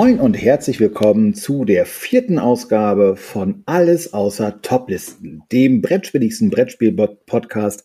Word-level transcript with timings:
Moin 0.00 0.18
und 0.18 0.32
herzlich 0.32 0.80
willkommen 0.80 1.34
zu 1.34 1.66
der 1.66 1.84
vierten 1.84 2.38
Ausgabe 2.38 3.16
von 3.16 3.62
Alles 3.66 4.14
außer 4.14 4.62
Toplisten, 4.62 5.42
dem 5.52 5.82
brettspieligsten 5.82 6.48
Brettspiel-Podcast 6.48 7.84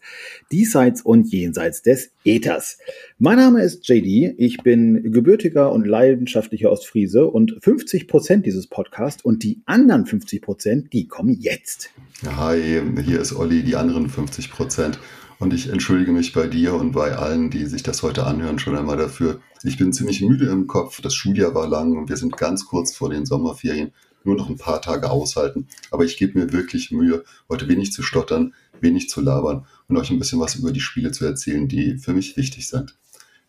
diesseits 0.49 1.01
und 1.01 1.29
jenseits 1.29 1.81
des 1.81 2.13
Äthers. 2.23 2.77
Mein 3.19 3.35
Name 3.35 3.63
ist 3.63 3.85
JD, 3.89 4.33
ich 4.37 4.63
bin 4.63 5.11
gebürtiger 5.11 5.73
und 5.73 5.85
leidenschaftlicher 5.85 6.71
Ostfriese 6.71 7.27
und 7.27 7.57
50 7.59 8.07
Prozent 8.07 8.45
dieses 8.45 8.67
Podcasts 8.67 9.25
und 9.25 9.43
die 9.43 9.61
anderen 9.65 10.05
50 10.05 10.41
Prozent, 10.41 10.93
die 10.93 11.09
kommen 11.09 11.35
jetzt. 11.37 11.89
Hi, 12.25 12.81
hier 13.03 13.19
ist 13.19 13.35
Olli, 13.35 13.61
die 13.61 13.75
anderen 13.75 14.07
50 14.07 14.51
Prozent. 14.51 14.99
Und 15.37 15.53
ich 15.53 15.69
entschuldige 15.69 16.11
mich 16.11 16.31
bei 16.31 16.47
dir 16.47 16.75
und 16.75 16.93
bei 16.93 17.15
allen, 17.15 17.49
die 17.49 17.65
sich 17.65 17.83
das 17.83 18.03
heute 18.03 18.25
anhören, 18.25 18.57
schon 18.57 18.77
einmal 18.77 18.97
dafür. 18.97 19.41
Ich 19.63 19.77
bin 19.77 19.91
ziemlich 19.91 20.21
müde 20.21 20.45
im 20.47 20.65
Kopf. 20.67 21.01
Das 21.01 21.13
Schuljahr 21.13 21.53
war 21.53 21.67
lang 21.67 21.97
und 21.97 22.07
wir 22.07 22.15
sind 22.15 22.37
ganz 22.37 22.65
kurz 22.65 22.95
vor 22.95 23.09
den 23.09 23.25
Sommerferien. 23.25 23.91
Nur 24.23 24.35
noch 24.35 24.49
ein 24.49 24.57
paar 24.57 24.81
Tage 24.81 25.09
aushalten. 25.09 25.67
Aber 25.91 26.05
ich 26.05 26.17
gebe 26.17 26.39
mir 26.39 26.53
wirklich 26.53 26.89
Mühe, 26.91 27.23
heute 27.49 27.67
wenig 27.67 27.91
zu 27.91 28.01
stottern, 28.01 28.53
wenig 28.79 29.09
zu 29.09 29.21
labern 29.21 29.65
und 29.87 29.97
euch 29.97 30.09
ein 30.09 30.19
bisschen 30.19 30.39
was 30.39 30.55
über 30.55 30.71
die 30.71 30.79
Spiele 30.79 31.11
zu 31.11 31.25
erzählen, 31.25 31.67
die 31.67 31.97
für 31.97 32.13
mich 32.13 32.37
wichtig 32.37 32.67
sind. 32.67 32.97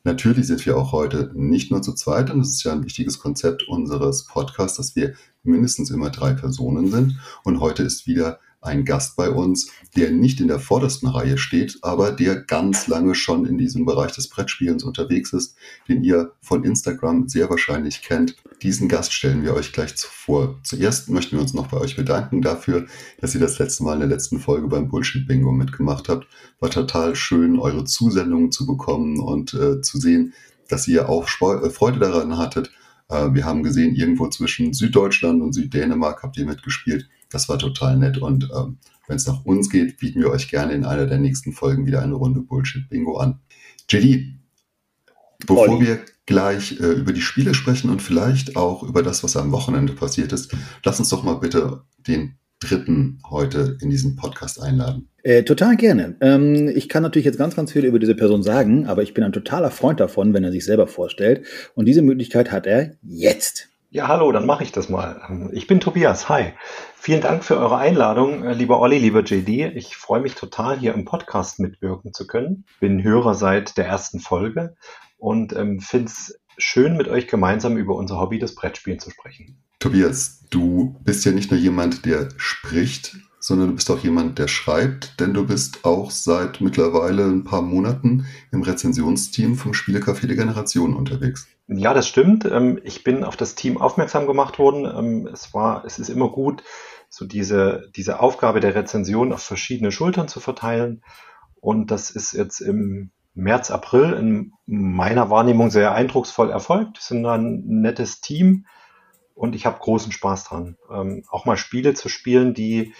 Natürlich 0.04 0.46
sind 0.46 0.64
wir 0.66 0.76
auch 0.76 0.92
heute 0.92 1.32
nicht 1.34 1.70
nur 1.70 1.82
zu 1.82 1.92
zweit, 1.92 2.30
und 2.30 2.40
es 2.40 2.50
ist 2.50 2.62
ja 2.62 2.72
ein 2.72 2.84
wichtiges 2.84 3.18
Konzept 3.18 3.66
unseres 3.66 4.24
Podcasts, 4.24 4.76
dass 4.76 4.94
wir 4.94 5.14
mindestens 5.42 5.90
immer 5.90 6.10
drei 6.10 6.32
Personen 6.32 6.90
sind. 6.90 7.18
Und 7.42 7.58
heute 7.60 7.82
ist 7.82 8.06
wieder 8.06 8.38
ein 8.60 8.84
Gast 8.84 9.16
bei 9.16 9.30
uns, 9.30 9.70
der 9.96 10.10
nicht 10.10 10.40
in 10.40 10.48
der 10.48 10.58
vordersten 10.58 11.08
Reihe 11.08 11.38
steht, 11.38 11.78
aber 11.82 12.12
der 12.12 12.36
ganz 12.36 12.86
lange 12.86 13.14
schon 13.14 13.46
in 13.46 13.58
diesem 13.58 13.84
Bereich 13.84 14.12
des 14.12 14.28
Brettspielens 14.28 14.84
unterwegs 14.84 15.32
ist, 15.32 15.56
den 15.88 16.02
ihr 16.02 16.32
von 16.40 16.64
Instagram 16.64 17.28
sehr 17.28 17.48
wahrscheinlich 17.50 18.02
kennt. 18.02 18.36
Diesen 18.62 18.88
Gast 18.88 19.12
stellen 19.12 19.42
wir 19.42 19.54
euch 19.54 19.72
gleich 19.72 19.94
vor. 19.96 20.58
Zuerst 20.62 21.08
möchten 21.08 21.36
wir 21.36 21.42
uns 21.42 21.54
noch 21.54 21.68
bei 21.68 21.78
euch 21.78 21.96
bedanken 21.96 22.42
dafür, 22.42 22.86
dass 23.20 23.34
ihr 23.34 23.40
das 23.40 23.58
letzte 23.58 23.84
Mal 23.84 23.94
in 23.94 24.00
der 24.00 24.08
letzten 24.08 24.38
Folge 24.38 24.66
beim 24.66 24.88
Bullshit 24.88 25.26
Bingo 25.26 25.52
mitgemacht 25.52 26.08
habt. 26.08 26.26
War 26.60 26.70
total 26.70 27.14
schön, 27.14 27.58
eure 27.58 27.84
Zusendungen 27.84 28.50
zu 28.50 28.66
bekommen 28.66 29.20
und 29.20 29.54
äh, 29.54 29.80
zu 29.80 29.98
sehen, 29.98 30.32
dass 30.68 30.88
ihr 30.88 31.08
auch 31.08 31.24
äh, 31.24 31.70
Freude 31.70 31.98
daran 31.98 32.38
hattet. 32.38 32.70
Äh, 33.08 33.34
wir 33.34 33.44
haben 33.44 33.62
gesehen, 33.62 33.94
irgendwo 33.94 34.28
zwischen 34.28 34.72
Süddeutschland 34.72 35.42
und 35.42 35.52
Süddänemark 35.52 36.22
habt 36.22 36.36
ihr 36.36 36.46
mitgespielt. 36.46 37.08
Das 37.30 37.48
war 37.48 37.58
total 37.58 37.96
nett 37.96 38.18
und 38.18 38.48
ähm, 38.56 38.78
wenn 39.06 39.16
es 39.16 39.26
nach 39.26 39.44
uns 39.44 39.70
geht, 39.70 39.98
bieten 39.98 40.20
wir 40.20 40.30
euch 40.30 40.48
gerne 40.48 40.72
in 40.72 40.84
einer 40.84 41.06
der 41.06 41.18
nächsten 41.18 41.52
Folgen 41.52 41.86
wieder 41.86 42.02
eine 42.02 42.14
Runde 42.14 42.40
Bullshit-Bingo 42.40 43.18
an. 43.18 43.40
JD, 43.88 44.34
bevor 45.46 45.68
Olli. 45.68 45.86
wir 45.86 46.00
gleich 46.26 46.80
äh, 46.80 46.92
über 46.92 47.12
die 47.12 47.20
Spiele 47.20 47.54
sprechen 47.54 47.90
und 47.90 48.02
vielleicht 48.02 48.56
auch 48.56 48.82
über 48.82 49.02
das, 49.02 49.22
was 49.22 49.36
am 49.36 49.52
Wochenende 49.52 49.92
passiert 49.92 50.32
ist, 50.32 50.54
lass 50.84 50.98
uns 50.98 51.08
doch 51.08 51.22
mal 51.22 51.34
bitte 51.34 51.82
den 52.06 52.36
Dritten 52.58 53.20
heute 53.28 53.76
in 53.80 53.90
diesen 53.90 54.16
Podcast 54.16 54.60
einladen. 54.60 55.08
Äh, 55.22 55.42
total 55.42 55.76
gerne. 55.76 56.16
Ähm, 56.20 56.68
ich 56.68 56.88
kann 56.88 57.02
natürlich 57.02 57.26
jetzt 57.26 57.38
ganz, 57.38 57.54
ganz 57.54 57.72
viel 57.72 57.84
über 57.84 57.98
diese 57.98 58.14
Person 58.14 58.42
sagen, 58.42 58.86
aber 58.86 59.02
ich 59.02 59.12
bin 59.12 59.24
ein 59.24 59.32
totaler 59.32 59.70
Freund 59.70 60.00
davon, 60.00 60.32
wenn 60.32 60.42
er 60.42 60.52
sich 60.52 60.64
selber 60.64 60.86
vorstellt. 60.86 61.44
Und 61.74 61.86
diese 61.86 62.02
Möglichkeit 62.02 62.50
hat 62.50 62.66
er 62.66 62.96
jetzt. 63.02 63.68
Ja, 63.90 64.08
hallo, 64.08 64.32
dann 64.32 64.46
mache 64.46 64.64
ich 64.64 64.72
das 64.72 64.88
mal. 64.88 65.48
Ich 65.52 65.68
bin 65.68 65.78
Tobias. 65.78 66.28
Hi. 66.28 66.54
Vielen 66.96 67.20
Dank 67.20 67.44
für 67.44 67.56
eure 67.56 67.76
Einladung, 67.76 68.42
äh, 68.42 68.52
lieber 68.52 68.80
Olli, 68.80 68.98
lieber 68.98 69.22
JD. 69.22 69.76
Ich 69.76 69.96
freue 69.96 70.20
mich 70.20 70.34
total, 70.34 70.76
hier 70.76 70.92
im 70.92 71.04
Podcast 71.04 71.60
mitwirken 71.60 72.12
zu 72.12 72.26
können. 72.26 72.64
Bin 72.80 73.04
Hörer 73.04 73.34
seit 73.34 73.78
der 73.78 73.86
ersten 73.86 74.18
Folge 74.18 74.74
und 75.18 75.52
ähm, 75.52 75.78
finde 75.78 76.06
es 76.06 76.36
schön, 76.58 76.96
mit 76.96 77.06
euch 77.06 77.28
gemeinsam 77.28 77.76
über 77.76 77.94
unser 77.94 78.18
Hobby, 78.18 78.40
das 78.40 78.56
Brettspielen, 78.56 78.98
zu 78.98 79.10
sprechen. 79.10 79.62
Tobias, 79.78 80.44
du 80.50 80.96
bist 81.04 81.24
ja 81.24 81.30
nicht 81.30 81.52
nur 81.52 81.60
jemand, 81.60 82.06
der 82.06 82.30
spricht, 82.38 83.16
sondern 83.38 83.68
du 83.68 83.74
bist 83.76 83.88
auch 83.88 84.00
jemand, 84.00 84.40
der 84.40 84.48
schreibt, 84.48 85.20
denn 85.20 85.32
du 85.32 85.46
bist 85.46 85.84
auch 85.84 86.10
seit 86.10 86.60
mittlerweile 86.60 87.24
ein 87.24 87.44
paar 87.44 87.62
Monaten 87.62 88.26
im 88.50 88.62
Rezensionsteam 88.62 89.54
vom 89.54 89.72
Spielecafé 89.72 90.26
der 90.26 90.34
Generation 90.34 90.94
unterwegs. 90.94 91.46
Ja, 91.68 91.94
das 91.94 92.06
stimmt. 92.06 92.44
Ähm, 92.44 92.80
ich 92.84 93.02
bin 93.02 93.24
auf 93.24 93.36
das 93.36 93.54
Team 93.54 93.78
aufmerksam 93.78 94.26
gemacht 94.26 94.58
worden. 94.58 94.84
Ähm, 94.84 95.26
es 95.26 95.52
war, 95.52 95.84
es 95.84 95.98
ist 95.98 96.08
immer 96.08 96.30
gut, 96.30 96.62
so 97.08 97.26
diese, 97.26 97.90
diese 97.96 98.20
Aufgabe 98.20 98.60
der 98.60 98.74
Rezension 98.74 99.32
auf 99.32 99.42
verschiedene 99.42 99.90
Schultern 99.90 100.28
zu 100.28 100.40
verteilen. 100.40 101.02
Und 101.60 101.90
das 101.90 102.10
ist 102.10 102.32
jetzt 102.32 102.60
im 102.60 103.10
März, 103.34 103.70
April 103.70 104.12
in 104.12 104.52
meiner 104.66 105.28
Wahrnehmung 105.28 105.70
sehr 105.70 105.92
eindrucksvoll 105.92 106.50
erfolgt. 106.50 106.98
Wir 106.98 107.02
sind 107.02 107.26
ein 107.26 107.64
nettes 107.66 108.20
Team 108.20 108.66
und 109.34 109.54
ich 109.54 109.66
habe 109.66 109.78
großen 109.78 110.12
Spaß 110.12 110.44
dran, 110.44 110.76
ähm, 110.90 111.24
auch 111.28 111.44
mal 111.44 111.56
Spiele 111.56 111.94
zu 111.94 112.08
spielen, 112.08 112.54
die 112.54 112.94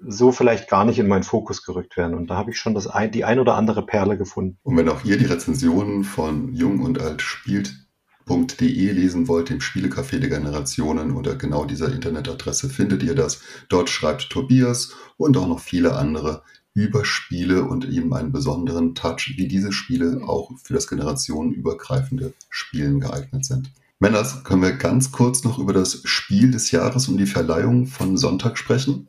so 0.00 0.30
vielleicht 0.32 0.70
gar 0.70 0.84
nicht 0.84 0.98
in 0.98 1.08
meinen 1.08 1.24
Fokus 1.24 1.64
gerückt 1.64 1.96
werden. 1.96 2.14
Und 2.14 2.28
da 2.28 2.36
habe 2.36 2.50
ich 2.50 2.58
schon 2.58 2.74
das 2.74 2.86
ein, 2.86 3.10
die 3.10 3.24
ein 3.24 3.40
oder 3.40 3.56
andere 3.56 3.84
Perle 3.84 4.16
gefunden. 4.16 4.58
Und 4.62 4.76
wenn 4.76 4.88
auch 4.88 5.04
ihr 5.04 5.18
die 5.18 5.26
Rezensionen 5.26 6.04
von 6.04 6.54
Jung 6.54 6.80
und 6.80 7.00
Alt 7.02 7.20
spielt.de 8.28 8.92
lesen 8.92 9.26
wollt, 9.26 9.48
dem 9.48 9.60
Spielecafé 9.60 10.18
der 10.18 10.28
Generationen 10.28 11.12
oder 11.12 11.34
genau 11.34 11.64
dieser 11.64 11.92
Internetadresse 11.92 12.68
findet 12.68 13.02
ihr 13.02 13.14
das. 13.14 13.40
Dort 13.68 13.88
schreibt 13.88 14.28
Tobias 14.30 14.92
und 15.16 15.36
auch 15.36 15.48
noch 15.48 15.60
viele 15.60 15.96
andere 15.96 16.42
über 16.74 17.04
Spiele 17.04 17.64
und 17.64 17.88
eben 17.88 18.14
einen 18.14 18.30
besonderen 18.30 18.94
Touch, 18.94 19.34
wie 19.36 19.48
diese 19.48 19.72
Spiele 19.72 20.20
auch 20.26 20.50
für 20.62 20.74
das 20.74 20.86
generationenübergreifende 20.86 22.34
Spielen 22.50 23.00
geeignet 23.00 23.44
sind. 23.44 23.72
Männers, 23.98 24.44
können 24.44 24.62
wir 24.62 24.72
ganz 24.72 25.10
kurz 25.10 25.42
noch 25.42 25.58
über 25.58 25.72
das 25.72 26.02
Spiel 26.04 26.52
des 26.52 26.70
Jahres 26.70 27.08
und 27.08 27.16
die 27.16 27.26
Verleihung 27.26 27.86
von 27.86 28.16
Sonntag 28.16 28.56
sprechen? 28.56 29.08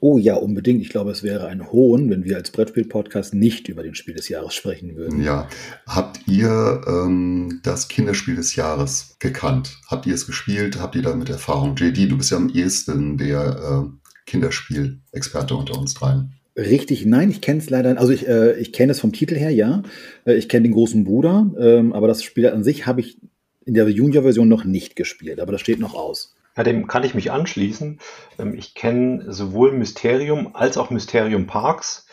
Oh 0.00 0.18
ja, 0.18 0.34
unbedingt. 0.34 0.82
Ich 0.82 0.88
glaube, 0.88 1.10
es 1.10 1.22
wäre 1.22 1.46
ein 1.48 1.70
Hohn, 1.72 2.10
wenn 2.10 2.24
wir 2.24 2.36
als 2.36 2.50
Brettspiel-Podcast 2.50 3.34
nicht 3.34 3.68
über 3.68 3.82
den 3.82 3.94
Spiel 3.94 4.14
des 4.14 4.28
Jahres 4.28 4.54
sprechen 4.54 4.96
würden. 4.96 5.22
Ja. 5.22 5.48
Habt 5.86 6.20
ihr 6.26 6.82
ähm, 6.86 7.60
das 7.62 7.88
Kinderspiel 7.88 8.36
des 8.36 8.56
Jahres 8.56 9.16
gekannt? 9.18 9.78
Habt 9.86 10.06
ihr 10.06 10.14
es 10.14 10.26
gespielt? 10.26 10.80
Habt 10.80 10.94
ihr 10.94 11.02
damit 11.02 11.28
Erfahrung? 11.30 11.76
JD, 11.76 12.10
du 12.10 12.18
bist 12.18 12.30
ja 12.30 12.36
am 12.36 12.48
ehesten 12.48 13.18
der 13.18 13.86
äh, 13.86 14.10
Kinderspiel-Experte 14.26 15.54
unter 15.54 15.78
uns 15.78 15.94
dreien. 15.94 16.32
Richtig, 16.56 17.04
nein, 17.04 17.30
ich 17.30 17.42
kenne 17.42 17.60
es 17.60 17.68
leider. 17.68 17.98
Also 17.98 18.12
ich, 18.12 18.26
äh, 18.26 18.58
ich 18.58 18.72
kenne 18.72 18.92
es 18.92 19.00
vom 19.00 19.12
Titel 19.12 19.34
her, 19.34 19.50
ja. 19.50 19.82
Äh, 20.24 20.34
ich 20.34 20.48
kenne 20.48 20.64
den 20.64 20.72
großen 20.72 21.04
Bruder, 21.04 21.50
ähm, 21.58 21.92
aber 21.92 22.08
das 22.08 22.22
Spiel 22.22 22.48
an 22.48 22.64
sich 22.64 22.86
habe 22.86 23.00
ich 23.00 23.18
in 23.66 23.74
der 23.74 23.88
Junior-Version 23.88 24.48
noch 24.48 24.64
nicht 24.64 24.96
gespielt, 24.96 25.40
aber 25.40 25.52
das 25.52 25.60
steht 25.60 25.80
noch 25.80 25.94
aus. 25.94 26.34
Ja, 26.56 26.62
dem 26.62 26.86
kann 26.86 27.04
ich 27.04 27.14
mich 27.14 27.30
anschließen. 27.30 28.00
Ähm, 28.38 28.54
ich 28.54 28.74
kenne 28.74 29.32
sowohl 29.32 29.72
Mysterium 29.72 30.54
als 30.54 30.78
auch 30.78 30.90
Mysterium 30.90 31.46
Parks. 31.46 32.06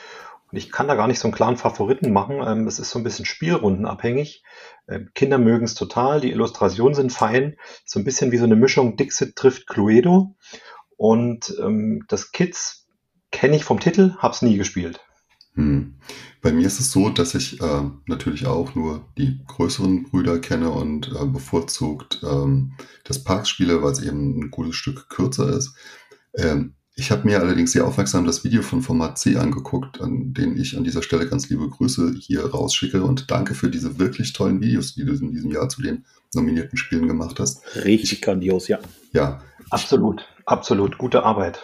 Und 0.52 0.58
ich 0.58 0.72
kann 0.72 0.88
da 0.88 0.96
gar 0.96 1.08
nicht 1.08 1.20
so 1.20 1.28
einen 1.28 1.34
klaren 1.36 1.58
Favoriten 1.58 2.12
machen. 2.12 2.42
Ähm, 2.46 2.68
es 2.68 2.78
ist 2.78 2.90
so 2.90 3.00
ein 3.00 3.04
bisschen 3.04 3.26
spielrundenabhängig. 3.26 4.44
Ähm, 4.88 5.09
Kinder 5.16 5.38
mögen 5.38 5.66
es 5.66 5.76
total, 5.76 6.20
die 6.22 6.31
Illustrationen 6.31 6.94
sind 6.94 7.12
fein. 7.12 7.56
So 7.86 8.00
ein 8.00 8.04
bisschen 8.04 8.31
wie 8.31 8.38
so 8.38 8.44
eine 8.44 8.56
Mischung 8.56 8.98
Dixit 8.98 9.36
trifft 9.36 9.68
Cluedo. 9.68 10.36
Und 10.96 11.58
das 12.08 12.31
Kids 12.31 12.88
kenne 13.31 13.58
ich 13.58 13.66
vom 13.66 13.81
Titel, 13.81 14.16
hab's 14.20 14.42
nie 14.42 14.56
gespielt. 14.58 15.02
Hm. 15.56 15.96
Bei 16.41 16.52
mir 16.52 16.68
ist 16.68 16.80
es 16.80 16.91
so, 16.91 17.09
dass 17.09 17.36
ich 17.36 17.62
äh, 17.62 17.84
natürlich 18.08 18.47
auch 18.47 18.75
nur 18.75 19.06
die 19.18 19.40
größeren 19.47 20.03
Brüder 20.03 20.40
kenne 20.40 20.72
und 20.72 21.12
äh, 21.12 21.25
bevorzugt 21.25 22.22
ähm, 22.24 22.74
das 23.03 23.24
Parks 23.24 23.50
spiele, 23.50 23.81
weil 23.84 23.92
es 23.92 24.02
eben 24.02 24.40
ein 24.40 24.51
gutes 24.51 24.75
Stück 24.75 25.10
kürzer 25.10 25.56
ist. 25.56 25.75
Ähm, 26.36 26.74
ich 26.95 27.10
habe 27.12 27.28
mir 27.28 27.39
allerdings 27.39 27.72
sehr 27.72 27.88
aufmerksam 27.88 28.25
das 28.25 28.44
Video 28.44 28.62
von 28.62 28.81
Format 28.81 29.18
C 29.18 29.38
angeguckt, 29.38 30.00
an 30.00 30.33
den 30.33 30.57
ich 30.57 30.78
an 30.78 30.83
dieser 30.83 31.01
Stelle 31.01 31.28
ganz 31.28 31.50
liebe 31.50 31.68
Grüße 31.68 32.13
hier 32.19 32.45
rausschicke 32.45 33.04
und 33.04 33.31
danke 33.31 33.56
für 33.56 33.69
diese 33.69 33.98
wirklich 33.98 34.33
tollen 34.33 34.62
Videos, 34.62 34.94
die 34.94 35.06
du 35.06 35.13
in 35.13 35.31
diesem 35.31 35.51
Jahr 35.51 35.69
zu 35.69 35.81
den 35.81 36.06
nominierten 36.36 36.78
Spielen 36.78 37.07
gemacht 37.07 37.39
hast. 37.39 37.63
Richtig 37.83 38.13
ich, 38.13 38.22
grandios, 38.22 38.68
ja. 38.68 38.80
Ja. 39.12 39.42
Absolut, 39.72 40.24
absolut. 40.45 40.98
Gute 41.00 41.24
Arbeit. 41.24 41.63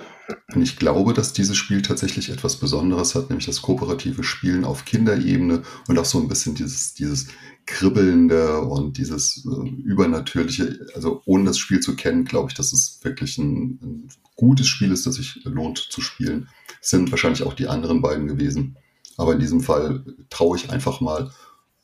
Und 0.54 0.62
ich 0.62 0.78
glaube, 0.78 1.14
dass 1.14 1.34
dieses 1.34 1.58
Spiel 1.58 1.82
tatsächlich 1.82 2.30
etwas 2.30 2.58
Besonderes 2.58 3.16
hat, 3.16 3.30
nämlich 3.30 3.46
das 3.46 3.62
kooperative 3.62 4.24
Spielen 4.24 4.66
auf 4.66 4.86
Kinderebene 4.86 5.64
und 5.88 5.98
auch 5.98 6.06
so 6.06 6.20
ein 6.20 6.28
bisschen 6.28 6.56
dieses, 6.56 6.94
dieses 6.94 7.28
Kribbelnde 7.66 8.62
und 8.62 8.98
dieses 8.98 9.46
äh, 9.46 9.70
Übernatürliche. 9.70 10.88
Also 10.96 11.22
ohne 11.26 11.46
das 11.46 11.60
Spiel 11.60 11.80
zu 11.80 11.96
kennen, 11.96 12.26
glaube 12.26 12.50
ich, 12.50 12.56
dass 12.56 12.74
es 12.74 13.00
wirklich 13.04 13.38
ein, 13.38 13.80
ein 13.82 14.10
gutes 14.36 14.68
Spiel 14.68 14.92
ist, 14.92 15.06
das 15.06 15.16
sich 15.16 15.42
lohnt 15.44 15.78
zu 15.78 16.02
spielen. 16.02 16.50
Es 16.82 16.90
sind 16.90 17.12
wahrscheinlich 17.12 17.44
auch 17.44 17.54
die 17.54 17.68
anderen 17.68 18.02
beiden 18.02 18.28
gewesen. 18.28 18.78
Aber 19.18 19.34
in 19.34 19.40
diesem 19.40 19.62
Fall 19.62 20.04
traue 20.30 20.58
ich 20.58 20.72
einfach 20.72 21.02
mal 21.02 21.32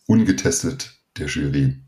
ungetestet 0.07 0.97
der 1.17 1.27
Jury. 1.27 1.81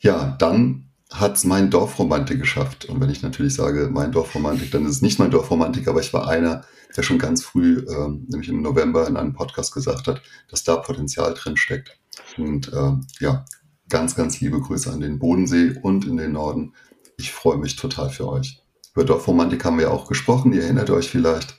Ja, 0.00 0.36
dann 0.38 0.85
hat 1.12 1.36
es 1.36 1.44
mein 1.44 1.70
Dorfromantik 1.70 2.40
geschafft. 2.40 2.86
Und 2.86 3.00
wenn 3.00 3.10
ich 3.10 3.22
natürlich 3.22 3.54
sage, 3.54 3.88
mein 3.92 4.12
Dorfromantik, 4.12 4.70
dann 4.70 4.84
ist 4.84 4.96
es 4.96 5.02
nicht 5.02 5.18
mein 5.18 5.30
Dorfromantik, 5.30 5.88
aber 5.88 6.00
ich 6.00 6.12
war 6.12 6.28
einer, 6.28 6.64
der 6.96 7.02
schon 7.02 7.18
ganz 7.18 7.44
früh, 7.44 7.84
ähm, 7.88 8.26
nämlich 8.28 8.48
im 8.48 8.62
November 8.62 9.06
in 9.06 9.16
einem 9.16 9.32
Podcast 9.32 9.72
gesagt 9.72 10.06
hat, 10.08 10.22
dass 10.50 10.64
da 10.64 10.76
Potenzial 10.76 11.34
drin 11.34 11.56
steckt. 11.56 11.98
Und 12.38 12.72
äh, 12.72 12.92
ja, 13.20 13.44
ganz, 13.88 14.14
ganz 14.16 14.40
liebe 14.40 14.60
Grüße 14.60 14.90
an 14.90 15.00
den 15.00 15.18
Bodensee 15.18 15.78
und 15.80 16.06
in 16.06 16.16
den 16.16 16.32
Norden. 16.32 16.74
Ich 17.18 17.32
freue 17.32 17.58
mich 17.58 17.76
total 17.76 18.10
für 18.10 18.28
euch. 18.28 18.62
Über 18.94 19.04
Dorfromantik 19.04 19.64
haben 19.64 19.78
wir 19.78 19.92
auch 19.92 20.08
gesprochen, 20.08 20.52
ihr 20.52 20.62
erinnert 20.62 20.90
euch 20.90 21.08
vielleicht. 21.08 21.56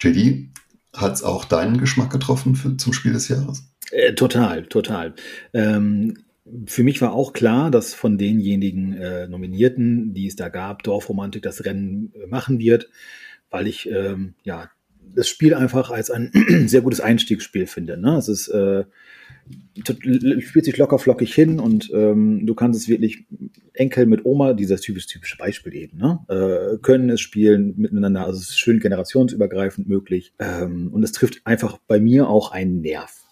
JD, 0.00 0.50
hat 0.94 1.14
es 1.14 1.22
auch 1.22 1.44
deinen 1.44 1.78
Geschmack 1.78 2.10
getroffen 2.10 2.56
für, 2.56 2.76
zum 2.76 2.92
Spiel 2.92 3.12
des 3.12 3.28
Jahres? 3.28 3.64
Äh, 3.90 4.14
total, 4.14 4.66
total. 4.66 5.14
Ähm, 5.52 6.18
für 6.66 6.82
mich 6.82 7.00
war 7.00 7.12
auch 7.12 7.32
klar, 7.32 7.70
dass 7.70 7.94
von 7.94 8.18
denjenigen 8.18 8.94
äh, 8.94 9.26
Nominierten, 9.28 10.14
die 10.14 10.26
es 10.26 10.36
da 10.36 10.48
gab, 10.48 10.82
Dorfromantik 10.82 11.42
das 11.42 11.64
Rennen 11.64 12.12
äh, 12.14 12.26
machen 12.26 12.58
wird, 12.58 12.88
weil 13.50 13.66
ich 13.66 13.90
ähm, 13.90 14.34
ja 14.44 14.70
das 15.14 15.28
Spiel 15.28 15.54
einfach 15.54 15.90
als 15.90 16.10
ein 16.10 16.30
sehr 16.66 16.82
gutes 16.82 17.00
Einstiegsspiel 17.00 17.66
finde. 17.66 17.96
Ne? 17.96 18.16
Es 18.16 18.28
ist 18.28 18.48
äh, 18.48 18.84
spielt 20.40 20.64
sich 20.64 20.76
locker 20.76 20.98
flockig 20.98 21.34
hin 21.34 21.60
und 21.60 21.90
ähm, 21.94 22.46
du 22.46 22.54
kannst 22.54 22.80
es 22.80 22.88
wirklich 22.88 23.24
Enkel 23.74 24.06
mit 24.06 24.24
Oma, 24.24 24.54
dieses 24.54 24.80
typisch 24.80 25.06
typische 25.06 25.36
Beispiel 25.36 25.74
eben, 25.74 25.98
ne? 25.98 26.18
äh, 26.28 26.78
können 26.78 27.10
es 27.10 27.20
spielen 27.20 27.74
miteinander. 27.76 28.26
Also 28.26 28.38
es 28.38 28.50
ist 28.50 28.58
schön 28.58 28.80
generationsübergreifend 28.80 29.88
möglich 29.88 30.32
ähm, 30.38 30.90
und 30.92 31.02
es 31.02 31.12
trifft 31.12 31.42
einfach 31.44 31.78
bei 31.86 32.00
mir 32.00 32.28
auch 32.28 32.52
einen 32.52 32.80
Nerv. 32.80 33.25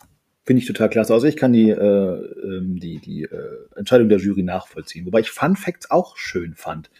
Finde 0.44 0.60
ich 0.60 0.66
total 0.66 0.90
klasse. 0.90 1.14
Also 1.14 1.26
ich 1.26 1.36
kann 1.36 1.52
die, 1.52 1.70
äh, 1.70 1.76
ähm, 1.76 2.78
die, 2.78 2.98
die 2.98 3.24
äh, 3.24 3.56
Entscheidung 3.76 4.08
der 4.08 4.18
Jury 4.18 4.42
nachvollziehen. 4.42 5.06
Wobei 5.06 5.20
ich 5.20 5.30
Fun 5.30 5.56
Facts 5.56 5.90
auch 5.90 6.16
schön 6.16 6.54
fand. 6.54 6.90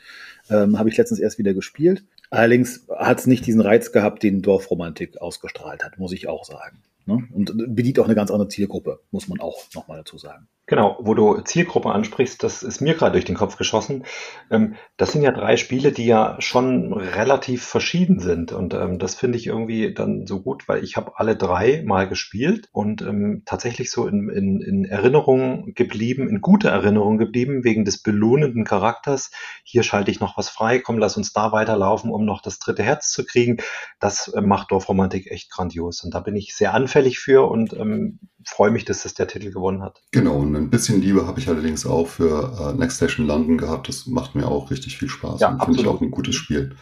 Ähm, 0.48 0.78
Habe 0.78 0.88
ich 0.88 0.96
letztens 0.96 1.20
erst 1.20 1.38
wieder 1.38 1.52
gespielt. 1.52 2.04
Allerdings 2.30 2.86
hat 2.88 3.20
es 3.20 3.26
nicht 3.26 3.46
diesen 3.46 3.60
Reiz 3.60 3.92
gehabt, 3.92 4.22
den 4.22 4.42
Dorfromantik 4.42 5.18
ausgestrahlt 5.18 5.84
hat, 5.84 5.98
muss 5.98 6.12
ich 6.12 6.26
auch 6.26 6.44
sagen. 6.44 6.82
Ne? 7.06 7.22
Und 7.32 7.52
bedient 7.76 7.98
auch 7.98 8.06
eine 8.06 8.14
ganz 8.14 8.30
andere 8.30 8.48
Zielgruppe, 8.48 9.00
muss 9.10 9.28
man 9.28 9.40
auch 9.40 9.66
nochmal 9.74 9.98
dazu 9.98 10.16
sagen. 10.18 10.48
Genau, 10.66 10.96
wo 10.98 11.12
du 11.12 11.42
Zielgruppe 11.42 11.92
ansprichst, 11.92 12.42
das 12.42 12.62
ist 12.62 12.80
mir 12.80 12.94
gerade 12.94 13.12
durch 13.12 13.26
den 13.26 13.34
Kopf 13.34 13.58
geschossen. 13.58 14.04
Ähm, 14.50 14.76
das 14.96 15.12
sind 15.12 15.20
ja 15.20 15.30
drei 15.30 15.58
Spiele, 15.58 15.92
die 15.92 16.06
ja 16.06 16.36
schon 16.38 16.94
relativ 16.94 17.64
verschieden 17.64 18.18
sind. 18.18 18.50
Und 18.52 18.72
ähm, 18.72 18.98
das 18.98 19.14
finde 19.14 19.36
ich 19.36 19.46
irgendwie 19.46 19.92
dann 19.92 20.26
so 20.26 20.40
gut, 20.40 20.66
weil 20.66 20.82
ich 20.82 20.96
habe 20.96 21.12
alle 21.16 21.36
drei 21.36 21.82
mal 21.84 22.08
gespielt 22.08 22.70
und 22.72 23.02
ähm, 23.02 23.42
tatsächlich 23.44 23.90
so 23.90 24.06
in, 24.06 24.30
in, 24.30 24.62
in 24.62 24.84
Erinnerung 24.86 25.74
geblieben, 25.74 26.30
in 26.30 26.40
guter 26.40 26.70
Erinnerung 26.70 27.18
geblieben, 27.18 27.62
wegen 27.62 27.84
des 27.84 28.02
belohnenden 28.02 28.64
Charakters. 28.64 29.32
Hier 29.64 29.82
schalte 29.82 30.10
ich 30.10 30.20
noch 30.20 30.38
was 30.38 30.48
frei, 30.48 30.78
komm, 30.78 30.96
lass 30.96 31.18
uns 31.18 31.34
da 31.34 31.52
weiterlaufen, 31.52 32.10
um 32.10 32.24
noch 32.24 32.40
das 32.40 32.58
dritte 32.58 32.82
Herz 32.82 33.12
zu 33.12 33.26
kriegen. 33.26 33.58
Das 34.00 34.28
äh, 34.28 34.40
macht 34.40 34.70
Dorfromantik 34.70 35.30
echt 35.30 35.50
grandios. 35.50 36.02
Und 36.04 36.14
da 36.14 36.20
bin 36.20 36.36
ich 36.36 36.56
sehr 36.56 36.72
anfällig 36.72 37.18
für 37.18 37.50
und 37.50 37.74
ähm, 37.74 38.18
freue 38.46 38.70
mich, 38.70 38.84
dass 38.84 39.02
das 39.02 39.14
der 39.14 39.26
Titel 39.26 39.50
gewonnen 39.50 39.82
hat. 39.82 40.02
Genau, 40.12 40.44
und 40.56 40.62
ein 40.62 40.70
bisschen 40.70 41.00
Liebe 41.00 41.26
habe 41.26 41.40
ich 41.40 41.48
allerdings 41.48 41.86
auch 41.86 42.08
für 42.08 42.74
äh, 42.74 42.78
Next 42.78 42.96
Station 42.96 43.26
London 43.26 43.58
gehabt. 43.58 43.88
Das 43.88 44.06
macht 44.06 44.34
mir 44.34 44.46
auch 44.46 44.70
richtig 44.70 44.98
viel 44.98 45.08
Spaß. 45.08 45.40
Ja, 45.40 45.58
Finde 45.64 45.80
ich 45.80 45.86
auch 45.86 46.00
ein 46.00 46.10
gutes 46.10 46.36
Spiel. 46.36 46.76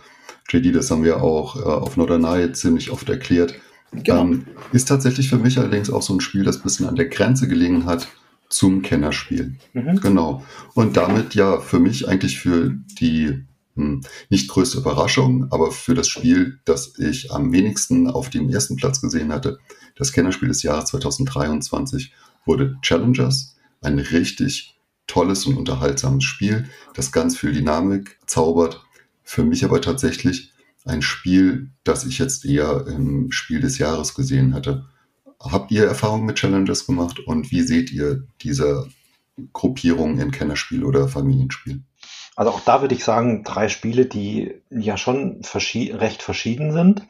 JD, 0.48 0.74
das 0.74 0.90
haben 0.90 1.04
wir 1.04 1.22
auch 1.22 1.56
äh, 1.56 1.60
auf 1.60 1.96
Norderney 1.96 2.52
ziemlich 2.52 2.90
oft 2.90 3.08
erklärt. 3.08 3.54
Genau. 3.92 4.22
Ähm, 4.22 4.46
ist 4.72 4.88
tatsächlich 4.88 5.28
für 5.28 5.38
mich 5.38 5.58
allerdings 5.58 5.90
auch 5.90 6.02
so 6.02 6.14
ein 6.14 6.20
Spiel, 6.20 6.44
das 6.44 6.58
ein 6.58 6.62
bisschen 6.62 6.86
an 6.86 6.96
der 6.96 7.08
Grenze 7.08 7.48
gelegen 7.48 7.86
hat 7.86 8.08
zum 8.48 8.82
Kennerspiel. 8.82 9.56
Mhm. 9.72 10.00
Genau. 10.00 10.44
Und 10.74 10.96
damit 10.96 11.34
ja 11.34 11.60
für 11.60 11.78
mich 11.78 12.08
eigentlich 12.08 12.38
für 12.38 12.74
die 13.00 13.44
hm, 13.76 14.02
nicht 14.28 14.48
größte 14.48 14.78
Überraschung, 14.78 15.46
aber 15.50 15.72
für 15.72 15.94
das 15.94 16.08
Spiel, 16.08 16.58
das 16.64 16.98
ich 16.98 17.32
am 17.32 17.52
wenigsten 17.52 18.08
auf 18.08 18.28
dem 18.28 18.50
ersten 18.50 18.76
Platz 18.76 19.00
gesehen 19.00 19.32
hatte, 19.32 19.58
das 19.96 20.12
Kennerspiel 20.12 20.48
des 20.48 20.62
Jahres 20.62 20.86
2023 20.86 22.12
wurde 22.44 22.76
Challengers. 22.82 23.56
Ein 23.82 23.98
richtig 23.98 24.76
tolles 25.06 25.44
und 25.46 25.56
unterhaltsames 25.56 26.24
Spiel, 26.24 26.68
das 26.94 27.12
ganz 27.12 27.36
viel 27.36 27.52
Dynamik 27.52 28.18
zaubert. 28.26 28.82
Für 29.22 29.44
mich 29.44 29.64
aber 29.64 29.80
tatsächlich 29.80 30.52
ein 30.84 31.02
Spiel, 31.02 31.70
das 31.84 32.04
ich 32.04 32.18
jetzt 32.18 32.44
eher 32.44 32.86
im 32.86 33.30
Spiel 33.30 33.60
des 33.60 33.78
Jahres 33.78 34.14
gesehen 34.14 34.54
hatte. 34.54 34.86
Habt 35.38 35.70
ihr 35.70 35.84
Erfahrungen 35.84 36.26
mit 36.26 36.36
Challengers 36.36 36.86
gemacht 36.86 37.20
und 37.20 37.50
wie 37.50 37.62
seht 37.62 37.92
ihr 37.92 38.26
diese 38.42 38.88
Gruppierung 39.52 40.18
in 40.18 40.30
Kennerspiel 40.30 40.84
oder 40.84 41.08
Familienspiel? 41.08 41.82
Also 42.36 42.52
auch 42.52 42.60
da 42.60 42.80
würde 42.80 42.94
ich 42.94 43.04
sagen, 43.04 43.44
drei 43.44 43.68
Spiele, 43.68 44.06
die 44.06 44.54
ja 44.70 44.96
schon 44.96 45.42
verschi 45.42 45.90
recht 45.92 46.22
verschieden 46.22 46.72
sind. 46.72 47.02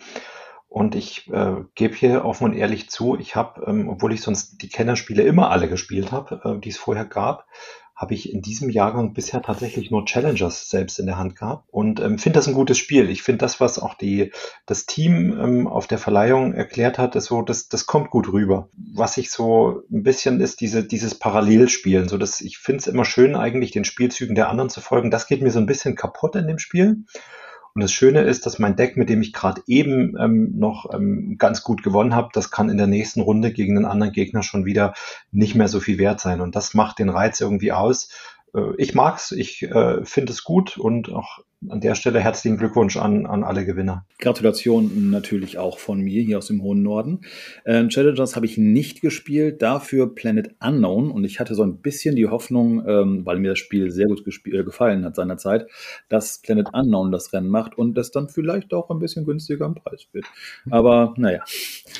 Und 0.72 0.94
ich 0.94 1.30
äh, 1.30 1.56
gebe 1.74 1.94
hier 1.94 2.24
offen 2.24 2.44
und 2.44 2.54
ehrlich 2.54 2.88
zu, 2.88 3.18
ich 3.18 3.36
habe, 3.36 3.62
ähm, 3.66 3.90
obwohl 3.90 4.14
ich 4.14 4.22
sonst 4.22 4.62
die 4.62 4.70
Kennerspiele 4.70 5.22
immer 5.22 5.50
alle 5.50 5.68
gespielt 5.68 6.12
habe, 6.12 6.40
äh, 6.44 6.58
die 6.58 6.70
es 6.70 6.78
vorher 6.78 7.04
gab, 7.04 7.46
habe 7.94 8.14
ich 8.14 8.32
in 8.32 8.40
diesem 8.40 8.70
Jahrgang 8.70 9.12
bisher 9.12 9.42
tatsächlich 9.42 9.90
nur 9.90 10.06
Challengers 10.06 10.70
selbst 10.70 10.98
in 10.98 11.04
der 11.04 11.18
Hand 11.18 11.36
gehabt 11.36 11.68
und 11.70 12.00
ähm, 12.00 12.18
finde 12.18 12.38
das 12.38 12.48
ein 12.48 12.54
gutes 12.54 12.78
Spiel. 12.78 13.10
Ich 13.10 13.22
finde 13.22 13.40
das, 13.40 13.60
was 13.60 13.78
auch 13.78 13.92
die, 13.92 14.32
das 14.64 14.86
Team 14.86 15.38
ähm, 15.38 15.66
auf 15.66 15.88
der 15.88 15.98
Verleihung 15.98 16.54
erklärt 16.54 16.96
hat, 16.96 17.16
ist 17.16 17.26
so, 17.26 17.42
das, 17.42 17.68
das 17.68 17.84
kommt 17.84 18.08
gut 18.08 18.32
rüber. 18.32 18.70
Was 18.94 19.18
ich 19.18 19.30
so 19.30 19.82
ein 19.92 20.02
bisschen 20.02 20.40
ist, 20.40 20.62
diese, 20.62 20.82
dieses 20.82 21.18
Parallelspielen, 21.18 22.08
so 22.08 22.16
dass 22.16 22.40
ich 22.40 22.56
finde 22.56 22.78
es 22.78 22.86
immer 22.86 23.04
schön, 23.04 23.36
eigentlich 23.36 23.72
den 23.72 23.84
Spielzügen 23.84 24.34
der 24.34 24.48
anderen 24.48 24.70
zu 24.70 24.80
folgen. 24.80 25.10
Das 25.10 25.26
geht 25.26 25.42
mir 25.42 25.50
so 25.50 25.58
ein 25.58 25.66
bisschen 25.66 25.96
kaputt 25.96 26.34
in 26.34 26.46
dem 26.46 26.58
Spiel. 26.58 27.04
Und 27.74 27.82
das 27.82 27.92
Schöne 27.92 28.22
ist, 28.22 28.44
dass 28.44 28.58
mein 28.58 28.76
Deck, 28.76 28.96
mit 28.96 29.08
dem 29.08 29.22
ich 29.22 29.32
gerade 29.32 29.62
eben 29.66 30.16
ähm, 30.18 30.52
noch 30.58 30.92
ähm, 30.92 31.36
ganz 31.38 31.62
gut 31.62 31.82
gewonnen 31.82 32.14
habe, 32.14 32.28
das 32.32 32.50
kann 32.50 32.68
in 32.68 32.76
der 32.76 32.86
nächsten 32.86 33.20
Runde 33.22 33.52
gegen 33.52 33.76
einen 33.76 33.86
anderen 33.86 34.12
Gegner 34.12 34.42
schon 34.42 34.64
wieder 34.64 34.94
nicht 35.30 35.54
mehr 35.54 35.68
so 35.68 35.80
viel 35.80 35.98
wert 35.98 36.20
sein. 36.20 36.40
Und 36.40 36.54
das 36.54 36.74
macht 36.74 36.98
den 36.98 37.08
Reiz 37.08 37.40
irgendwie 37.40 37.72
aus. 37.72 38.10
Äh, 38.54 38.74
ich 38.76 38.94
mag's, 38.94 39.32
ich 39.32 39.62
äh, 39.62 40.04
finde 40.04 40.32
es 40.32 40.44
gut 40.44 40.76
und 40.76 41.10
auch 41.10 41.40
an 41.68 41.80
der 41.80 41.94
Stelle 41.94 42.20
herzlichen 42.20 42.56
Glückwunsch 42.56 42.96
an, 42.96 43.26
an 43.26 43.44
alle 43.44 43.64
Gewinner. 43.64 44.04
Gratulation 44.18 45.10
natürlich 45.10 45.58
auch 45.58 45.78
von 45.78 46.00
mir 46.00 46.22
hier 46.22 46.38
aus 46.38 46.46
dem 46.46 46.62
hohen 46.62 46.82
Norden. 46.82 47.20
Ähm, 47.64 47.88
Challengers 47.88 48.36
habe 48.36 48.46
ich 48.46 48.58
nicht 48.58 49.00
gespielt, 49.00 49.62
dafür 49.62 50.14
Planet 50.14 50.54
Unknown 50.60 51.10
und 51.10 51.24
ich 51.24 51.40
hatte 51.40 51.54
so 51.54 51.62
ein 51.62 51.78
bisschen 51.78 52.16
die 52.16 52.28
Hoffnung, 52.28 52.86
ähm, 52.86 53.24
weil 53.24 53.38
mir 53.38 53.50
das 53.50 53.58
Spiel 53.58 53.90
sehr 53.90 54.06
gut 54.06 54.22
äh, 54.26 54.64
gefallen 54.64 55.04
hat 55.04 55.16
seinerzeit, 55.16 55.66
dass 56.08 56.40
Planet 56.40 56.68
Unknown 56.72 57.12
das 57.12 57.32
Rennen 57.32 57.48
macht 57.48 57.76
und 57.76 57.94
das 57.94 58.10
dann 58.10 58.28
vielleicht 58.28 58.74
auch 58.74 58.90
ein 58.90 58.98
bisschen 58.98 59.24
günstiger 59.24 59.66
im 59.66 59.74
Preis 59.74 60.06
wird. 60.12 60.26
Aber 60.70 61.14
naja, 61.16 61.44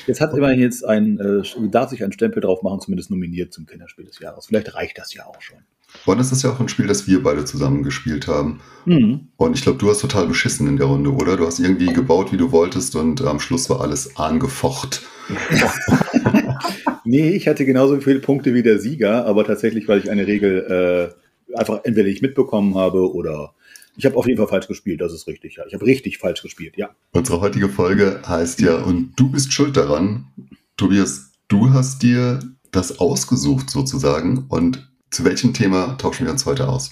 jetzt 0.07 0.21
hat 0.21 0.33
immerhin 0.33 0.59
jetzt 0.59 0.83
ein, 0.83 1.19
äh, 1.19 1.41
darf 1.69 1.89
sich 1.89 2.03
ein 2.03 2.11
Stempel 2.11 2.41
drauf 2.41 2.63
machen, 2.63 2.81
zumindest 2.81 3.11
nominiert 3.11 3.53
zum 3.53 3.65
Kinderspiel 3.65 4.05
des 4.05 4.19
Jahres. 4.19 4.47
Vielleicht 4.47 4.75
reicht 4.75 4.97
das 4.97 5.13
ja 5.13 5.25
auch 5.25 5.41
schon. 5.41 5.59
Und 6.05 6.19
es 6.19 6.31
ist 6.31 6.43
ja 6.43 6.51
auch 6.51 6.59
ein 6.59 6.69
Spiel, 6.69 6.87
das 6.87 7.07
wir 7.07 7.23
beide 7.23 7.45
zusammen 7.45 7.83
gespielt 7.83 8.27
haben. 8.27 8.59
Mhm. 8.85 9.27
Und 9.37 9.55
ich 9.55 9.61
glaube, 9.61 9.77
du 9.77 9.89
hast 9.89 10.01
total 10.01 10.27
beschissen 10.27 10.67
in 10.67 10.77
der 10.77 10.87
Runde, 10.87 11.11
oder? 11.11 11.37
Du 11.37 11.45
hast 11.45 11.59
irgendwie 11.59 11.93
gebaut, 11.93 12.31
wie 12.31 12.37
du 12.37 12.51
wolltest 12.51 12.95
und 12.95 13.21
am 13.21 13.39
Schluss 13.39 13.69
war 13.69 13.81
alles 13.81 14.17
angefocht. 14.17 15.03
nee, 17.05 17.29
ich 17.29 17.47
hatte 17.47 17.65
genauso 17.65 17.99
viele 18.01 18.19
Punkte 18.19 18.53
wie 18.53 18.63
der 18.63 18.79
Sieger, 18.79 19.25
aber 19.25 19.45
tatsächlich, 19.45 19.87
weil 19.87 19.99
ich 19.99 20.11
eine 20.11 20.27
Regel 20.27 21.13
äh, 21.49 21.57
einfach 21.57 21.81
entweder 21.83 22.09
nicht 22.09 22.21
mitbekommen 22.21 22.75
habe 22.75 23.13
oder 23.13 23.53
ich 23.95 24.05
habe 24.05 24.17
auf 24.17 24.25
jeden 24.25 24.37
Fall 24.37 24.47
falsch 24.47 24.67
gespielt, 24.67 25.01
das 25.01 25.13
ist 25.13 25.27
richtig. 25.27 25.55
Ja. 25.55 25.65
Ich 25.67 25.73
habe 25.73 25.85
richtig 25.85 26.17
falsch 26.17 26.41
gespielt, 26.41 26.75
ja. 26.77 26.89
Unsere 27.11 27.41
heutige 27.41 27.69
Folge 27.69 28.21
heißt 28.25 28.61
ja, 28.61 28.77
und 28.77 29.11
du 29.15 29.29
bist 29.29 29.53
schuld 29.53 29.77
daran. 29.77 30.25
Tobias, 30.77 31.31
du 31.47 31.71
hast 31.71 32.01
dir 32.01 32.39
das 32.71 32.99
ausgesucht 32.99 33.69
sozusagen 33.69 34.45
und 34.49 34.91
zu 35.13 35.23
welchem 35.23 35.53
Thema 35.53 35.95
tauschen 35.97 36.25
wir 36.25 36.31
uns 36.31 36.45
heute 36.45 36.67
aus? 36.67 36.91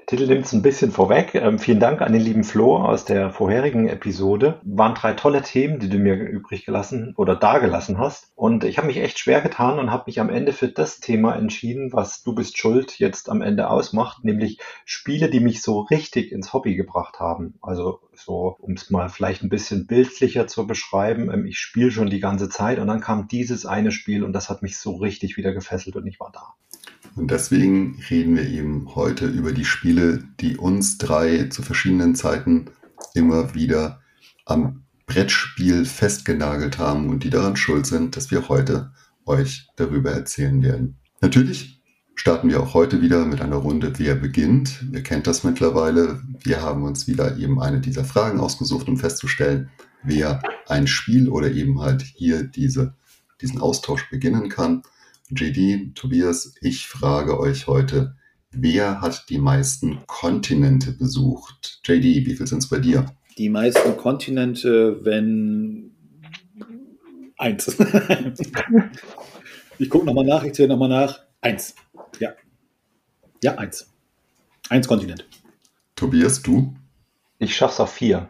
Der 0.00 0.06
Titel 0.06 0.26
nimmt 0.26 0.46
es 0.46 0.52
ein 0.52 0.62
bisschen 0.62 0.90
vorweg. 0.90 1.36
Ähm, 1.36 1.60
vielen 1.60 1.78
Dank 1.78 2.02
an 2.02 2.12
den 2.12 2.20
lieben 2.20 2.42
Flo 2.42 2.76
aus 2.78 3.04
der 3.04 3.30
vorherigen 3.30 3.86
Episode. 3.86 4.60
Waren 4.64 4.96
drei 4.96 5.12
tolle 5.12 5.42
Themen, 5.42 5.78
die 5.78 5.88
du 5.88 5.98
mir 5.98 6.14
übrig 6.14 6.66
gelassen 6.66 7.14
oder 7.16 7.36
dagelassen 7.36 7.98
hast. 7.98 8.32
Und 8.34 8.64
ich 8.64 8.78
habe 8.78 8.88
mich 8.88 8.96
echt 8.96 9.20
schwer 9.20 9.40
getan 9.40 9.78
und 9.78 9.92
habe 9.92 10.04
mich 10.06 10.18
am 10.18 10.28
Ende 10.28 10.52
für 10.52 10.66
das 10.66 10.98
Thema 10.98 11.36
entschieden, 11.36 11.92
was 11.92 12.24
du 12.24 12.34
bist 12.34 12.58
schuld 12.58 12.98
jetzt 12.98 13.30
am 13.30 13.40
Ende 13.40 13.70
ausmacht, 13.70 14.24
nämlich 14.24 14.58
Spiele, 14.84 15.30
die 15.30 15.38
mich 15.38 15.62
so 15.62 15.82
richtig 15.82 16.32
ins 16.32 16.52
Hobby 16.52 16.74
gebracht 16.74 17.20
haben. 17.20 17.54
Also 17.62 18.00
so, 18.14 18.56
um 18.58 18.72
es 18.72 18.90
mal 18.90 19.10
vielleicht 19.10 19.44
ein 19.44 19.48
bisschen 19.48 19.86
bildlicher 19.86 20.48
zu 20.48 20.66
beschreiben, 20.66 21.32
ähm, 21.32 21.46
ich 21.46 21.58
spiele 21.60 21.92
schon 21.92 22.10
die 22.10 22.20
ganze 22.20 22.48
Zeit 22.48 22.80
und 22.80 22.88
dann 22.88 23.00
kam 23.00 23.28
dieses 23.28 23.64
eine 23.64 23.92
Spiel 23.92 24.24
und 24.24 24.32
das 24.32 24.50
hat 24.50 24.62
mich 24.62 24.76
so 24.76 24.96
richtig 24.96 25.36
wieder 25.36 25.52
gefesselt 25.52 25.94
und 25.94 26.06
ich 26.08 26.18
war 26.18 26.32
da. 26.32 26.54
Und 27.20 27.30
deswegen 27.30 28.00
reden 28.08 28.34
wir 28.34 28.48
eben 28.48 28.94
heute 28.94 29.26
über 29.26 29.52
die 29.52 29.66
Spiele, 29.66 30.24
die 30.40 30.56
uns 30.56 30.96
drei 30.96 31.48
zu 31.50 31.60
verschiedenen 31.60 32.14
Zeiten 32.14 32.70
immer 33.12 33.54
wieder 33.54 34.00
am 34.46 34.84
Brettspiel 35.04 35.84
festgenagelt 35.84 36.78
haben 36.78 37.10
und 37.10 37.22
die 37.22 37.28
daran 37.28 37.56
schuld 37.56 37.84
sind, 37.84 38.16
dass 38.16 38.30
wir 38.30 38.48
heute 38.48 38.92
euch 39.26 39.68
darüber 39.76 40.12
erzählen 40.12 40.62
werden. 40.62 40.96
Natürlich 41.20 41.82
starten 42.14 42.48
wir 42.48 42.62
auch 42.62 42.72
heute 42.72 43.02
wieder 43.02 43.26
mit 43.26 43.42
einer 43.42 43.56
Runde 43.56 43.92
Wer 43.98 44.14
beginnt. 44.14 44.82
Ihr 44.90 45.02
kennt 45.02 45.26
das 45.26 45.44
mittlerweile. 45.44 46.22
Wir 46.42 46.62
haben 46.62 46.84
uns 46.84 47.06
wieder 47.06 47.36
eben 47.36 47.60
eine 47.60 47.80
dieser 47.80 48.04
Fragen 48.04 48.40
ausgesucht, 48.40 48.88
um 48.88 48.96
festzustellen, 48.96 49.68
wer 50.02 50.42
ein 50.68 50.86
Spiel 50.86 51.28
oder 51.28 51.50
eben 51.50 51.82
halt 51.82 52.00
hier 52.00 52.44
diese, 52.44 52.94
diesen 53.42 53.60
Austausch 53.60 54.08
beginnen 54.08 54.48
kann. 54.48 54.84
JD, 55.30 55.94
Tobias, 55.94 56.54
ich 56.60 56.88
frage 56.88 57.38
euch 57.38 57.68
heute, 57.68 58.16
wer 58.50 59.00
hat 59.00 59.26
die 59.28 59.38
meisten 59.38 60.00
Kontinente 60.06 60.92
besucht? 60.92 61.80
JD, 61.84 62.26
wie 62.26 62.34
viel 62.34 62.46
sind 62.46 62.58
es 62.58 62.68
bei 62.68 62.78
dir? 62.78 63.06
Die 63.38 63.48
meisten 63.48 63.96
Kontinente, 63.96 65.04
wenn 65.04 65.92
eins. 67.36 67.68
ich 69.78 69.88
gucke 69.88 70.04
nochmal 70.04 70.26
nach, 70.26 70.42
ich 70.42 70.52
zähle 70.52 70.68
nochmal 70.68 70.88
nach. 70.88 71.20
Eins. 71.40 71.76
Ja. 72.18 72.34
Ja, 73.42 73.56
eins. 73.56 73.90
Eins 74.68 74.88
Kontinent. 74.88 75.26
Tobias, 75.94 76.42
du? 76.42 76.74
Ich 77.38 77.54
schaff's 77.54 77.80
auf 77.80 77.92
vier. 77.92 78.28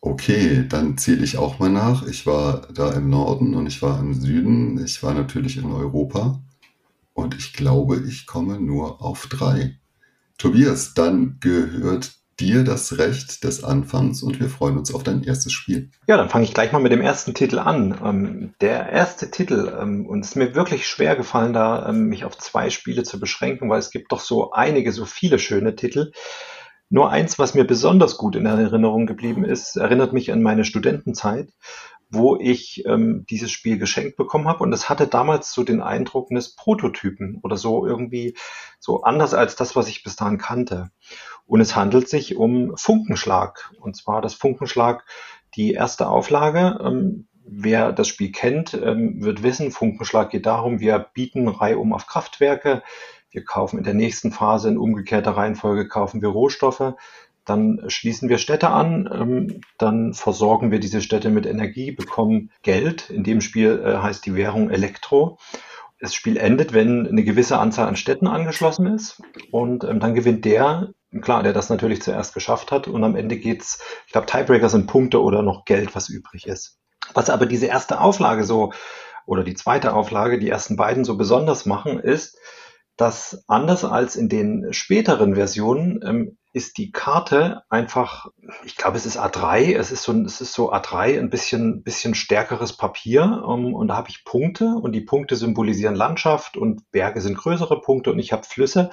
Okay, 0.00 0.64
dann 0.68 0.96
zähle 0.96 1.24
ich 1.24 1.38
auch 1.38 1.58
mal 1.58 1.70
nach. 1.70 2.06
Ich 2.06 2.26
war 2.26 2.68
da 2.72 2.92
im 2.92 3.10
Norden 3.10 3.54
und 3.54 3.66
ich 3.66 3.82
war 3.82 3.98
im 3.98 4.14
Süden. 4.14 4.82
Ich 4.84 5.02
war 5.02 5.12
natürlich 5.12 5.56
in 5.56 5.72
Europa. 5.72 6.40
Und 7.14 7.36
ich 7.36 7.52
glaube, 7.52 8.02
ich 8.06 8.26
komme 8.26 8.60
nur 8.60 9.02
auf 9.02 9.26
drei. 9.26 9.76
Tobias, 10.38 10.94
dann 10.94 11.38
gehört 11.40 12.12
dir 12.38 12.62
das 12.62 12.98
Recht 12.98 13.42
des 13.42 13.64
Anfangs 13.64 14.22
und 14.22 14.38
wir 14.38 14.48
freuen 14.48 14.78
uns 14.78 14.94
auf 14.94 15.02
dein 15.02 15.24
erstes 15.24 15.52
Spiel. 15.52 15.90
Ja, 16.06 16.16
dann 16.16 16.28
fange 16.28 16.44
ich 16.44 16.54
gleich 16.54 16.70
mal 16.70 16.78
mit 16.78 16.92
dem 16.92 17.00
ersten 17.00 17.34
Titel 17.34 17.58
an. 17.58 17.98
Ähm, 18.04 18.54
der 18.60 18.90
erste 18.90 19.30
Titel, 19.30 19.76
ähm, 19.80 20.06
und 20.06 20.20
es 20.20 20.30
ist 20.30 20.36
mir 20.36 20.54
wirklich 20.54 20.86
schwer 20.86 21.16
gefallen, 21.16 21.52
da 21.52 21.88
ähm, 21.88 22.06
mich 22.06 22.24
auf 22.24 22.38
zwei 22.38 22.70
Spiele 22.70 23.02
zu 23.02 23.18
beschränken, 23.18 23.68
weil 23.68 23.80
es 23.80 23.90
gibt 23.90 24.12
doch 24.12 24.20
so 24.20 24.52
einige, 24.52 24.92
so 24.92 25.04
viele 25.04 25.40
schöne 25.40 25.74
Titel. 25.74 26.12
Nur 26.90 27.10
eins, 27.10 27.38
was 27.38 27.54
mir 27.54 27.64
besonders 27.64 28.16
gut 28.16 28.34
in 28.34 28.46
Erinnerung 28.46 29.06
geblieben 29.06 29.44
ist, 29.44 29.76
erinnert 29.76 30.12
mich 30.12 30.32
an 30.32 30.42
meine 30.42 30.64
Studentenzeit, 30.64 31.52
wo 32.10 32.36
ich 32.36 32.84
ähm, 32.86 33.26
dieses 33.28 33.50
Spiel 33.50 33.78
geschenkt 33.78 34.16
bekommen 34.16 34.48
habe. 34.48 34.62
Und 34.62 34.72
es 34.72 34.88
hatte 34.88 35.06
damals 35.06 35.52
so 35.52 35.64
den 35.64 35.82
Eindruck 35.82 36.30
eines 36.30 36.54
Prototypen 36.54 37.40
oder 37.42 37.58
so 37.58 37.86
irgendwie 37.86 38.36
so 38.78 39.02
anders 39.02 39.34
als 39.34 39.56
das, 39.56 39.76
was 39.76 39.88
ich 39.88 40.02
bis 40.02 40.16
dahin 40.16 40.38
kannte. 40.38 40.90
Und 41.46 41.60
es 41.60 41.76
handelt 41.76 42.08
sich 42.08 42.36
um 42.36 42.76
Funkenschlag. 42.76 43.70
Und 43.80 43.96
zwar 43.96 44.22
das 44.22 44.34
Funkenschlag, 44.34 45.04
die 45.56 45.72
erste 45.72 46.08
Auflage. 46.08 46.78
Ähm, 46.82 47.28
wer 47.50 47.92
das 47.92 48.08
Spiel 48.08 48.32
kennt, 48.32 48.74
ähm, 48.74 49.22
wird 49.22 49.42
wissen, 49.42 49.72
Funkenschlag 49.72 50.30
geht 50.30 50.46
darum, 50.46 50.80
wir 50.80 50.98
bieten 50.98 51.48
reihum 51.48 51.92
auf 51.92 52.06
Kraftwerke, 52.06 52.82
wir 53.30 53.44
kaufen 53.44 53.78
in 53.78 53.84
der 53.84 53.94
nächsten 53.94 54.32
Phase 54.32 54.68
in 54.68 54.78
umgekehrter 54.78 55.32
Reihenfolge 55.32 55.88
kaufen 55.88 56.22
wir 56.22 56.28
Rohstoffe, 56.28 56.94
dann 57.48 57.82
schließen 57.88 58.28
wir 58.28 58.38
Städte 58.38 58.68
an, 58.68 59.08
ähm, 59.12 59.60
dann 59.78 60.12
versorgen 60.12 60.70
wir 60.70 60.80
diese 60.80 61.00
Städte 61.00 61.30
mit 61.30 61.46
Energie, 61.46 61.92
bekommen 61.92 62.50
Geld. 62.62 63.10
In 63.10 63.24
dem 63.24 63.40
Spiel 63.40 63.82
äh, 63.84 63.98
heißt 63.98 64.26
die 64.26 64.34
Währung 64.34 64.70
Elektro. 64.70 65.38
Das 66.00 66.14
Spiel 66.14 66.36
endet, 66.36 66.74
wenn 66.74 67.08
eine 67.08 67.24
gewisse 67.24 67.58
Anzahl 67.58 67.88
an 67.88 67.96
Städten 67.96 68.26
angeschlossen 68.26 68.86
ist 68.86 69.20
und 69.50 69.82
ähm, 69.84 69.98
dann 69.98 70.14
gewinnt 70.14 70.44
der, 70.44 70.90
klar, 71.22 71.42
der 71.42 71.52
das 71.52 71.70
natürlich 71.70 72.02
zuerst 72.02 72.34
geschafft 72.34 72.70
hat 72.70 72.86
und 72.86 73.02
am 73.02 73.16
Ende 73.16 73.38
geht's, 73.38 73.82
ich 74.06 74.12
glaube, 74.12 74.26
Tiebreaker 74.26 74.68
sind 74.68 74.86
Punkte 74.86 75.22
oder 75.22 75.42
noch 75.42 75.64
Geld, 75.64 75.94
was 75.96 76.08
übrig 76.08 76.46
ist. 76.46 76.78
Was 77.14 77.30
aber 77.30 77.46
diese 77.46 77.66
erste 77.66 78.00
Auflage 78.00 78.44
so 78.44 78.72
oder 79.26 79.42
die 79.42 79.54
zweite 79.54 79.94
Auflage, 79.94 80.38
die 80.38 80.50
ersten 80.50 80.76
beiden 80.76 81.04
so 81.04 81.16
besonders 81.16 81.66
machen, 81.66 81.98
ist, 81.98 82.38
dass 82.98 83.44
anders 83.46 83.84
als 83.84 84.16
in 84.16 84.28
den 84.28 84.72
späteren 84.72 85.36
Versionen 85.36 86.00
ähm, 86.04 86.36
ist 86.52 86.78
die 86.78 86.90
Karte 86.90 87.62
einfach, 87.68 88.26
ich 88.64 88.76
glaube, 88.76 88.96
es 88.96 89.06
ist 89.06 89.18
A3, 89.18 89.76
es 89.76 89.92
ist 89.92 90.02
so, 90.02 90.12
es 90.24 90.40
ist 90.40 90.52
so 90.52 90.72
A3, 90.72 91.16
ein 91.16 91.30
bisschen, 91.30 91.84
bisschen 91.84 92.16
stärkeres 92.16 92.76
Papier 92.76 93.44
um, 93.46 93.66
ähm, 93.66 93.74
und 93.74 93.88
da 93.88 93.96
habe 93.96 94.10
ich 94.10 94.24
Punkte 94.24 94.74
und 94.74 94.92
die 94.92 95.00
Punkte 95.00 95.36
symbolisieren 95.36 95.94
Landschaft 95.94 96.56
und 96.56 96.90
Berge 96.90 97.20
sind 97.20 97.38
größere 97.38 97.80
Punkte 97.80 98.10
und 98.10 98.18
ich 98.18 98.32
habe 98.32 98.42
Flüsse 98.42 98.90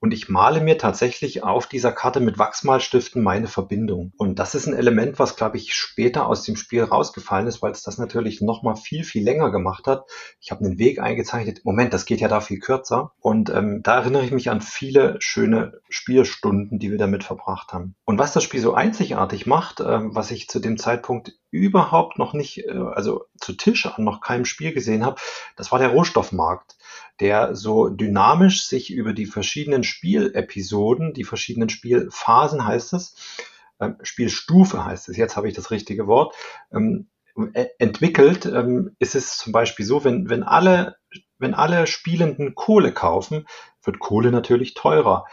und 0.00 0.12
ich 0.12 0.28
male 0.28 0.60
mir 0.60 0.78
tatsächlich 0.78 1.44
auf 1.44 1.66
dieser 1.66 1.92
Karte 1.92 2.20
mit 2.20 2.38
Wachsmalstiften 2.38 3.22
meine 3.22 3.46
Verbindung. 3.46 4.12
Und 4.16 4.38
das 4.38 4.54
ist 4.54 4.66
ein 4.66 4.74
Element, 4.74 5.18
was, 5.18 5.36
glaube 5.36 5.58
ich, 5.58 5.74
später 5.74 6.26
aus 6.26 6.42
dem 6.42 6.56
Spiel 6.56 6.82
rausgefallen 6.82 7.46
ist, 7.46 7.60
weil 7.60 7.72
es 7.72 7.82
das 7.82 7.98
natürlich 7.98 8.40
nochmal 8.40 8.76
viel, 8.76 9.04
viel 9.04 9.22
länger 9.22 9.50
gemacht 9.50 9.86
hat. 9.86 10.06
Ich 10.40 10.50
habe 10.50 10.64
einen 10.64 10.78
Weg 10.78 11.00
eingezeichnet. 11.00 11.60
Moment, 11.64 11.92
das 11.92 12.06
geht 12.06 12.20
ja 12.20 12.28
da 12.28 12.40
viel 12.40 12.58
kürzer. 12.58 13.12
Und 13.20 13.50
ähm, 13.50 13.82
da 13.82 13.96
erinnere 13.96 14.24
ich 14.24 14.32
mich 14.32 14.50
an 14.50 14.62
viele 14.62 15.16
schöne 15.20 15.80
Spielstunden, 15.90 16.78
die 16.78 16.90
wir 16.90 16.98
damit 16.98 17.22
verbracht 17.22 17.72
haben. 17.72 17.94
Und 18.04 18.18
was 18.18 18.32
das 18.32 18.42
Spiel 18.42 18.60
so 18.60 18.72
einzigartig 18.72 19.46
macht, 19.46 19.80
äh, 19.80 19.84
was 20.02 20.30
ich 20.30 20.48
zu 20.48 20.60
dem 20.60 20.78
Zeitpunkt 20.78 21.32
überhaupt 21.50 22.18
noch 22.18 22.32
nicht, 22.32 22.66
äh, 22.66 22.72
also 22.72 23.24
zu 23.40 23.52
Tisch 23.52 23.86
an 23.86 24.04
noch 24.04 24.20
keinem 24.20 24.44
Spiel 24.44 24.72
gesehen 24.72 25.04
habe, 25.04 25.20
das 25.56 25.72
war 25.72 25.78
der 25.78 25.88
Rohstoffmarkt 25.88 26.76
der 27.20 27.54
so 27.54 27.88
dynamisch 27.88 28.64
sich 28.64 28.90
über 28.90 29.12
die 29.12 29.26
verschiedenen 29.26 29.84
Spielepisoden, 29.84 31.12
die 31.12 31.24
verschiedenen 31.24 31.68
Spielphasen 31.68 32.66
heißt 32.66 32.94
es, 32.94 33.14
äh, 33.78 33.90
Spielstufe 34.02 34.84
heißt 34.84 35.08
es, 35.08 35.16
jetzt 35.16 35.36
habe 35.36 35.48
ich 35.48 35.54
das 35.54 35.70
richtige 35.70 36.06
Wort, 36.06 36.34
ähm, 36.72 37.08
e-, 37.54 37.68
entwickelt, 37.78 38.46
ähm, 38.46 38.96
ist 38.98 39.14
es 39.14 39.36
zum 39.36 39.52
Beispiel 39.52 39.84
so, 39.84 40.02
wenn, 40.02 40.30
wenn 40.30 40.42
alle, 40.42 40.96
wenn 41.38 41.54
alle 41.54 41.86
Spielenden 41.86 42.54
Kohle 42.54 42.92
kaufen, 42.92 43.46
wird 43.82 43.98
Kohle 43.98 44.30
natürlich 44.30 44.74
teurer. 44.74 45.26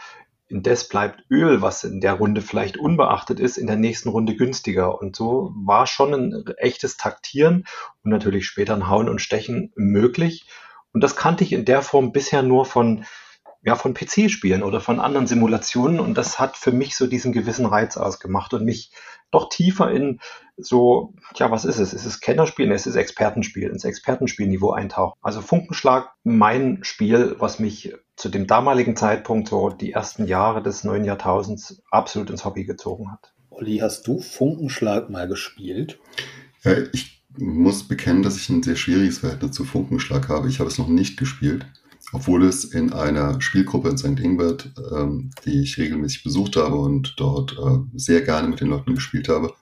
Indes 0.48 0.88
bleibt 0.88 1.24
Öl, 1.30 1.60
was 1.60 1.84
in 1.84 2.00
der 2.00 2.14
Runde 2.14 2.40
vielleicht 2.40 2.78
unbeachtet 2.78 3.38
ist, 3.38 3.58
in 3.58 3.66
der 3.66 3.76
nächsten 3.76 4.08
Runde 4.08 4.34
günstiger. 4.34 4.98
Und 4.98 5.14
so 5.14 5.52
war 5.54 5.86
schon 5.86 6.14
ein 6.14 6.44
echtes 6.56 6.96
Taktieren 6.96 7.66
und 8.02 8.10
natürlich 8.10 8.46
später 8.46 8.74
ein 8.74 8.88
Hauen 8.88 9.08
und 9.08 9.20
Stechen 9.20 9.72
möglich. 9.76 10.48
Und 10.92 11.02
das 11.02 11.16
kannte 11.16 11.44
ich 11.44 11.52
in 11.52 11.66
der 11.66 11.82
Form 11.82 12.12
bisher 12.12 12.42
nur 12.42 12.64
von, 12.64 13.04
ja, 13.62 13.76
von 13.76 13.92
PC-Spielen 13.92 14.62
oder 14.62 14.80
von 14.80 15.00
anderen 15.00 15.26
Simulationen. 15.26 16.00
Und 16.00 16.16
das 16.16 16.40
hat 16.40 16.56
für 16.56 16.72
mich 16.72 16.96
so 16.96 17.06
diesen 17.06 17.32
gewissen 17.32 17.66
Reiz 17.66 17.98
ausgemacht 17.98 18.54
und 18.54 18.64
mich 18.64 18.90
doch 19.30 19.50
tiefer 19.50 19.90
in 19.90 20.20
so, 20.56 21.14
ja, 21.36 21.50
was 21.50 21.66
ist 21.66 21.78
es? 21.78 21.92
Ist 21.92 22.06
es 22.06 22.20
Kennerspiel? 22.20 22.72
Es 22.72 22.86
ist 22.86 22.96
Expertenspiel, 22.96 23.68
ins 23.68 23.84
Expertenspielniveau 23.84 24.70
eintaucht. 24.70 25.18
Also 25.20 25.42
Funkenschlag, 25.42 26.10
mein 26.24 26.80
Spiel, 26.82 27.36
was 27.38 27.58
mich 27.58 27.94
zu 28.18 28.28
dem 28.28 28.48
damaligen 28.48 28.96
Zeitpunkt, 28.96 29.48
so 29.48 29.70
die 29.70 29.92
ersten 29.92 30.26
Jahre 30.26 30.60
des 30.60 30.82
neuen 30.82 31.04
Jahrtausends, 31.04 31.80
absolut 31.90 32.30
ins 32.30 32.44
Hobby 32.44 32.64
gezogen 32.64 33.12
hat. 33.12 33.32
Olli, 33.50 33.78
hast 33.78 34.06
du 34.08 34.20
Funkenschlag 34.20 35.08
mal 35.08 35.28
gespielt? 35.28 35.98
Ja, 36.64 36.72
ich 36.92 37.22
muss 37.36 37.86
bekennen, 37.86 38.24
dass 38.24 38.36
ich 38.36 38.48
ein 38.48 38.64
sehr 38.64 38.74
schwieriges 38.74 39.18
Verhältnis 39.18 39.52
zu 39.52 39.64
Funkenschlag 39.64 40.28
habe. 40.28 40.48
Ich 40.48 40.58
habe 40.58 40.68
es 40.68 40.78
noch 40.78 40.88
nicht 40.88 41.16
gespielt, 41.16 41.66
obwohl 42.12 42.44
es 42.44 42.64
in 42.64 42.92
einer 42.92 43.40
Spielgruppe 43.40 43.90
in 43.90 43.98
St. 43.98 44.18
Ingbert, 44.18 44.72
ähm, 44.92 45.30
die 45.44 45.62
ich 45.62 45.78
regelmäßig 45.78 46.24
besucht 46.24 46.56
habe 46.56 46.74
und 46.76 47.14
dort 47.18 47.52
äh, 47.52 47.78
sehr 47.94 48.22
gerne 48.22 48.48
mit 48.48 48.60
den 48.60 48.68
Leuten 48.68 48.96
gespielt 48.96 49.28
habe, 49.28 49.54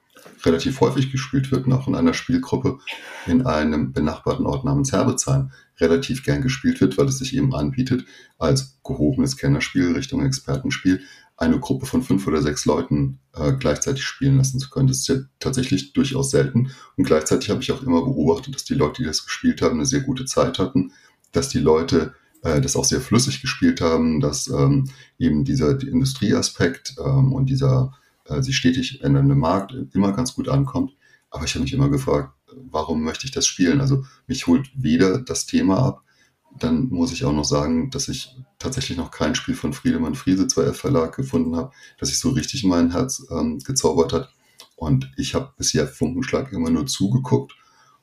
relativ 0.45 0.81
häufig 0.81 1.13
gespielt 1.13 1.51
wird, 1.53 1.71
auch 1.71 1.89
in 1.89 1.95
einer 1.95 2.15
Spielgruppe 2.15 2.79
in 3.27 3.45
einem 3.47 3.93
benachbarten 3.93 4.47
Ort 4.47 4.65
namens 4.65 4.93
Herbezheim 4.93 5.51
relativ 5.79 6.25
gern 6.25 6.43
gespielt 6.43 6.81
wird, 6.81 6.97
weil 6.99 7.07
es 7.07 7.19
sich 7.19 7.37
eben 7.37 7.55
anbietet, 7.55 8.05
als 8.39 8.79
gehobenes 8.83 9.37
Kennerspiel 9.37 9.93
Richtung 9.93 10.25
Expertenspiel 10.25 11.01
eine 11.37 11.61
Gruppe 11.61 11.87
von 11.87 12.03
fünf 12.03 12.27
oder 12.27 12.41
sechs 12.41 12.65
Leuten 12.65 13.19
äh, 13.35 13.53
gleichzeitig 13.53 14.05
spielen 14.05 14.39
lassen 14.39 14.59
zu 14.59 14.71
können. 14.71 14.89
Das 14.89 14.99
ist 14.99 15.09
ja 15.09 15.17
tatsächlich 15.39 15.93
durchaus 15.93 16.31
selten. 16.31 16.71
Und 16.97 17.05
gleichzeitig 17.05 17.51
habe 17.51 17.61
ich 17.61 17.73
auch 17.73 17.83
immer 17.83 18.03
beobachtet, 18.03 18.55
dass 18.55 18.65
die 18.65 18.75
Leute, 18.75 19.03
die 19.03 19.09
das 19.09 19.25
gespielt 19.25 19.61
haben, 19.61 19.75
eine 19.75 19.87
sehr 19.87 20.01
gute 20.01 20.25
Zeit 20.25 20.59
hatten, 20.59 20.93
dass 21.33 21.51
die 21.51 21.59
Leute 21.59 22.15
äh, 22.43 22.61
das 22.61 22.77
auch 22.77 22.85
sehr 22.85 23.03
flüssig 23.03 23.43
gespielt 23.43 23.83
haben, 23.83 24.21
dass 24.21 24.49
ähm, 24.49 24.89
eben 25.19 25.45
dieser 25.45 25.75
die 25.75 25.89
Industrieaspekt 25.89 26.95
ähm, 27.05 27.33
und 27.35 27.51
dieser 27.51 27.93
äh, 28.25 28.41
sich 28.41 28.57
stetig 28.57 29.03
ändernde 29.03 29.35
Markt 29.35 29.75
immer 29.93 30.13
ganz 30.13 30.35
gut 30.35 30.49
ankommt. 30.49 30.93
Aber 31.31 31.45
ich 31.45 31.55
habe 31.55 31.65
mich 31.65 31.73
immer 31.75 31.91
gefragt, 31.91 32.33
warum 32.55 33.03
möchte 33.03 33.27
ich 33.27 33.33
das 33.33 33.47
spielen? 33.47 33.81
Also 33.81 34.05
mich 34.27 34.47
holt 34.47 34.71
weder 34.75 35.21
das 35.21 35.47
Thema 35.47 35.79
ab, 35.79 36.03
dann 36.59 36.89
muss 36.89 37.13
ich 37.13 37.25
auch 37.25 37.33
noch 37.33 37.45
sagen, 37.45 37.91
dass 37.91 38.09
ich 38.09 38.35
tatsächlich 38.59 38.97
noch 38.97 39.11
kein 39.11 39.35
Spiel 39.35 39.55
von 39.55 39.73
Friedemann 39.73 40.15
Friese 40.15 40.45
2F 40.45 40.73
Verlag 40.73 41.15
gefunden 41.15 41.57
habe, 41.57 41.73
das 41.99 42.09
sich 42.09 42.19
so 42.19 42.31
richtig 42.31 42.65
in 42.65 42.71
mein 42.71 42.93
Herz 42.93 43.27
ähm, 43.31 43.59
gezaubert 43.59 44.13
hat. 44.13 44.31
Und 44.77 45.13
ich 45.17 45.35
habe 45.35 45.53
bisher 45.57 45.87
Funkenschlag 45.87 46.53
immer 46.53 46.71
nur 46.71 46.87
zugeguckt 46.87 47.55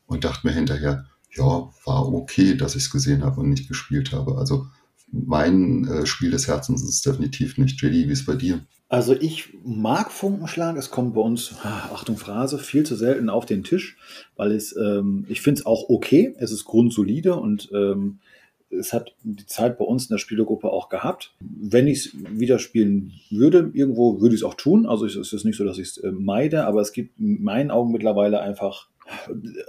und 0.05 0.23
dachte 0.23 0.45
mir 0.45 0.53
hinterher, 0.53 1.05
ja, 1.35 1.71
war 1.85 2.13
okay, 2.13 2.55
dass 2.55 2.75
ich 2.75 2.83
es 2.83 2.91
gesehen 2.91 3.23
habe 3.23 3.41
und 3.41 3.50
nicht 3.50 3.67
gespielt 3.67 4.12
habe. 4.12 4.38
Also 4.38 4.67
mein 5.12 5.88
äh, 5.88 6.05
Spiel 6.05 6.31
des 6.31 6.47
Herzens 6.47 6.83
ist 6.83 6.89
es 6.89 7.01
definitiv 7.01 7.57
nicht. 7.57 7.81
JD, 7.81 8.07
wie 8.07 8.12
ist 8.12 8.25
bei 8.25 8.35
dir? 8.35 8.65
Also 8.93 9.15
ich 9.19 9.50
mag 9.65 10.12
Funkenschlag. 10.12 10.77
Es 10.77 10.91
kommt 10.91 11.15
bei 11.15 11.21
uns, 11.21 11.55
Achtung 11.63 12.15
Phrase, 12.15 12.59
viel 12.59 12.85
zu 12.85 12.93
selten 12.93 13.27
auf 13.27 13.47
den 13.47 13.63
Tisch, 13.63 13.97
weil 14.35 14.51
es, 14.51 14.75
ähm, 14.77 15.25
ich 15.29 15.41
finde 15.41 15.62
es 15.62 15.65
auch 15.65 15.89
okay. 15.89 16.35
Es 16.38 16.51
ist 16.51 16.65
grundsolide 16.65 17.35
und 17.35 17.71
ähm, 17.73 18.19
es 18.69 18.93
hat 18.93 19.15
die 19.23 19.47
Zeit 19.47 19.79
bei 19.79 19.85
uns 19.85 20.03
in 20.03 20.13
der 20.13 20.19
Spielergruppe 20.19 20.69
auch 20.71 20.89
gehabt. 20.89 21.33
Wenn 21.39 21.88
ich 21.88 22.05
es 22.05 22.39
wieder 22.39 22.59
spielen 22.59 23.13
würde, 23.31 23.71
irgendwo 23.73 24.21
würde 24.21 24.35
ich 24.35 24.41
es 24.41 24.45
auch 24.45 24.53
tun. 24.53 24.85
Also 24.85 25.07
es 25.07 25.33
ist 25.33 25.43
nicht 25.43 25.57
so, 25.57 25.65
dass 25.65 25.79
ich 25.79 25.88
es 25.88 25.97
äh, 25.97 26.12
meide, 26.12 26.65
aber 26.65 26.79
es 26.79 26.91
gibt 26.91 27.19
in 27.19 27.41
meinen 27.41 27.71
Augen 27.71 27.91
mittlerweile 27.91 28.41
einfach 28.41 28.89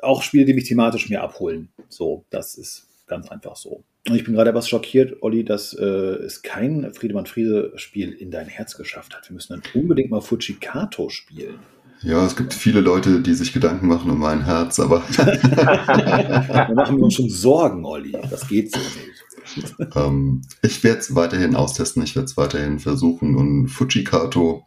auch 0.02 0.20
Spiele, 0.20 0.44
die 0.44 0.52
mich 0.52 0.68
thematisch 0.68 1.08
mehr 1.08 1.22
abholen. 1.22 1.70
So, 1.88 2.26
das 2.28 2.56
ist 2.56 2.88
Ganz 3.06 3.30
einfach 3.30 3.56
so. 3.56 3.84
Und 4.08 4.14
ich 4.14 4.24
bin 4.24 4.34
gerade 4.34 4.50
etwas 4.50 4.68
schockiert, 4.68 5.22
Olli, 5.22 5.44
dass 5.44 5.74
äh, 5.74 5.84
es 5.84 6.42
kein 6.42 6.92
Friedemann 6.94 7.26
Friese-Spiel 7.26 8.12
in 8.12 8.30
dein 8.30 8.48
Herz 8.48 8.76
geschafft 8.76 9.14
hat. 9.14 9.28
Wir 9.28 9.34
müssen 9.34 9.52
dann 9.52 9.62
unbedingt 9.74 10.10
mal 10.10 10.20
Fujikato 10.20 11.08
spielen. 11.10 11.58
Ja, 12.02 12.24
es 12.26 12.36
gibt 12.36 12.52
viele 12.52 12.80
Leute, 12.80 13.20
die 13.20 13.34
sich 13.34 13.52
Gedanken 13.52 13.86
machen 13.88 14.10
um 14.10 14.18
mein 14.18 14.44
Herz, 14.44 14.78
aber. 14.78 15.02
da 15.16 16.70
machen 16.74 16.98
wir 16.98 17.04
uns 17.04 17.14
schon 17.14 17.30
Sorgen, 17.30 17.84
Olli. 17.84 18.12
Das 18.30 18.46
geht 18.48 18.72
so 18.72 18.78
nicht. 18.78 19.24
ähm, 19.96 20.42
ich 20.62 20.82
werde 20.84 21.00
es 21.00 21.14
weiterhin 21.14 21.54
austesten, 21.54 22.02
ich 22.02 22.16
werde 22.16 22.26
es 22.26 22.36
weiterhin 22.36 22.78
versuchen 22.78 23.36
und 23.36 23.68
Fujikato 23.68 24.66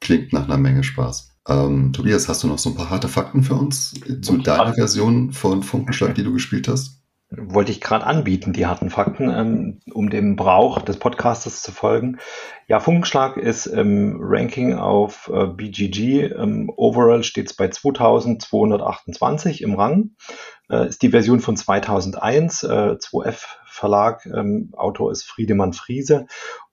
klingt 0.00 0.32
nach 0.32 0.44
einer 0.44 0.58
Menge 0.58 0.84
Spaß. 0.84 1.36
Ähm, 1.48 1.92
Tobias, 1.92 2.28
hast 2.28 2.42
du 2.42 2.46
noch 2.46 2.58
so 2.58 2.70
ein 2.70 2.76
paar 2.76 2.90
harte 2.90 3.08
Fakten 3.08 3.42
für 3.42 3.54
uns 3.54 3.94
zu 4.22 4.36
deiner 4.38 4.74
Version 4.74 5.32
von 5.32 5.62
Funkenschlag, 5.62 6.14
die 6.14 6.22
du 6.22 6.32
gespielt 6.32 6.68
hast? 6.68 6.97
Wollte 7.30 7.72
ich 7.72 7.80
gerade 7.80 8.06
anbieten, 8.06 8.52
die 8.54 8.66
harten 8.66 8.88
Fakten, 8.90 9.30
ähm, 9.30 9.80
um 9.92 10.08
dem 10.08 10.36
Brauch 10.36 10.80
des 10.80 10.98
Podcasters 10.98 11.62
zu 11.62 11.72
folgen. 11.72 12.18
Ja, 12.68 12.80
Funkenschlag 12.80 13.36
ist 13.36 13.66
im 13.66 14.16
Ranking 14.20 14.74
auf 14.74 15.30
äh, 15.32 15.46
BGG. 15.46 16.32
Ähm, 16.32 16.72
overall 16.74 17.22
steht 17.22 17.48
es 17.48 17.54
bei 17.54 17.68
2228 17.68 19.62
im 19.62 19.74
Rang. 19.74 20.12
Äh, 20.70 20.88
ist 20.88 21.02
die 21.02 21.10
Version 21.10 21.40
von 21.40 21.56
2001, 21.56 22.62
äh, 22.62 22.96
2F 22.98 23.58
Verlag. 23.66 24.26
Ähm, 24.26 24.72
Autor 24.76 25.12
ist 25.12 25.24
Friedemann 25.24 25.72
Friese 25.72 26.26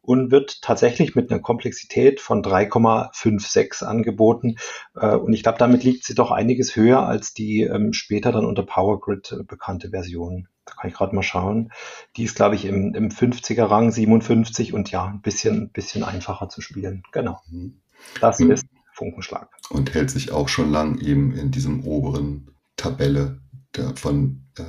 und 0.06 0.32
wird 0.32 0.62
tatsächlich 0.62 1.16
mit 1.16 1.32
einer 1.32 1.42
Komplexität 1.42 2.22
von 2.22 2.44
3,56 2.44 3.84
angeboten. 3.84 4.56
Äh, 4.96 5.16
und 5.16 5.34
ich 5.34 5.44
glaube, 5.44 5.58
damit 5.58 5.84
liegt 5.84 6.06
sie 6.06 6.16
doch 6.16 6.32
einiges 6.32 6.76
höher 6.76 7.06
als 7.06 7.34
die 7.34 7.62
ähm, 7.62 7.94
später 7.94 8.32
dann 8.32 8.46
unter 8.46 8.64
Power 8.64 9.00
Grid 9.00 9.32
äh, 9.32 9.44
bekannte 9.44 9.90
Version. 9.90 10.48
Da 10.66 10.74
kann 10.74 10.90
ich 10.90 10.96
gerade 10.96 11.16
mal 11.16 11.24
schauen. 11.24 11.72
Die 12.18 12.24
ist, 12.24 12.36
glaube 12.36 12.56
ich, 12.56 12.66
im, 12.66 12.94
im 12.96 13.10
50er 13.10 13.70
Rang 13.70 13.92
57 13.92 14.74
und 14.74 14.90
ja, 14.92 15.06
ein 15.06 15.22
bisschen, 15.22 15.64
ein 15.64 15.70
bisschen 15.70 16.04
einfacher 16.04 16.50
zu 16.50 16.62
spielen. 16.62 17.04
Genau. 17.12 17.40
Mhm. 17.50 17.82
Das 18.22 18.40
mhm. 18.40 18.52
ist 18.52 18.66
Funkenschlag. 18.94 19.50
Und 19.70 19.94
hält 19.94 20.10
sich 20.10 20.32
auch 20.32 20.50
schon 20.50 20.72
lang 20.72 21.00
eben 21.00 21.36
in 21.36 21.52
diesem 21.52 21.86
oberen 21.86 22.52
Tabelle 22.78 23.40
der, 23.76 23.96
von 23.96 24.44
äh, 24.58 24.64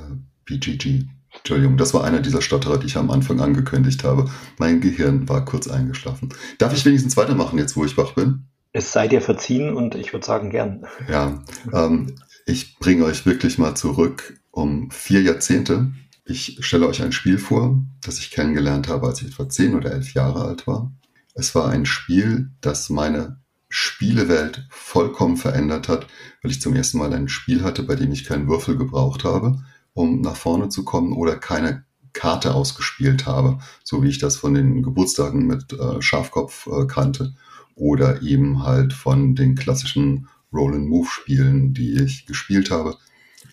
BGG. 0.45 1.05
Entschuldigung, 1.33 1.77
das 1.77 1.93
war 1.93 2.03
einer 2.03 2.19
dieser 2.19 2.41
Stotterer, 2.41 2.77
die 2.77 2.87
ich 2.87 2.97
am 2.97 3.11
Anfang 3.11 3.39
angekündigt 3.39 4.03
habe. 4.03 4.29
Mein 4.57 4.81
Gehirn 4.81 5.29
war 5.29 5.45
kurz 5.45 5.67
eingeschlafen. 5.67 6.33
Darf 6.57 6.73
ich 6.73 6.85
wenigstens 6.85 7.17
weitermachen, 7.17 7.59
jetzt 7.59 7.75
wo 7.75 7.85
ich 7.85 7.97
wach 7.97 8.13
bin? 8.13 8.45
Es 8.73 8.91
sei 8.91 9.07
dir 9.07 9.21
verziehen 9.21 9.73
und 9.73 9.95
ich 9.95 10.13
würde 10.13 10.25
sagen, 10.25 10.49
gern. 10.49 10.85
Ja, 11.09 11.43
ähm, 11.73 12.15
ich 12.45 12.77
bringe 12.79 13.05
euch 13.05 13.25
wirklich 13.25 13.57
mal 13.57 13.75
zurück 13.75 14.39
um 14.51 14.91
vier 14.91 15.21
Jahrzehnte. 15.21 15.91
Ich 16.25 16.57
stelle 16.61 16.87
euch 16.87 17.01
ein 17.01 17.11
Spiel 17.11 17.37
vor, 17.37 17.81
das 18.03 18.19
ich 18.19 18.31
kennengelernt 18.31 18.87
habe, 18.87 19.07
als 19.07 19.21
ich 19.21 19.29
etwa 19.29 19.47
zehn 19.47 19.75
oder 19.75 19.91
elf 19.91 20.13
Jahre 20.13 20.45
alt 20.45 20.67
war. 20.67 20.91
Es 21.33 21.55
war 21.55 21.69
ein 21.69 21.85
Spiel, 21.85 22.51
das 22.61 22.89
meine 22.89 23.39
Spielewelt 23.69 24.65
vollkommen 24.69 25.37
verändert 25.37 25.87
hat, 25.87 26.07
weil 26.41 26.51
ich 26.51 26.61
zum 26.61 26.73
ersten 26.73 26.97
Mal 26.97 27.13
ein 27.13 27.27
Spiel 27.27 27.63
hatte, 27.63 27.83
bei 27.83 27.95
dem 27.95 28.11
ich 28.11 28.25
keinen 28.25 28.47
Würfel 28.47 28.77
gebraucht 28.77 29.23
habe 29.23 29.59
um 29.97 30.21
nach 30.21 30.35
vorne 30.35 30.69
zu 30.69 30.85
kommen 30.85 31.13
oder 31.13 31.35
keine 31.35 31.83
Karte 32.13 32.53
ausgespielt 32.53 33.25
habe, 33.25 33.59
so 33.83 34.03
wie 34.03 34.09
ich 34.09 34.19
das 34.19 34.37
von 34.37 34.53
den 34.53 34.83
Geburtstagen 34.83 35.47
mit 35.47 35.73
äh, 35.73 36.01
Schafkopf 36.01 36.67
äh, 36.67 36.85
kannte 36.85 37.33
oder 37.75 38.21
eben 38.21 38.63
halt 38.63 38.93
von 38.93 39.35
den 39.35 39.55
klassischen 39.55 40.27
Roll-and-Move-Spielen, 40.53 41.73
die 41.73 42.01
ich 42.01 42.27
gespielt 42.27 42.69
habe. 42.69 42.97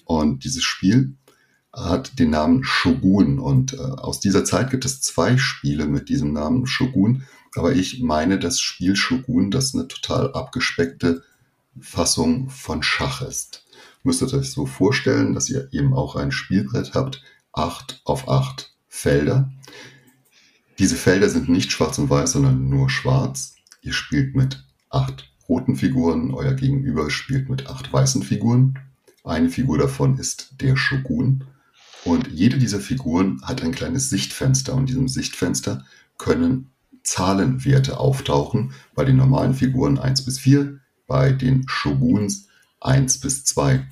Und 0.04 0.44
dieses 0.44 0.64
Spiel 0.64 1.14
hat 1.72 2.18
den 2.18 2.30
Namen 2.30 2.62
Shogun 2.62 3.38
und 3.38 3.72
äh, 3.72 3.78
aus 3.78 4.20
dieser 4.20 4.44
Zeit 4.44 4.70
gibt 4.70 4.84
es 4.84 5.00
zwei 5.00 5.38
Spiele 5.38 5.86
mit 5.86 6.10
diesem 6.10 6.34
Namen 6.34 6.66
Shogun, 6.66 7.24
aber 7.56 7.72
ich 7.72 8.02
meine 8.02 8.38
das 8.38 8.60
Spiel 8.60 8.96
Shogun, 8.96 9.50
das 9.50 9.74
eine 9.74 9.88
total 9.88 10.32
abgespeckte 10.34 11.22
Fassung 11.80 12.50
von 12.50 12.82
Schach 12.82 13.22
ist 13.22 13.63
müsstet 14.04 14.32
euch 14.34 14.50
so 14.50 14.66
vorstellen, 14.66 15.34
dass 15.34 15.48
ihr 15.48 15.68
eben 15.72 15.94
auch 15.94 16.16
ein 16.16 16.30
Spielbrett 16.30 16.94
habt, 16.94 17.22
acht 17.52 18.00
auf 18.04 18.28
acht 18.28 18.74
Felder. 18.88 19.50
Diese 20.78 20.96
Felder 20.96 21.28
sind 21.28 21.48
nicht 21.48 21.72
schwarz 21.72 21.98
und 21.98 22.10
weiß, 22.10 22.32
sondern 22.32 22.68
nur 22.68 22.90
schwarz. 22.90 23.56
Ihr 23.80 23.92
spielt 23.92 24.34
mit 24.34 24.64
acht 24.90 25.30
roten 25.48 25.76
Figuren, 25.76 26.32
euer 26.32 26.54
Gegenüber 26.54 27.10
spielt 27.10 27.48
mit 27.48 27.66
acht 27.66 27.92
weißen 27.92 28.22
Figuren. 28.22 28.78
Eine 29.24 29.50
Figur 29.50 29.78
davon 29.78 30.18
ist 30.18 30.54
der 30.60 30.76
Shogun. 30.76 31.44
Und 32.04 32.28
jede 32.28 32.58
dieser 32.58 32.80
Figuren 32.80 33.40
hat 33.42 33.62
ein 33.62 33.72
kleines 33.72 34.10
Sichtfenster. 34.10 34.74
Und 34.74 34.80
in 34.80 34.86
diesem 34.86 35.08
Sichtfenster 35.08 35.84
können 36.18 36.70
Zahlenwerte 37.02 37.98
auftauchen. 37.98 38.72
Bei 38.94 39.04
den 39.04 39.16
normalen 39.16 39.54
Figuren 39.54 39.98
1 39.98 40.24
bis 40.24 40.38
4, 40.38 40.78
bei 41.06 41.32
den 41.32 41.68
Shoguns 41.68 42.48
1 42.84 43.20
bis 43.20 43.44
2. 43.44 43.86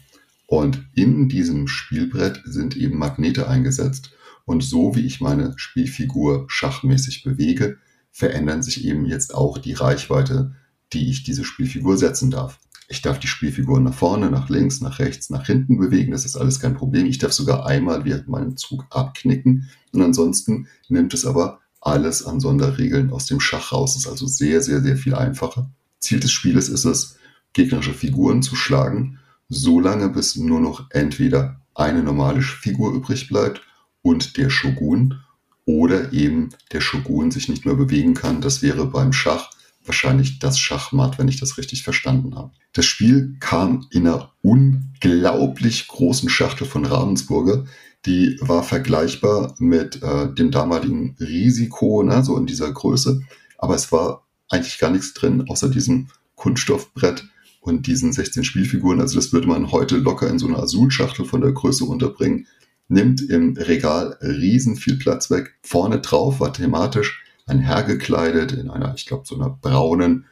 Und 0.46 0.86
in 0.94 1.28
diesem 1.28 1.66
Spielbrett 1.66 2.42
sind 2.44 2.76
eben 2.76 2.98
Magnete 2.98 3.48
eingesetzt. 3.48 4.12
Und 4.44 4.62
so 4.62 4.94
wie 4.94 5.06
ich 5.06 5.20
meine 5.20 5.54
Spielfigur 5.56 6.46
schachmäßig 6.48 7.22
bewege, 7.22 7.78
verändern 8.10 8.62
sich 8.62 8.84
eben 8.84 9.06
jetzt 9.06 9.34
auch 9.34 9.58
die 9.58 9.72
Reichweite, 9.72 10.54
die 10.92 11.10
ich 11.10 11.22
diese 11.22 11.44
Spielfigur 11.44 11.96
setzen 11.96 12.30
darf. 12.30 12.58
Ich 12.88 13.00
darf 13.00 13.18
die 13.18 13.28
Spielfigur 13.28 13.80
nach 13.80 13.94
vorne, 13.94 14.30
nach 14.30 14.50
links, 14.50 14.82
nach 14.82 14.98
rechts, 14.98 15.30
nach 15.30 15.46
hinten 15.46 15.78
bewegen. 15.78 16.12
Das 16.12 16.26
ist 16.26 16.36
alles 16.36 16.60
kein 16.60 16.74
Problem. 16.74 17.06
Ich 17.06 17.18
darf 17.18 17.32
sogar 17.32 17.64
einmal 17.64 18.04
während 18.04 18.28
meinem 18.28 18.58
Zug 18.58 18.84
abknicken. 18.90 19.70
Und 19.92 20.02
ansonsten 20.02 20.66
nimmt 20.88 21.14
es 21.14 21.24
aber 21.24 21.60
alles 21.80 22.26
an 22.26 22.40
Sonderregeln 22.40 23.10
aus 23.10 23.24
dem 23.24 23.40
Schach 23.40 23.72
raus. 23.72 23.94
Das 23.94 24.04
ist 24.04 24.10
also 24.10 24.26
sehr, 24.26 24.60
sehr, 24.60 24.82
sehr 24.82 24.98
viel 24.98 25.14
einfacher. 25.14 25.70
Ziel 26.00 26.20
des 26.20 26.32
Spieles 26.32 26.68
ist 26.68 26.84
es, 26.84 27.16
gegnerische 27.52 27.94
Figuren 27.94 28.42
zu 28.42 28.56
schlagen 28.56 29.18
so 29.52 29.80
lange, 29.80 30.08
bis 30.08 30.36
nur 30.36 30.60
noch 30.60 30.86
entweder 30.90 31.60
eine 31.74 32.02
normale 32.02 32.42
Figur 32.42 32.92
übrig 32.92 33.28
bleibt 33.28 33.62
und 34.02 34.36
der 34.36 34.50
Shogun 34.50 35.20
oder 35.64 36.12
eben 36.12 36.50
der 36.72 36.80
Shogun 36.80 37.30
sich 37.30 37.48
nicht 37.48 37.64
mehr 37.64 37.74
bewegen 37.74 38.14
kann. 38.14 38.40
Das 38.40 38.62
wäre 38.62 38.86
beim 38.86 39.12
Schach 39.12 39.50
wahrscheinlich 39.84 40.38
das 40.38 40.58
Schachmatt, 40.58 41.18
wenn 41.18 41.28
ich 41.28 41.40
das 41.40 41.58
richtig 41.58 41.82
verstanden 41.82 42.36
habe. 42.36 42.52
Das 42.72 42.86
Spiel 42.86 43.36
kam 43.40 43.86
in 43.90 44.06
einer 44.06 44.32
unglaublich 44.42 45.88
großen 45.88 46.28
Schachtel 46.28 46.66
von 46.66 46.84
Ravensburger. 46.84 47.64
Die 48.06 48.38
war 48.40 48.62
vergleichbar 48.62 49.54
mit 49.58 50.02
äh, 50.02 50.32
dem 50.32 50.50
damaligen 50.50 51.16
Risiko, 51.20 52.02
ne, 52.02 52.24
so 52.24 52.36
in 52.36 52.46
dieser 52.46 52.72
Größe. 52.72 53.22
Aber 53.58 53.74
es 53.74 53.92
war 53.92 54.26
eigentlich 54.48 54.78
gar 54.78 54.90
nichts 54.90 55.14
drin, 55.14 55.48
außer 55.48 55.68
diesem 55.68 56.08
Kunststoffbrett 56.34 57.24
und 57.62 57.86
diesen 57.86 58.12
16 58.12 58.42
Spielfiguren, 58.42 59.00
also 59.00 59.14
das 59.14 59.32
würde 59.32 59.46
man 59.46 59.70
heute 59.70 59.96
locker 59.96 60.28
in 60.28 60.40
so 60.40 60.48
einer 60.48 60.58
Azul-Schachtel 60.58 61.24
von 61.24 61.40
der 61.40 61.52
Größe 61.52 61.84
unterbringen, 61.84 62.48
nimmt 62.88 63.22
im 63.30 63.56
Regal 63.56 64.18
riesen 64.20 64.74
viel 64.74 64.96
Platz 64.96 65.30
weg. 65.30 65.54
Vorne 65.62 66.00
drauf 66.00 66.40
war 66.40 66.52
thematisch 66.52 67.22
ein 67.46 67.60
Herr 67.60 67.84
gekleidet 67.84 68.50
in 68.50 68.68
einer, 68.68 68.94
ich 68.96 69.06
glaube, 69.06 69.22
so 69.26 69.36
einer 69.36 69.48
braunen 69.48 70.26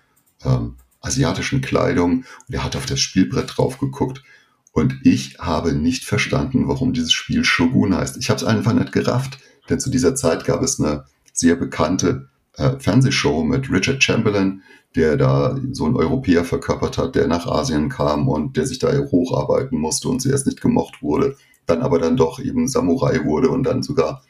ähm, 0.45 0.75
asiatischen 1.01 1.61
Kleidung 1.61 2.25
und 2.49 2.55
er 2.55 2.65
hat 2.65 2.75
auf 2.75 2.85
das 2.85 2.99
Spielbrett 2.99 3.57
drauf 3.57 3.79
geguckt 3.79 4.25
und 4.73 4.99
ich 5.05 5.39
habe 5.39 5.73
nicht 5.73 6.05
verstanden, 6.05 6.67
warum 6.67 6.93
dieses 6.93 7.13
Spiel 7.13 7.45
Shogun 7.45 7.95
heißt. 7.95 8.17
Ich 8.17 8.29
habe 8.29 8.39
es 8.39 8.45
einfach 8.45 8.73
nicht 8.73 8.91
gerafft, 8.91 9.39
denn 9.69 9.79
zu 9.79 9.89
dieser 9.89 10.17
Zeit 10.17 10.45
gab 10.45 10.63
es 10.63 10.81
eine 10.81 11.05
sehr 11.33 11.55
bekannte 11.55 12.30
äh, 12.57 12.79
Fernsehshow 12.79 13.45
mit 13.45 13.71
Richard 13.71 14.03
Chamberlain, 14.03 14.63
der 14.97 15.17
da 15.17 15.57
so 15.73 15.87
ein 15.87 15.97
Europäer 15.97 16.45
verkörpert 16.45 16.99
hat, 16.99 17.15
der 17.15 17.29
nach 17.29 17.47
Asien 17.47 17.89
kam 17.89 18.29
und 18.29 18.57
der 18.57 18.67
sich 18.67 18.79
da 18.79 18.93
hocharbeiten 18.93 19.79
musste 19.79 20.09
und 20.09 20.21
zuerst 20.21 20.47
nicht 20.47 20.61
gemocht 20.61 21.03
wurde, 21.03 21.37
dann 21.67 21.83
aber 21.83 21.99
dann 21.99 22.17
doch 22.17 22.41
eben 22.41 22.67
Samurai 22.67 23.25
wurde 23.25 23.51
und 23.51 23.63
dann 23.63 23.83
sogar 23.83 24.23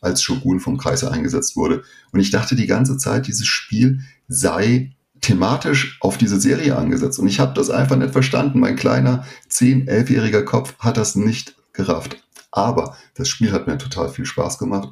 als 0.00 0.22
Shogun 0.22 0.60
vom 0.60 0.78
Kaiser 0.78 1.12
eingesetzt 1.12 1.56
wurde. 1.56 1.82
Und 2.12 2.20
ich 2.20 2.30
dachte 2.30 2.56
die 2.56 2.66
ganze 2.66 2.96
Zeit, 2.98 3.26
dieses 3.26 3.46
Spiel 3.46 4.00
sei 4.28 4.92
thematisch 5.20 5.98
auf 6.00 6.18
diese 6.18 6.40
Serie 6.40 6.76
angesetzt. 6.76 7.18
Und 7.18 7.26
ich 7.26 7.40
habe 7.40 7.54
das 7.54 7.70
einfach 7.70 7.96
nicht 7.96 8.12
verstanden. 8.12 8.60
Mein 8.60 8.76
kleiner 8.76 9.24
10-, 9.50 9.88
11-jähriger 9.88 10.42
Kopf 10.42 10.78
hat 10.78 10.96
das 10.96 11.16
nicht 11.16 11.56
gerafft. 11.72 12.22
Aber 12.50 12.96
das 13.14 13.28
Spiel 13.28 13.52
hat 13.52 13.66
mir 13.66 13.78
total 13.78 14.08
viel 14.08 14.24
Spaß 14.24 14.58
gemacht, 14.58 14.90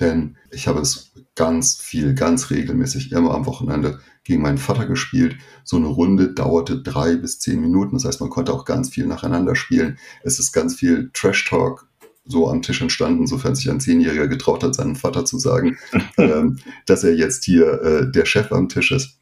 denn 0.00 0.36
ich 0.50 0.66
habe 0.66 0.80
es 0.80 1.12
ganz 1.34 1.76
viel, 1.76 2.14
ganz 2.14 2.50
regelmäßig 2.50 3.12
immer 3.12 3.34
am 3.34 3.46
Wochenende 3.46 4.00
gegen 4.24 4.42
meinen 4.42 4.58
Vater 4.58 4.86
gespielt. 4.86 5.36
So 5.64 5.76
eine 5.76 5.86
Runde 5.86 6.32
dauerte 6.32 6.82
drei 6.82 7.16
bis 7.16 7.38
zehn 7.38 7.60
Minuten. 7.60 7.96
Das 7.96 8.04
heißt, 8.04 8.20
man 8.20 8.30
konnte 8.30 8.52
auch 8.52 8.64
ganz 8.64 8.90
viel 8.90 9.06
nacheinander 9.06 9.54
spielen. 9.54 9.98
Es 10.22 10.38
ist 10.38 10.52
ganz 10.52 10.74
viel 10.74 11.10
Trash-Talk 11.12 11.86
so 12.26 12.48
am 12.48 12.62
Tisch 12.62 12.80
entstanden, 12.80 13.26
sofern 13.26 13.54
sich 13.54 13.70
ein 13.70 13.80
Zehnjähriger 13.80 14.28
getraut 14.28 14.62
hat, 14.64 14.74
seinem 14.74 14.96
Vater 14.96 15.24
zu 15.26 15.38
sagen, 15.38 15.76
ähm, 16.16 16.58
dass 16.86 17.04
er 17.04 17.14
jetzt 17.14 17.44
hier 17.44 17.82
äh, 17.82 18.10
der 18.10 18.24
Chef 18.24 18.50
am 18.50 18.68
Tisch 18.68 18.92
ist. 18.92 19.18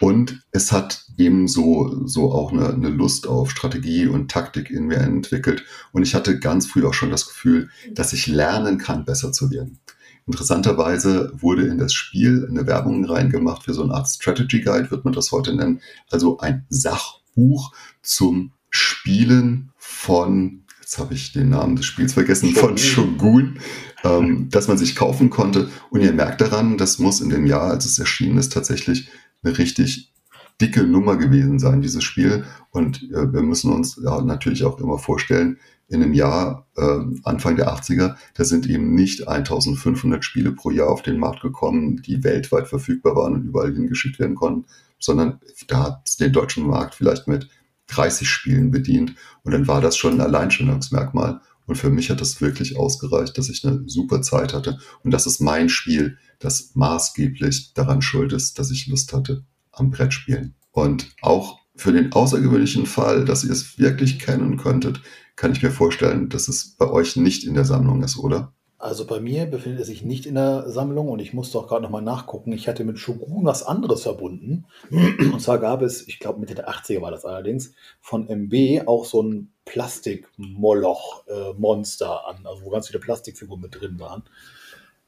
Und 0.00 0.42
es 0.52 0.72
hat 0.72 1.06
eben 1.16 1.48
so, 1.48 2.06
so 2.06 2.32
auch 2.32 2.52
eine, 2.52 2.72
eine 2.72 2.88
Lust 2.88 3.26
auf 3.26 3.50
Strategie 3.50 4.06
und 4.06 4.30
Taktik 4.30 4.70
in 4.70 4.86
mir 4.86 4.98
entwickelt. 4.98 5.64
Und 5.92 6.02
ich 6.02 6.14
hatte 6.14 6.38
ganz 6.38 6.66
früh 6.66 6.84
auch 6.86 6.94
schon 6.94 7.10
das 7.10 7.26
Gefühl, 7.26 7.70
dass 7.92 8.12
ich 8.12 8.26
lernen 8.26 8.78
kann, 8.78 9.04
besser 9.04 9.32
zu 9.32 9.50
werden. 9.50 9.78
Interessanterweise 10.26 11.32
wurde 11.34 11.66
in 11.66 11.78
das 11.78 11.92
Spiel 11.92 12.46
eine 12.50 12.66
Werbung 12.66 13.04
reingemacht 13.04 13.62
für 13.62 13.74
so 13.74 13.84
eine 13.84 13.94
Art 13.94 14.08
Strategy 14.08 14.60
Guide, 14.60 14.90
wird 14.90 15.04
man 15.04 15.14
das 15.14 15.30
heute 15.30 15.54
nennen. 15.54 15.80
Also 16.10 16.38
ein 16.38 16.66
Sachbuch 16.68 17.72
zum 18.02 18.52
Spielen 18.68 19.70
von, 19.76 20.64
jetzt 20.80 20.98
habe 20.98 21.14
ich 21.14 21.32
den 21.32 21.50
Namen 21.50 21.76
des 21.76 21.86
Spiels 21.86 22.14
vergessen, 22.14 22.54
von 22.54 22.76
Shogun, 22.76 23.60
ähm, 24.02 24.48
dass 24.50 24.66
man 24.66 24.78
sich 24.78 24.96
kaufen 24.96 25.30
konnte. 25.30 25.70
Und 25.90 26.00
ihr 26.00 26.12
merkt 26.12 26.40
daran, 26.40 26.76
das 26.76 26.98
muss 26.98 27.20
in 27.20 27.30
dem 27.30 27.46
Jahr, 27.46 27.70
als 27.70 27.86
es 27.86 28.00
erschienen 28.00 28.38
ist, 28.38 28.52
tatsächlich 28.52 29.08
eine 29.44 29.56
richtig 29.56 30.12
dicke 30.60 30.84
Nummer 30.84 31.16
gewesen 31.16 31.58
sein, 31.58 31.82
dieses 31.82 32.04
Spiel. 32.04 32.44
Und 32.70 33.02
äh, 33.10 33.32
wir 33.32 33.42
müssen 33.42 33.72
uns 33.72 34.00
ja, 34.02 34.20
natürlich 34.22 34.64
auch 34.64 34.80
immer 34.80 34.98
vorstellen, 34.98 35.58
in 35.88 36.02
einem 36.02 36.14
Jahr, 36.14 36.66
äh, 36.76 36.98
Anfang 37.22 37.56
der 37.56 37.72
80er, 37.72 38.16
da 38.34 38.44
sind 38.44 38.68
eben 38.68 38.94
nicht 38.94 39.28
1500 39.28 40.24
Spiele 40.24 40.52
pro 40.52 40.70
Jahr 40.70 40.88
auf 40.88 41.02
den 41.02 41.18
Markt 41.18 41.42
gekommen, 41.42 42.02
die 42.02 42.24
weltweit 42.24 42.66
verfügbar 42.66 43.14
waren 43.14 43.34
und 43.34 43.44
überall 43.44 43.72
hingeschickt 43.72 44.18
werden 44.18 44.34
konnten, 44.34 44.64
sondern 44.98 45.40
da 45.68 45.84
hat 45.84 46.02
es 46.06 46.16
den 46.16 46.32
deutschen 46.32 46.66
Markt 46.66 46.94
vielleicht 46.94 47.28
mit 47.28 47.48
30 47.88 48.28
Spielen 48.28 48.72
bedient 48.72 49.14
und 49.44 49.52
dann 49.52 49.68
war 49.68 49.80
das 49.80 49.96
schon 49.96 50.14
ein 50.14 50.20
Alleinstellungsmerkmal. 50.20 51.40
Und 51.66 51.76
für 51.76 51.90
mich 51.90 52.10
hat 52.10 52.20
das 52.20 52.40
wirklich 52.40 52.76
ausgereicht, 52.76 53.36
dass 53.38 53.48
ich 53.48 53.64
eine 53.64 53.82
super 53.86 54.22
Zeit 54.22 54.54
hatte. 54.54 54.78
Und 55.02 55.10
das 55.10 55.26
ist 55.26 55.40
mein 55.40 55.68
Spiel, 55.68 56.16
das 56.38 56.70
maßgeblich 56.74 57.74
daran 57.74 58.02
schuld 58.02 58.32
ist, 58.32 58.58
dass 58.58 58.70
ich 58.70 58.86
Lust 58.86 59.12
hatte 59.12 59.44
am 59.76 59.90
Brettspielen. 59.90 60.56
Und 60.72 61.14
auch 61.22 61.60
für 61.76 61.92
den 61.92 62.12
außergewöhnlichen 62.12 62.86
Fall, 62.86 63.24
dass 63.24 63.44
ihr 63.44 63.52
es 63.52 63.78
wirklich 63.78 64.18
kennen 64.18 64.56
könntet, 64.56 65.00
kann 65.36 65.52
ich 65.52 65.62
mir 65.62 65.70
vorstellen, 65.70 66.28
dass 66.28 66.48
es 66.48 66.74
bei 66.76 66.90
euch 66.90 67.14
nicht 67.16 67.44
in 67.44 67.54
der 67.54 67.64
Sammlung 67.64 68.02
ist, 68.02 68.18
oder? 68.18 68.52
Also 68.78 69.06
bei 69.06 69.20
mir 69.20 69.46
befindet 69.46 69.80
es 69.80 69.86
sich 69.86 70.02
nicht 70.02 70.26
in 70.26 70.34
der 70.34 70.70
Sammlung 70.70 71.08
und 71.08 71.20
ich 71.20 71.32
musste 71.32 71.58
auch 71.58 71.66
gerade 71.66 71.82
nochmal 71.82 72.02
nachgucken. 72.02 72.52
Ich 72.52 72.68
hatte 72.68 72.84
mit 72.84 72.98
Shogun 72.98 73.46
was 73.46 73.62
anderes 73.62 74.02
verbunden. 74.02 74.66
Und 74.90 75.40
zwar 75.40 75.58
gab 75.58 75.80
es, 75.80 76.06
ich 76.06 76.18
glaube 76.18 76.40
Mitte 76.40 76.54
der 76.54 76.68
80er 76.68 77.00
war 77.00 77.10
das 77.10 77.24
allerdings, 77.24 77.72
von 78.02 78.28
MB 78.28 78.86
auch 78.86 79.06
so 79.06 79.22
ein 79.22 79.50
Plastik-Moloch-Monster 79.64 82.06
äh, 82.06 82.30
an, 82.30 82.46
also 82.46 82.64
wo 82.64 82.70
ganz 82.70 82.88
viele 82.88 83.00
Plastikfiguren 83.00 83.62
mit 83.62 83.80
drin 83.80 83.98
waren. 83.98 84.24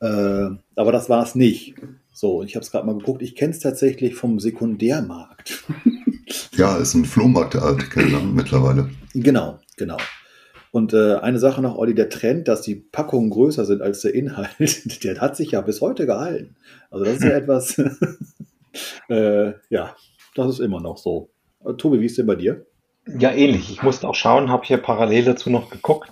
Äh, 0.00 0.50
aber 0.76 0.92
das 0.92 1.08
war 1.08 1.22
es 1.22 1.34
nicht. 1.34 1.74
So, 2.12 2.42
ich 2.42 2.56
habe 2.56 2.64
es 2.64 2.70
gerade 2.70 2.86
mal 2.86 2.98
geguckt. 2.98 3.22
Ich 3.22 3.36
kenne 3.36 3.52
es 3.52 3.60
tatsächlich 3.60 4.14
vom 4.14 4.40
Sekundärmarkt. 4.40 5.64
ja, 6.52 6.76
ist 6.76 6.94
ein 6.94 7.04
Flohmarktartikel 7.04 8.10
ne, 8.10 8.20
mittlerweile. 8.20 8.90
Genau, 9.14 9.58
genau. 9.76 9.96
Und 10.70 10.92
äh, 10.92 11.14
eine 11.14 11.38
Sache 11.38 11.62
noch, 11.62 11.76
Olli, 11.76 11.94
der 11.94 12.10
Trend, 12.10 12.46
dass 12.48 12.62
die 12.62 12.74
Packungen 12.74 13.30
größer 13.30 13.64
sind 13.64 13.82
als 13.82 14.02
der 14.02 14.14
Inhalt, 14.14 14.50
der 15.04 15.20
hat 15.20 15.36
sich 15.36 15.52
ja 15.52 15.60
bis 15.60 15.80
heute 15.80 16.06
gehalten. 16.06 16.56
Also 16.90 17.04
das 17.04 17.14
ist 17.14 17.24
ja 17.24 17.30
etwas, 17.36 17.78
äh, 19.08 19.52
ja, 19.70 19.96
das 20.34 20.50
ist 20.50 20.60
immer 20.60 20.80
noch 20.80 20.98
so. 20.98 21.30
Tobi, 21.78 22.00
wie 22.00 22.06
ist 22.06 22.18
denn 22.18 22.26
bei 22.26 22.36
dir? 22.36 22.66
Ja, 23.18 23.32
ähnlich. 23.32 23.70
Ich 23.70 23.82
musste 23.82 24.06
auch 24.06 24.14
schauen, 24.14 24.50
habe 24.50 24.66
hier 24.66 24.78
parallel 24.78 25.24
dazu 25.24 25.50
noch 25.50 25.70
geguckt 25.70 26.10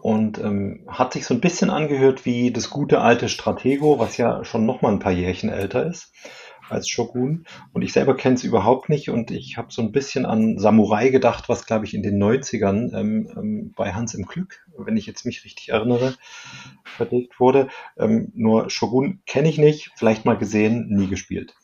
und 0.00 0.38
ähm, 0.38 0.80
hat 0.86 1.12
sich 1.12 1.26
so 1.26 1.34
ein 1.34 1.40
bisschen 1.40 1.70
angehört 1.70 2.24
wie 2.24 2.52
das 2.52 2.70
gute 2.70 3.00
alte 3.00 3.28
Stratego, 3.28 3.98
was 3.98 4.16
ja 4.16 4.44
schon 4.44 4.66
noch 4.66 4.82
mal 4.82 4.92
ein 4.92 5.00
paar 5.00 5.12
Jährchen 5.12 5.50
älter 5.50 5.86
ist 5.86 6.12
als 6.70 6.88
Shogun. 6.88 7.44
Und 7.72 7.82
ich 7.82 7.92
selber 7.92 8.16
kenne 8.16 8.34
es 8.34 8.44
überhaupt 8.44 8.88
nicht 8.88 9.10
und 9.10 9.30
ich 9.30 9.56
habe 9.56 9.68
so 9.70 9.82
ein 9.82 9.92
bisschen 9.92 10.26
an 10.26 10.58
Samurai 10.58 11.08
gedacht, 11.08 11.48
was, 11.48 11.66
glaube 11.66 11.84
ich, 11.84 11.94
in 11.94 12.02
den 12.02 12.22
90ern 12.22 12.96
ähm, 12.96 13.30
ähm, 13.36 13.72
bei 13.76 13.92
Hans 13.92 14.14
im 14.14 14.26
Glück, 14.26 14.66
wenn 14.76 14.96
ich 14.96 15.06
jetzt 15.06 15.24
mich 15.24 15.44
richtig 15.44 15.70
erinnere, 15.70 16.14
verlegt 16.84 17.40
wurde. 17.40 17.68
Ähm, 17.98 18.32
nur 18.34 18.70
Shogun 18.70 19.20
kenne 19.26 19.48
ich 19.48 19.58
nicht, 19.58 19.90
vielleicht 19.96 20.24
mal 20.24 20.36
gesehen, 20.36 20.88
nie 20.88 21.08
gespielt. 21.08 21.54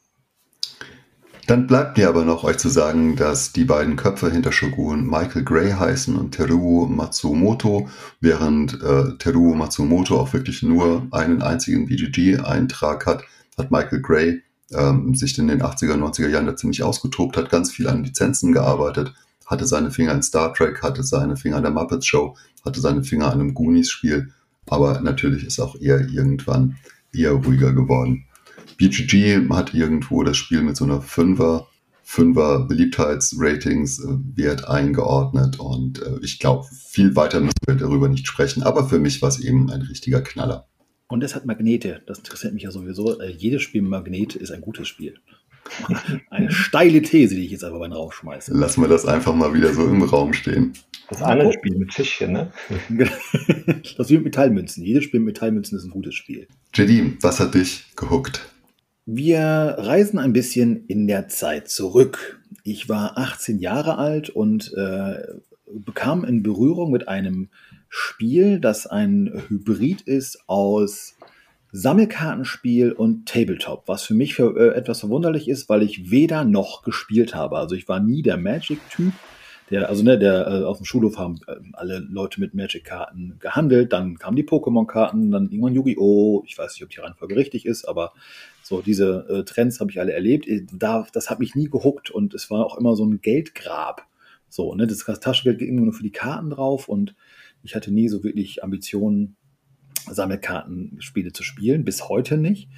Dann 1.46 1.66
bleibt 1.66 1.98
mir 1.98 2.08
aber 2.08 2.24
noch 2.24 2.42
euch 2.42 2.56
zu 2.56 2.70
sagen, 2.70 3.16
dass 3.16 3.52
die 3.52 3.64
beiden 3.64 3.96
Köpfe 3.96 4.30
hinter 4.30 4.50
Shogun 4.50 5.06
Michael 5.06 5.44
Gray 5.44 5.72
heißen 5.72 6.16
und 6.16 6.32
Teruo 6.32 6.86
Matsumoto, 6.86 7.90
während 8.20 8.80
äh, 8.82 9.18
Teruo 9.18 9.54
Matsumoto 9.54 10.18
auch 10.18 10.32
wirklich 10.32 10.62
nur 10.62 11.06
einen 11.10 11.42
einzigen 11.42 11.86
BGG-Eintrag 11.86 13.04
hat, 13.04 13.24
hat 13.58 13.70
Michael 13.70 14.00
Gray 14.00 14.42
ähm, 14.72 15.14
sich 15.14 15.38
in 15.38 15.48
den 15.48 15.62
80er, 15.62 15.96
90er 15.96 16.28
Jahren 16.28 16.46
da 16.46 16.56
ziemlich 16.56 16.82
ausgetobt, 16.82 17.36
hat 17.36 17.50
ganz 17.50 17.70
viel 17.70 17.88
an 17.88 18.04
Lizenzen 18.04 18.52
gearbeitet, 18.52 19.12
hatte 19.44 19.66
seine 19.66 19.90
Finger 19.90 20.12
in 20.12 20.22
Star 20.22 20.54
Trek, 20.54 20.82
hatte 20.82 21.02
seine 21.02 21.36
Finger 21.36 21.58
an 21.58 21.64
der 21.64 21.72
Muppet 21.72 22.06
Show, 22.06 22.36
hatte 22.64 22.80
seine 22.80 23.04
Finger 23.04 23.26
an 23.26 23.40
einem 23.40 23.52
Goonies-Spiel, 23.52 24.30
aber 24.66 25.00
natürlich 25.02 25.44
ist 25.44 25.60
auch 25.60 25.76
er 25.78 26.08
irgendwann 26.08 26.78
eher 27.12 27.32
ruhiger 27.32 27.74
geworden. 27.74 28.24
BGG 28.76 29.48
hat 29.50 29.74
irgendwo 29.74 30.22
das 30.22 30.36
Spiel 30.36 30.62
mit 30.62 30.76
so 30.76 30.84
einer 30.84 31.00
Fünfer, 31.00 31.68
Fünfer 32.02 32.66
Beliebtheitsratings 32.66 34.00
äh, 34.00 34.08
Wert 34.36 34.68
eingeordnet 34.68 35.58
und 35.58 36.02
äh, 36.02 36.18
ich 36.22 36.38
glaube, 36.38 36.66
viel 36.88 37.16
weiter 37.16 37.40
müssen 37.40 37.54
wir 37.66 37.76
darüber 37.76 38.08
nicht 38.08 38.26
sprechen, 38.26 38.62
aber 38.62 38.88
für 38.88 38.98
mich 38.98 39.22
war 39.22 39.30
es 39.30 39.40
eben 39.40 39.70
ein 39.70 39.82
richtiger 39.82 40.20
Knaller. 40.20 40.68
Und 41.08 41.22
es 41.22 41.34
hat 41.34 41.46
Magnete. 41.46 42.02
Das 42.06 42.18
interessiert 42.18 42.54
mich 42.54 42.62
ja 42.62 42.70
sowieso. 42.70 43.20
Äh, 43.20 43.30
jedes 43.30 43.62
Spiel 43.62 43.82
mit 43.82 43.90
Magnete 43.90 44.38
ist 44.38 44.50
ein 44.50 44.60
gutes 44.60 44.88
Spiel. 44.88 45.18
Eine 46.30 46.50
steile 46.50 47.02
These, 47.02 47.34
die 47.34 47.44
ich 47.44 47.52
jetzt 47.52 47.64
einfach 47.64 47.78
mal 47.78 47.86
in 47.86 47.92
den 47.92 47.98
Raum 47.98 48.10
schmeiße. 48.10 48.52
Lassen 48.52 48.82
wir 48.82 48.88
das 48.88 49.06
einfach 49.06 49.34
mal 49.34 49.54
wieder 49.54 49.72
so 49.72 49.86
im 49.86 50.02
Raum 50.02 50.32
stehen. 50.32 50.74
Das 51.08 51.22
andere 51.22 51.52
Spiel 51.52 51.76
mit 51.76 51.92
Fischchen, 51.92 52.32
ne? 52.32 52.52
das 53.96 54.08
wie 54.08 54.14
mit 54.14 54.24
Metallmünzen. 54.24 54.84
Jedes 54.84 55.04
Spiel 55.04 55.20
mit 55.20 55.34
Metallmünzen 55.34 55.78
ist 55.78 55.84
ein 55.84 55.90
gutes 55.90 56.14
Spiel. 56.14 56.48
JD, 56.74 57.22
was 57.22 57.40
hat 57.40 57.54
dich 57.54 57.84
gehuckt? 57.96 58.42
Wir 59.06 59.76
reisen 59.78 60.18
ein 60.18 60.32
bisschen 60.32 60.86
in 60.86 61.06
der 61.06 61.28
Zeit 61.28 61.68
zurück. 61.68 62.40
Ich 62.62 62.88
war 62.88 63.18
18 63.18 63.58
Jahre 63.58 63.98
alt 63.98 64.30
und 64.30 64.72
äh, 64.74 65.22
bekam 65.66 66.24
in 66.24 66.42
Berührung 66.42 66.90
mit 66.90 67.06
einem 67.08 67.50
Spiel, 67.90 68.60
das 68.60 68.86
ein 68.86 69.44
Hybrid 69.48 70.00
ist 70.02 70.48
aus 70.48 71.16
Sammelkartenspiel 71.70 72.92
und 72.92 73.26
Tabletop, 73.28 73.82
was 73.86 74.04
für 74.04 74.14
mich 74.14 74.34
für, 74.34 74.56
äh, 74.56 74.74
etwas 74.76 75.00
verwunderlich 75.00 75.48
ist, 75.48 75.68
weil 75.68 75.82
ich 75.82 76.10
weder 76.10 76.44
noch 76.44 76.82
gespielt 76.82 77.34
habe. 77.34 77.58
Also 77.58 77.74
ich 77.74 77.88
war 77.88 78.00
nie 78.00 78.22
der 78.22 78.36
Magic-Typ. 78.36 79.12
Der, 79.70 79.88
also 79.88 80.02
ne, 80.02 80.18
der 80.18 80.46
äh, 80.46 80.64
auf 80.64 80.76
dem 80.78 80.84
Schulhof 80.84 81.16
haben 81.16 81.40
äh, 81.46 81.56
alle 81.72 81.98
Leute 81.98 82.40
mit 82.40 82.54
Magic-Karten 82.54 83.38
gehandelt, 83.40 83.92
dann 83.92 84.18
kamen 84.18 84.36
die 84.36 84.44
Pokémon-Karten, 84.44 85.30
dann 85.30 85.50
irgendwann 85.50 85.74
Yu-Gi-Oh! 85.74 86.42
Ich 86.46 86.58
weiß 86.58 86.74
nicht, 86.74 86.82
ob 86.84 86.90
die 86.90 87.00
Reihenfolge 87.00 87.36
richtig 87.36 87.64
ist, 87.64 87.86
aber 87.86 88.12
so 88.62 88.82
diese 88.82 89.26
äh, 89.28 89.44
Trends 89.44 89.80
habe 89.80 89.90
ich 89.90 90.00
alle 90.00 90.12
erlebt. 90.12 90.46
Äh, 90.46 90.66
da, 90.70 91.06
das 91.12 91.30
hat 91.30 91.38
mich 91.38 91.54
nie 91.54 91.70
gehuckt 91.70 92.10
und 92.10 92.34
es 92.34 92.50
war 92.50 92.66
auch 92.66 92.76
immer 92.78 92.94
so 92.94 93.04
ein 93.06 93.20
Geldgrab. 93.22 94.06
So, 94.48 94.74
ne, 94.74 94.86
das 94.86 95.04
Taschengeld 95.04 95.58
ging 95.58 95.68
immer 95.68 95.80
nur 95.86 95.94
für 95.94 96.02
die 96.02 96.12
Karten 96.12 96.50
drauf 96.50 96.88
und 96.88 97.14
ich 97.62 97.74
hatte 97.74 97.90
nie 97.90 98.08
so 98.08 98.22
wirklich 98.22 98.62
Ambitionen, 98.62 99.36
Sammelkartenspiele 100.06 101.32
zu 101.32 101.42
spielen, 101.42 101.84
bis 101.84 102.08
heute 102.08 102.36
nicht. 102.36 102.68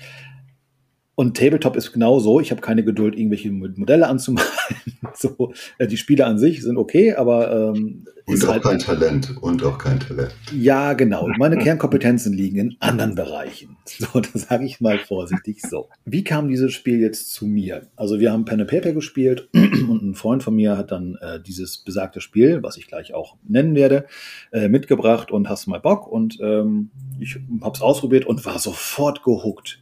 Und 1.16 1.36
Tabletop 1.36 1.76
ist 1.76 1.92
genau 1.92 2.20
so. 2.20 2.40
Ich 2.40 2.50
habe 2.50 2.60
keine 2.60 2.84
Geduld, 2.84 3.16
irgendwelche 3.16 3.50
Modelle 3.50 4.06
anzumalen. 4.06 4.48
so, 5.14 5.52
äh, 5.78 5.86
die 5.86 5.96
Spiele 5.96 6.26
an 6.26 6.38
sich 6.38 6.62
sind 6.62 6.76
okay, 6.76 7.14
aber 7.14 7.70
ähm, 7.70 8.04
und 8.26 8.44
auch 8.44 8.48
halt 8.48 8.64
kein 8.64 8.78
Talent 8.80 9.36
und 9.40 9.62
auch 9.62 9.78
kein 9.78 10.00
Talent. 10.00 10.34
Ja, 10.52 10.94
genau. 10.94 11.28
Meine 11.38 11.56
Kernkompetenzen 11.56 12.32
liegen 12.32 12.58
in 12.58 12.76
anderen 12.80 13.14
Bereichen. 13.14 13.76
So, 13.84 14.20
das 14.32 14.42
sage 14.42 14.66
ich 14.66 14.80
mal 14.80 14.98
vorsichtig 14.98 15.62
so. 15.62 15.88
Wie 16.04 16.24
kam 16.24 16.48
dieses 16.48 16.72
Spiel 16.72 17.00
jetzt 17.00 17.32
zu 17.32 17.46
mir? 17.46 17.86
Also 17.94 18.18
wir 18.18 18.32
haben 18.32 18.44
Pen 18.44 18.60
and 18.60 18.68
Paper 18.70 18.92
gespielt 18.92 19.48
und 19.54 20.02
ein 20.02 20.14
Freund 20.14 20.42
von 20.42 20.54
mir 20.54 20.76
hat 20.76 20.90
dann 20.90 21.16
äh, 21.22 21.40
dieses 21.40 21.78
besagte 21.78 22.20
Spiel, 22.20 22.62
was 22.62 22.76
ich 22.76 22.88
gleich 22.88 23.14
auch 23.14 23.36
nennen 23.48 23.74
werde, 23.74 24.06
äh, 24.52 24.68
mitgebracht 24.68 25.30
und 25.30 25.48
hast 25.48 25.66
mal 25.66 25.80
Bock 25.80 26.06
und 26.08 26.38
ähm, 26.42 26.90
ich 27.20 27.38
habe 27.62 27.74
es 27.74 27.80
ausprobiert 27.80 28.26
und 28.26 28.44
war 28.44 28.58
sofort 28.58 29.22
gehuckt 29.22 29.78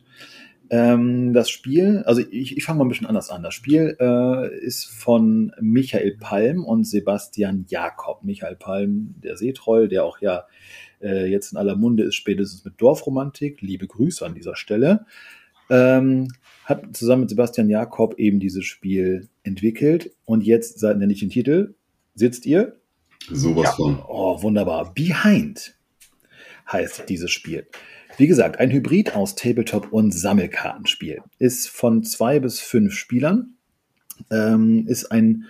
ähm, 0.70 1.33
das 1.33 1.50
Spiel, 1.50 2.03
also 2.07 2.22
ich, 2.31 2.57
ich 2.57 2.64
fange 2.64 2.79
mal 2.79 2.85
ein 2.85 2.88
bisschen 2.88 3.07
anders 3.07 3.31
an. 3.31 3.42
Das 3.42 3.55
Spiel 3.55 3.96
äh, 4.00 4.59
ist 4.64 4.87
von 4.87 5.53
Michael 5.61 6.16
Palm 6.18 6.64
und 6.64 6.85
Sebastian 6.85 7.66
Jakob. 7.68 8.24
Michael 8.24 8.57
Palm, 8.57 9.14
der 9.22 9.37
Seetroll, 9.37 9.88
der 9.88 10.05
auch 10.05 10.20
ja 10.20 10.44
äh, 11.03 11.27
jetzt 11.27 11.53
in 11.53 11.59
aller 11.59 11.77
Munde 11.77 12.05
ist, 12.05 12.14
spätestens 12.14 12.64
mit 12.64 12.81
Dorfromantik. 12.81 13.61
Liebe 13.61 13.87
Grüße 13.87 14.24
an 14.24 14.35
dieser 14.35 14.57
Stelle. 14.57 15.07
Ähm, 15.70 16.29
hat 16.64 16.96
zusammen 16.96 17.22
mit 17.22 17.31
Sebastian 17.31 17.68
Jakob 17.68 18.18
eben 18.18 18.40
dieses 18.40 18.64
Spiel 18.64 19.29
entwickelt. 19.42 20.12
Und 20.24 20.44
jetzt, 20.44 20.79
seit 20.79 20.96
nenne 20.96 21.12
ich 21.12 21.20
den 21.20 21.31
Titel, 21.31 21.74
sitzt 22.14 22.46
ihr? 22.46 22.77
Sowas 23.31 23.64
ja. 23.64 23.72
von. 23.72 24.03
Oh, 24.07 24.42
wunderbar. 24.42 24.94
Behind 24.94 25.77
heißt 26.70 27.09
dieses 27.09 27.31
Spiel. 27.31 27.66
Wie 28.16 28.29
gesagt, 28.29 28.61
ein 28.61 28.70
Hybrid 28.70 29.16
aus 29.16 29.35
Tabletop 29.35 29.92
und 29.92 30.12
Sammelkartenspiel. 30.12 31.22
Ist 31.38 31.68
von 31.68 32.05
zwei 32.05 32.38
bis 32.38 32.61
fünf 32.61 32.94
Spielern. 32.94 33.55
ähm, 34.31 34.87
ist 34.87 35.11
ein 35.11 35.46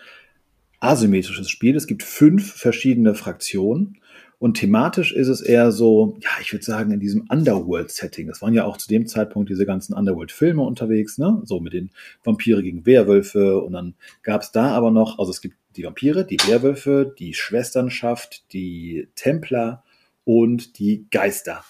asymmetrisches 0.80 1.50
Spiel. 1.50 1.76
Es 1.76 1.86
gibt 1.86 2.02
fünf 2.02 2.54
verschiedene 2.54 3.14
Fraktionen. 3.14 3.98
Und 4.38 4.54
thematisch 4.54 5.12
ist 5.12 5.28
es 5.28 5.42
eher 5.42 5.72
so, 5.72 6.16
ja, 6.20 6.30
ich 6.40 6.52
würde 6.52 6.64
sagen, 6.64 6.90
in 6.90 7.00
diesem 7.00 7.26
Underworld-Setting. 7.28 8.26
Das 8.26 8.40
waren 8.40 8.54
ja 8.54 8.64
auch 8.64 8.78
zu 8.78 8.88
dem 8.88 9.06
Zeitpunkt 9.06 9.50
diese 9.50 9.66
ganzen 9.66 9.94
Underworld-Filme 9.94 10.62
unterwegs, 10.62 11.18
ne? 11.18 11.42
So 11.44 11.60
mit 11.60 11.74
den 11.74 11.90
Vampire 12.24 12.62
gegen 12.62 12.86
Werwölfe. 12.86 13.60
Und 13.60 13.72
dann 13.74 13.94
gab 14.22 14.40
es 14.40 14.52
da 14.52 14.68
aber 14.68 14.90
noch, 14.90 15.18
also 15.18 15.30
es 15.30 15.42
gibt 15.42 15.56
die 15.76 15.84
Vampire, 15.84 16.24
die 16.24 16.38
Werwölfe, 16.46 17.14
die 17.18 17.34
Schwesternschaft, 17.34 18.52
die 18.52 19.08
Templer 19.14 19.84
und 20.24 20.78
die 20.78 21.06
Geister. 21.10 21.62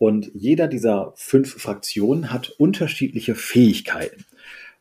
Und 0.00 0.30
jeder 0.32 0.66
dieser 0.66 1.12
fünf 1.14 1.60
Fraktionen 1.60 2.32
hat 2.32 2.48
unterschiedliche 2.48 3.34
Fähigkeiten. 3.34 4.24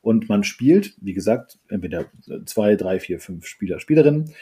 Und 0.01 0.29
man 0.29 0.45
spielt, 0.45 0.93
wie 1.01 1.11
gesagt, 1.11 1.59
entweder 1.67 2.05
zwei, 2.45 2.77
drei, 2.77 3.01
vier, 3.01 3.19
fünf 3.19 3.45
Spieler, 3.45 3.81
Spielerinnen 3.81 4.33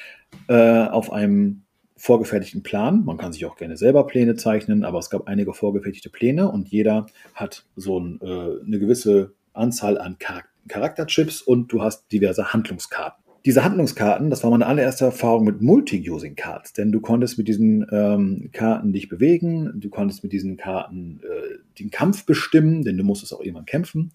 äh, 0.47 0.83
auf 0.83 1.11
einem 1.11 1.63
vorgefertigten 1.95 2.61
Plan. 2.61 3.03
Man 3.05 3.17
kann 3.17 3.33
sich 3.33 3.43
auch 3.47 3.55
gerne 3.55 3.75
selber 3.75 4.05
Pläne 4.05 4.35
zeichnen, 4.35 4.85
aber 4.85 4.99
es 4.99 5.09
gab 5.09 5.27
einige 5.27 5.51
vorgefertigte 5.55 6.11
Pläne 6.11 6.51
und 6.51 6.67
jeder 6.67 7.07
hat 7.33 7.65
so 7.75 7.99
ein, 7.99 8.19
äh, 8.21 8.63
eine 8.63 8.77
gewisse 8.77 9.33
Anzahl 9.53 9.97
an 9.97 10.17
Char 10.21 10.43
Charakterchips 10.67 11.41
und 11.41 11.73
du 11.73 11.81
hast 11.81 12.11
diverse 12.11 12.53
Handlungskarten. 12.53 13.23
Diese 13.47 13.63
Handlungskarten, 13.63 14.29
das 14.29 14.43
war 14.43 14.51
meine 14.51 14.65
allererste 14.65 15.05
Erfahrung 15.05 15.45
mit 15.45 15.61
Multi-Using-Cards, 15.61 16.73
denn 16.73 16.91
du 16.91 16.99
konntest 16.99 17.37
mit 17.37 17.47
diesen 17.47 17.87
ähm, 17.93 18.49
Karten 18.51 18.91
dich 18.91 19.07
bewegen, 19.07 19.71
du 19.73 19.89
konntest 19.89 20.21
mit 20.21 20.33
diesen 20.33 20.57
Karten 20.57 21.21
äh, 21.23 21.59
den 21.79 21.89
Kampf 21.89 22.25
bestimmen, 22.25 22.83
denn 22.83 22.97
du 22.97 23.05
musstest 23.05 23.33
auch 23.33 23.39
irgendwann 23.39 23.65
kämpfen 23.65 24.11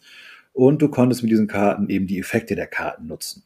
und 0.52 0.82
du 0.82 0.88
konntest 0.90 1.22
mit 1.22 1.32
diesen 1.32 1.46
Karten 1.46 1.88
eben 1.88 2.06
die 2.06 2.18
Effekte 2.18 2.56
der 2.56 2.66
Karten 2.66 3.06
nutzen. 3.06 3.42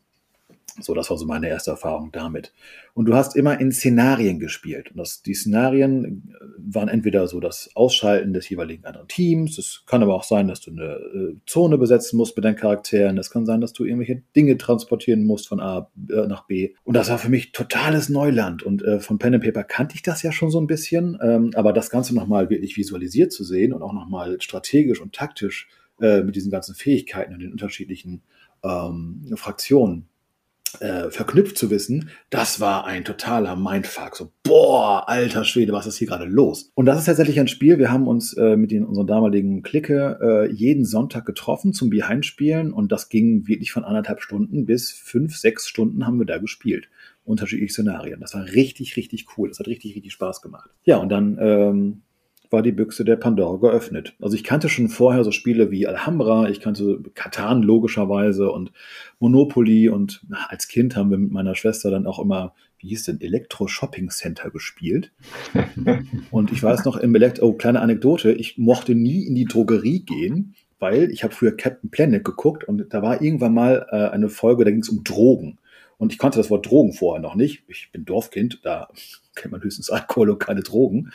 So, 0.81 0.95
das 0.95 1.09
war 1.11 1.17
so 1.17 1.27
meine 1.27 1.49
erste 1.49 1.71
Erfahrung 1.71 2.12
damit. 2.12 2.53
Und 2.93 3.07
du 3.07 3.15
hast 3.15 3.35
immer 3.35 3.59
in 3.61 3.73
Szenarien 3.73 4.39
gespielt. 4.39 4.91
Und 4.91 4.99
das, 4.99 5.23
die 5.23 5.35
Szenarien 5.35 6.29
äh, 6.35 6.45
waren 6.59 6.89
entweder 6.89 7.27
so 7.29 7.41
das 7.41 7.71
Ausschalten 7.75 8.33
des 8.33 8.49
jeweiligen 8.49 8.85
anderen 8.85 9.09
Teams. 9.09 9.59
Es 9.59 9.85
kann 9.87 10.03
aber 10.03 10.15
auch 10.15 10.25
sein, 10.25 10.49
dass 10.49 10.61
du 10.61 10.71
eine 10.71 10.83
äh, 10.83 11.37
Zone 11.47 11.79
besetzen 11.79 12.17
musst 12.17 12.37
mit 12.37 12.45
deinen 12.45 12.57
Charakteren. 12.57 13.17
Es 13.19 13.31
kann 13.31 13.47
sein, 13.47 13.61
dass 13.61 13.73
du 13.73 13.85
irgendwelche 13.85 14.23
Dinge 14.35 14.59
transportieren 14.59 15.25
musst 15.25 15.49
von 15.49 15.61
A 15.61 15.91
äh, 16.11 16.27
nach 16.27 16.47
B. 16.47 16.75
Und 16.85 16.95
das 16.95 17.09
war 17.09 17.19
für 17.19 17.31
mich 17.31 17.53
totales 17.53 18.09
Neuland. 18.09 18.62
Und 18.62 18.83
äh, 18.83 19.01
von 19.01 19.19
Pen 19.19 19.35
and 19.35 19.45
Paper 19.45 19.65
kannte 19.65 19.95
ich 19.95 20.03
das 20.03 20.23
ja 20.23 20.33
schon 20.33 20.51
so 20.51 20.61
ein 20.61 20.67
bisschen. 20.67 21.19
Ähm, 21.23 21.51
aber 21.55 21.73
das 21.73 21.91
Ganze 21.91 22.15
nochmal 22.15 22.51
wirklich 22.51 22.77
visualisiert 22.77 23.33
zu 23.33 23.45
sehen 23.45 23.73
und 23.73 23.83
auch 23.83 23.95
nochmal 23.95 24.41
strategisch 24.41 25.01
und 25.01 25.15
taktisch 25.15 25.69
äh, 26.01 26.23
mit 26.23 26.37
diesen 26.37 26.51
ganzen 26.51 26.75
Fähigkeiten 26.75 27.33
und 27.33 27.41
den 27.41 27.53
unterschiedlichen 27.53 28.23
ähm, 28.62 29.33
Fraktionen 29.37 30.09
äh, 30.81 31.11
verknüpft 31.11 31.59
zu 31.59 31.71
wissen, 31.71 32.11
das 32.31 32.61
war 32.61 32.87
ein 32.87 33.05
totaler 33.05 33.57
Mindfuck. 33.57 34.17
So, 34.17 34.33
boah, 34.43 35.09
alter 35.09 35.45
Schwede, 35.45 35.73
was 35.73 35.87
ist 35.87 35.97
hier 35.97 36.09
gerade 36.09 36.25
los? 36.25 36.71
Und 36.75 36.87
das 36.87 36.99
ist 36.99 37.07
tatsächlich 37.07 37.41
ein 37.41 37.49
Spiel. 37.49 37.79
Wir 37.79 37.91
haben 37.91 38.09
uns 38.09 38.33
äh, 38.35 38.57
mit 38.57 38.71
den, 38.71 38.85
unserer 38.85 39.07
damaligen 39.07 39.62
Clique 39.62 40.19
äh, 40.21 40.53
jeden 40.53 40.85
Sonntag 40.85 41.27
getroffen 41.27 41.73
zum 41.73 41.91
Behind-Spielen 41.91 42.73
und 42.73 42.93
das 42.93 43.09
ging 43.09 43.47
wirklich 43.47 43.73
von 43.73 43.85
anderthalb 43.85 44.21
Stunden 44.21 44.67
bis 44.67 44.93
fünf, 44.93 45.37
sechs 45.37 45.69
Stunden 45.69 46.07
haben 46.07 46.19
wir 46.19 46.27
da 46.27 46.39
gespielt. 46.39 46.89
Unterschiedliche 47.25 47.73
Szenarien. 47.73 48.21
Das 48.21 48.35
war 48.35 48.45
richtig, 48.45 48.97
richtig 48.97 49.27
cool. 49.37 49.49
Das 49.49 49.59
hat 49.59 49.67
richtig, 49.67 49.97
richtig 49.97 50.12
Spaß 50.12 50.43
gemacht. 50.43 50.71
Ja, 50.85 50.99
und 50.99 51.09
dann 51.09 51.37
ähm, 51.41 52.03
war 52.51 52.63
die 52.63 52.73
Büchse 52.73 53.05
der 53.05 53.17
Pandora 53.17 53.57
geöffnet. 53.57 54.15
Also 54.21 54.37
ich 54.37 54.45
kannte 54.45 54.69
schon 54.69 54.89
vorher 54.89 55.25
so 55.25 55.33
Spiele 55.33 55.71
wie 55.71 55.87
Alhambra, 55.87 56.49
ich 56.49 56.61
kannte 56.61 57.01
Katan 57.15 57.63
logischerweise 57.63 58.51
und 58.51 58.73
Monopoly 59.19 59.89
und 59.89 60.25
na, 60.29 60.47
als 60.49 60.69
Kind 60.69 60.97
haben 60.97 61.11
wir 61.11 61.19
mit 61.19 61.33
meiner 61.33 61.55
Schwester 61.55 61.91
dann 61.91 62.07
auch 62.07 62.19
immer, 62.19 62.55
wie 62.79 62.89
hieß 62.89 63.05
denn, 63.05 63.21
Elektro 63.21 63.69
Shopping 63.69 64.11
Center 64.11 64.51
gespielt. 64.51 65.13
und 66.31 66.53
ich 66.53 66.63
weiß 66.63 66.85
noch 66.85 66.97
im 66.97 67.15
Elektro, 67.15 67.47
oh, 67.47 67.53
kleine 67.53 67.81
Anekdote, 67.81 68.33
ich 68.33 68.59
mochte 68.59 68.95
nie 68.95 69.25
in 69.27 69.35
die 69.35 69.47
Drogerie 69.47 70.01
gehen, 70.01 70.55
weil 70.79 71.11
ich 71.11 71.25
habe 71.25 71.35
früher 71.35 71.57
Captain 71.57 71.91
Planet 71.91 72.25
geguckt 72.25 72.65
und 72.65 72.93
da 72.93 73.03
war 73.03 73.23
irgendwann 73.23 73.55
mal 73.55 73.87
äh, 73.91 74.09
eine 74.09 74.29
Folge, 74.29 74.65
da 74.65 74.71
ging 74.71 74.83
es 74.83 74.89
um 74.89 75.05
Drogen. 75.05 75.59
Und 75.99 76.13
ich 76.13 76.19
kannte 76.19 76.39
das 76.39 76.51
Wort 76.51 76.67
Drogen 76.67 76.93
vorher 76.93 77.23
noch 77.23 77.35
nicht. 77.35 77.65
Ich 77.69 77.91
bin 77.91 78.05
Dorfkind, 78.05 78.61
da 78.63 78.89
kennt 79.35 79.53
man 79.53 79.63
höchstens 79.63 79.91
Alkohol 79.91 80.31
und 80.31 80.39
keine 80.39 80.63
Drogen. 80.63 81.13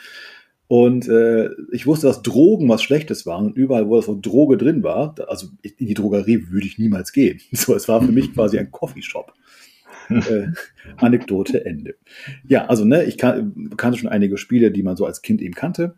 Und 0.72 1.06
äh, 1.06 1.50
ich 1.70 1.86
wusste, 1.86 2.06
dass 2.06 2.22
Drogen 2.22 2.66
was 2.66 2.82
Schlechtes 2.82 3.26
waren 3.26 3.44
und 3.44 3.58
überall, 3.58 3.88
wo 3.88 3.96
das 3.96 4.08
Wort 4.08 4.24
Droge 4.24 4.56
drin 4.56 4.82
war, 4.82 5.14
also 5.28 5.48
in 5.60 5.86
die 5.86 5.92
Drogerie 5.92 6.46
würde 6.48 6.66
ich 6.66 6.78
niemals 6.78 7.12
gehen. 7.12 7.42
So, 7.52 7.74
es 7.74 7.88
war 7.88 8.00
für 8.00 8.10
mich 8.10 8.32
quasi 8.32 8.58
ein 8.58 8.70
Coffeeshop. 8.70 9.34
äh, 10.08 10.46
Anekdote 10.96 11.66
Ende. 11.66 11.96
Ja, 12.48 12.68
also 12.68 12.86
ne, 12.86 13.04
ich 13.04 13.18
kan 13.18 13.70
kannte 13.76 13.98
schon 13.98 14.08
einige 14.08 14.38
Spiele, 14.38 14.70
die 14.70 14.82
man 14.82 14.96
so 14.96 15.04
als 15.04 15.20
Kind 15.20 15.42
eben 15.42 15.52
kannte 15.52 15.94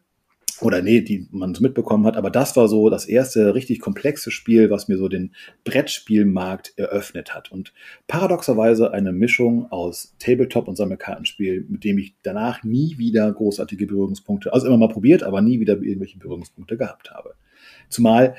oder 0.61 0.83
nee, 0.83 1.01
die 1.01 1.27
man 1.31 1.55
so 1.55 1.63
mitbekommen 1.63 2.07
hat. 2.07 2.17
Aber 2.17 2.31
das 2.31 2.57
war 2.57 2.69
so 2.69 2.91
das 2.91 3.07
erste 3.07 3.55
richtig 3.55 3.81
komplexe 3.81 4.31
Spiel, 4.31 4.71
was 4.71 4.89
mir 4.89 4.97
so 4.97 5.09
den 5.09 5.35
Brettspielmarkt 5.65 6.75
eröffnet 6.77 7.35
hat. 7.35 7.51
Und 7.51 7.73
paradoxerweise 8.07 8.93
eine 8.93 9.13
Mischung 9.13 9.71
aus 9.71 10.15
Tabletop 10.19 10.69
und 10.69 10.77
Sammelkartenspiel, 10.77 11.67
mit 11.69 11.85
dem 11.85 11.99
ich 11.99 12.15
danach 12.23 12.63
nie 12.63 12.99
wieder 12.99 13.31
großartige 13.33 13.87
Berührungspunkte, 13.87 14.53
also 14.53 14.67
immer 14.67 14.79
mal 14.79 14.89
probiert, 14.89 15.23
aber 15.23 15.41
nie 15.41 15.61
wieder 15.61 15.75
irgendwelche 15.75 16.19
Berührungspunkte 16.19 16.77
gehabt 16.77 17.11
habe. 17.11 17.35
Zumal 17.89 18.35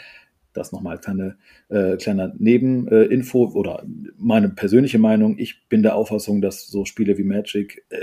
das 0.56 0.72
nochmal 0.72 0.98
kleine 0.98 1.38
äh, 1.70 1.98
kleiner 1.98 2.34
Nebeninfo 2.38 3.46
äh, 3.46 3.58
oder 3.58 3.84
meine 4.18 4.50
persönliche 4.50 5.00
Meinung. 5.00 5.38
Ich 5.38 5.68
bin 5.68 5.84
der 5.84 5.96
Auffassung, 5.96 6.42
dass 6.42 6.68
so 6.68 6.86
Spiele 6.86 7.18
wie 7.18 7.24
Magic 7.24 7.86
äh, 7.90 7.98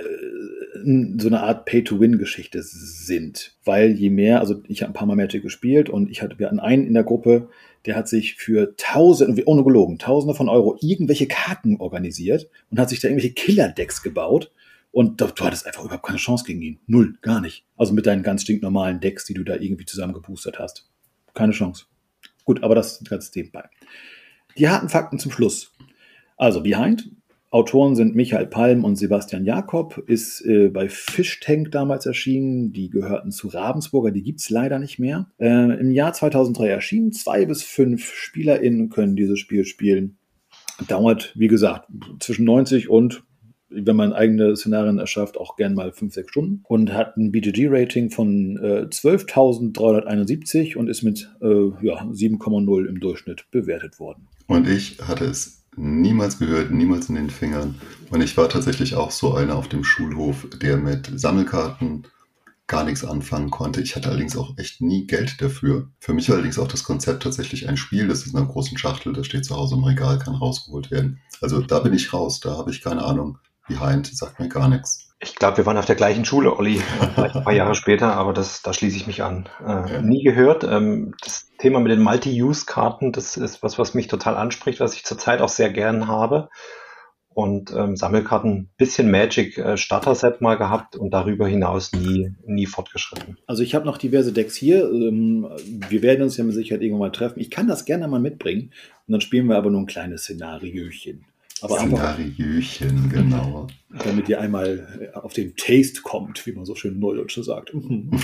so 1.19 1.29
eine 1.29 1.43
Art 1.43 1.65
Pay-to-Win-Geschichte 1.67 2.63
sind. 2.63 3.57
Weil 3.65 3.93
je 3.93 4.11
mehr, 4.11 4.41
also 4.41 4.63
ich 4.69 4.83
habe 4.83 4.91
ein 4.91 4.95
paar 4.95 5.07
Mal 5.07 5.17
Magic 5.17 5.43
gespielt 5.43 5.89
und 5.89 6.11
ich 6.11 6.23
hatte, 6.23 6.39
wir 6.39 6.47
hatten 6.47 6.61
einen 6.61 6.87
in 6.87 6.95
der 6.95 7.05
Gruppe, 7.05 7.49
der 7.87 7.97
hat 7.97 8.09
sich 8.09 8.35
für 8.35 8.75
tausende, 8.77 9.43
ohne 9.47 9.65
gelogen, 9.65 9.99
tausende 9.99 10.35
von 10.35 10.49
Euro 10.49 10.77
irgendwelche 10.81 11.27
Karten 11.27 11.77
organisiert 11.77 12.49
und 12.71 12.79
hat 12.79 12.91
sich 12.91 13.01
da 13.01 13.09
irgendwelche 13.09 13.35
Killer-Decks 13.35 14.03
gebaut. 14.03 14.53
Und 14.91 15.21
du, 15.21 15.27
du 15.27 15.45
hattest 15.45 15.67
einfach 15.67 15.85
überhaupt 15.85 16.05
keine 16.05 16.19
Chance 16.19 16.45
gegen 16.45 16.61
ihn. 16.63 16.79
Null, 16.87 17.17
gar 17.23 17.41
nicht. 17.41 17.65
Also 17.77 17.95
mit 17.95 18.07
deinen 18.07 18.23
ganz 18.23 18.43
stinknormalen 18.43 19.01
Decks, 19.01 19.25
die 19.25 19.35
du 19.35 19.43
da 19.43 19.57
irgendwie 19.57 19.87
zusammengeboostert 19.87 20.59
hast. 20.59 20.91
Keine 21.35 21.53
Chance. 21.53 21.87
Gut, 22.45 22.63
aber 22.63 22.75
das 22.75 23.03
ganz 23.05 23.35
nebenbei. 23.35 23.65
Die 24.59 24.69
harten 24.69 24.89
Fakten 24.89 25.19
zum 25.19 25.33
Schluss. 25.33 25.73
Also 26.37 26.63
Behind 26.63 27.11
Autoren 27.53 27.95
sind 27.97 28.15
Michael 28.15 28.47
Palm 28.47 28.83
und 28.83 28.97
Sebastian 28.97 29.45
Jakob, 29.45 30.03
ist 30.07 30.41
äh, 30.41 30.69
bei 30.69 30.89
Fishtank 30.89 31.71
damals 31.71 32.07
erschienen. 32.07 32.73
Die 32.73 32.89
gehörten 32.89 33.31
zu 33.31 33.49
Ravensburger, 33.49 34.11
die 34.11 34.23
gibt's 34.23 34.49
leider 34.49 34.79
nicht 34.79 34.99
mehr. 34.99 35.31
Äh, 35.39 35.79
Im 35.79 35.91
Jahr 35.91 36.15
2003 36.15 36.69
erschienen. 36.69 37.13
Zwei 37.13 37.45
bis 37.45 37.63
fünf 37.63 38.11
SpielerInnen 38.15 38.89
können 38.89 39.17
dieses 39.17 39.39
Spiel 39.39 39.67
spielen. 39.67 40.17
Dauert, 40.89 41.35
wie 41.37 41.49
gesagt, 41.49 41.91
zwischen 42.21 42.47
90 42.47 42.89
und 42.89 43.23
wenn 43.75 43.97
man 43.97 44.13
eigene 44.13 44.57
Szenarien 44.57 44.99
erschafft, 44.99 45.37
auch 45.39 45.57
gern 45.57 45.75
mal 45.75 45.93
5, 45.93 46.15
6 46.15 46.31
Stunden 46.31 46.65
und 46.69 46.93
hat 46.93 47.17
ein 47.17 47.33
BGG-Rating 47.33 48.11
von 48.11 48.57
äh, 48.57 48.87
12.371 48.91 50.77
und 50.77 50.89
ist 50.89 51.03
mit 51.03 51.31
äh, 51.41 51.71
ja, 51.83 52.03
7,0 52.03 52.87
im 52.87 53.01
Durchschnitt 53.01 53.47
bewertet 53.51 53.99
worden. 53.99 54.29
Und 54.47 54.69
ich 54.69 54.99
hatte 55.01 55.25
es 55.25 55.65
niemals 55.77 56.39
gehört, 56.39 56.71
niemals 56.71 57.09
in 57.09 57.15
den 57.15 57.31
Fingern. 57.31 57.77
Und 58.11 58.21
ich 58.21 58.37
war 58.37 58.49
tatsächlich 58.49 58.95
auch 58.95 59.11
so 59.11 59.35
einer 59.35 59.57
auf 59.57 59.69
dem 59.69 59.85
Schulhof, 59.85 60.47
der 60.61 60.77
mit 60.77 61.11
Sammelkarten 61.15 62.05
gar 62.67 62.85
nichts 62.85 63.05
anfangen 63.05 63.51
konnte. 63.51 63.83
Ich 63.83 63.97
hatte 63.97 64.09
allerdings 64.09 64.37
auch 64.37 64.57
echt 64.57 64.81
nie 64.81 65.07
Geld 65.07 65.43
dafür. 65.43 65.91
Für 65.99 66.15
mich 66.15 66.31
allerdings 66.31 66.59
auch 66.59 66.69
das 66.69 66.85
Konzept 66.85 67.23
tatsächlich 67.23 67.69
ein 67.69 67.77
Spiel, 67.77 68.09
das 68.09 68.25
ist 68.25 68.33
in 68.33 68.39
einer 68.39 68.49
großen 68.49 68.79
Schachtel, 68.79 69.13
das 69.13 69.27
steht 69.27 69.45
zu 69.45 69.57
Hause 69.57 69.75
im 69.75 69.85
Regal, 69.85 70.19
kann 70.19 70.35
rausgeholt 70.35 70.91
werden. 70.91 71.21
Also 71.41 71.61
da 71.61 71.81
bin 71.81 71.93
ich 71.93 72.13
raus, 72.13 72.41
da 72.41 72.57
habe 72.57 72.71
ich 72.71 72.81
keine 72.81 73.05
Ahnung. 73.05 73.39
Behind 73.69 74.07
sagt 74.07 74.41
mir 74.41 74.49
gar 74.49 74.69
nichts. 74.69 75.09
Ich 75.21 75.37
glaube, 75.37 75.59
wir 75.59 75.67
waren 75.67 75.79
auf 75.79 75.87
der 75.87 75.95
gleichen 75.95 76.25
Schule, 76.25 76.57
Olli, 76.57 76.81
vielleicht 77.15 77.37
ein 77.37 77.45
paar 77.45 77.53
Jahre 77.53 77.75
später, 77.75 78.15
aber 78.15 78.33
das, 78.33 78.63
da 78.63 78.73
schließe 78.73 78.97
ich 78.97 79.07
mich 79.07 79.23
an. 79.23 79.49
Äh, 79.61 79.93
ja. 79.93 80.03
Nie 80.03 80.25
gehört. 80.25 80.65
Ähm, 80.65 81.15
das 81.23 81.49
Thema 81.59 81.79
mit 81.79 81.93
den 81.93 82.03
Multi-Use-Karten, 82.03 83.13
das 83.13 83.37
ist 83.37 83.63
was, 83.63 83.79
was 83.79 83.95
mich 83.95 84.09
total 84.09 84.37
anspricht, 84.37 84.81
was 84.81 84.95
ich 84.95 85.05
zurzeit 85.05 85.41
auch 85.41 85.49
sehr 85.49 85.71
gern 85.71 86.09
habe. 86.09 86.49
Und 87.35 87.73
ähm, 87.73 87.97
Sammelkarten, 87.97 88.69
bisschen 88.77 89.11
Magic 89.11 89.57
äh, 89.57 89.77
Starter-Set 89.77 90.43
mal 90.43 90.59
gehabt 90.59 90.97
und 90.97 91.13
darüber 91.15 91.47
hinaus 91.47 91.93
nie, 91.93 92.35
nie 92.45 92.67
fortgeschritten. 92.67 93.39
Also 93.47 93.63
ich 93.63 93.75
habe 93.75 93.87
noch 93.87 93.97
diverse 93.97 94.33
Decks 94.33 94.55
hier. 94.55 94.85
Ähm, 94.91 95.49
wir 95.89 96.03
werden 96.03 96.23
uns 96.23 96.37
ja 96.37 96.45
mit 96.45 96.55
Sicherheit 96.55 96.83
irgendwann 96.83 97.09
mal 97.09 97.13
treffen. 97.13 97.41
Ich 97.41 97.51
kann 97.51 97.69
das 97.69 97.87
gerne 97.87 98.07
mal 98.09 98.21
mitbringen. 98.21 98.73
Und 99.07 99.13
dann 99.13 99.21
spielen 99.23 99.47
wir 99.47 99.57
aber 99.57 99.71
nur 99.71 99.81
ein 99.81 99.87
kleines 99.87 100.25
Szenariochen. 100.25 101.25
Aber 101.63 101.79
Szenariochen, 101.79 103.09
genau. 103.09 103.69
Damit 104.05 104.29
ihr 104.29 104.41
einmal 104.41 105.13
äh, 105.15 105.17
auf 105.17 105.33
den 105.33 105.55
Taste 105.57 106.03
kommt, 106.03 106.45
wie 106.47 106.53
man 106.53 106.65
so 106.65 106.75
schön 106.75 106.99
Neudeutsch 106.99 107.39
sagt. 107.43 107.73
Mhm. 107.75 108.11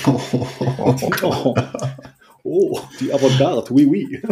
Oh, 2.45 2.81
die 3.01 3.13
Avantgarde, 3.13 3.71
oui, 3.75 3.85
oui. 3.85 4.23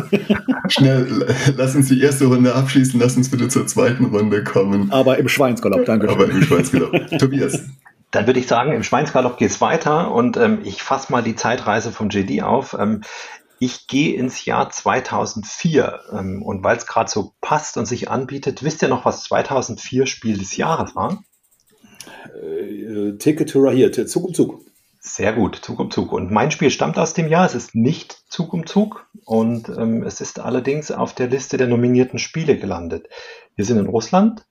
Schnell, 0.69 1.27
lass 1.57 1.75
uns 1.75 1.89
die 1.89 2.01
erste 2.01 2.27
Runde 2.27 2.55
abschließen, 2.55 2.99
lass 2.99 3.17
uns 3.17 3.31
bitte 3.31 3.49
zur 3.49 3.67
zweiten 3.67 4.07
Runde 4.07 4.43
kommen. 4.43 4.91
Aber 4.91 5.19
im 5.19 5.29
Schweinsgalopp, 5.29 5.85
danke. 5.85 6.09
Aber 6.09 6.25
im 6.25 6.41
Schweinsgalopp. 6.41 7.09
Tobias. 7.19 7.65
Dann 8.13 8.27
würde 8.27 8.41
ich 8.41 8.47
sagen, 8.47 8.73
im 8.73 8.85
Schweinsgalopp 8.85 9.37
geht 9.37 9.51
es 9.51 9.61
weiter 9.61 10.13
und 10.13 10.39
ähm, 10.39 10.61
ich 10.65 10.83
fasse 10.83 11.13
mal 11.13 11.23
die 11.23 11.35
Zeitreise 11.35 11.91
vom 11.91 12.09
JD 12.09 12.43
auf. 12.43 12.75
Ähm, 12.79 13.03
ich 13.59 13.87
gehe 13.87 14.17
ins 14.17 14.45
Jahr 14.45 14.71
2004 14.71 16.01
ähm, 16.13 16.43
und 16.43 16.63
weil 16.63 16.77
es 16.77 16.87
gerade 16.87 17.11
so 17.11 17.35
passt 17.41 17.77
und 17.77 17.87
sich 17.87 18.11
anbietet, 18.11 18.63
wisst 18.63 18.83
ihr 18.83 18.89
noch, 18.89 19.05
was 19.05 19.25
2004 19.25 20.07
Spiel 20.07 20.39
des 20.39 20.57
Jahres 20.57 20.95
war? 20.95 21.23
Äh, 22.35 23.17
Ticket 23.19 23.51
to 23.51 23.71
hier, 23.71 23.93
Zug 23.93 24.25
um 24.25 24.35
Zug. 24.35 24.61
Sehr 25.01 25.33
gut, 25.33 25.57
Zug 25.57 25.79
um 25.79 25.91
Zug. 25.91 26.13
Und 26.13 26.33
mein 26.33 26.51
Spiel 26.51 26.71
stammt 26.71 26.99
aus 26.99 27.15
dem 27.15 27.29
Jahr. 27.29 27.47
Es 27.47 27.55
ist 27.55 27.75
nicht 27.75 28.25
Zug 28.29 28.53
um 28.53 28.67
Zug 28.67 29.07
und 29.25 29.69
ähm, 29.69 30.03
es 30.03 30.21
ist 30.21 30.41
allerdings 30.41 30.91
auf 30.91 31.15
der 31.15 31.29
Liste 31.29 31.57
der 31.57 31.69
nominierten 31.69 32.19
Spiele 32.19 32.59
gelandet. 32.59 33.09
Wir 33.55 33.65
sind 33.65 33.79
in 33.79 33.87
Russland. 33.87 34.47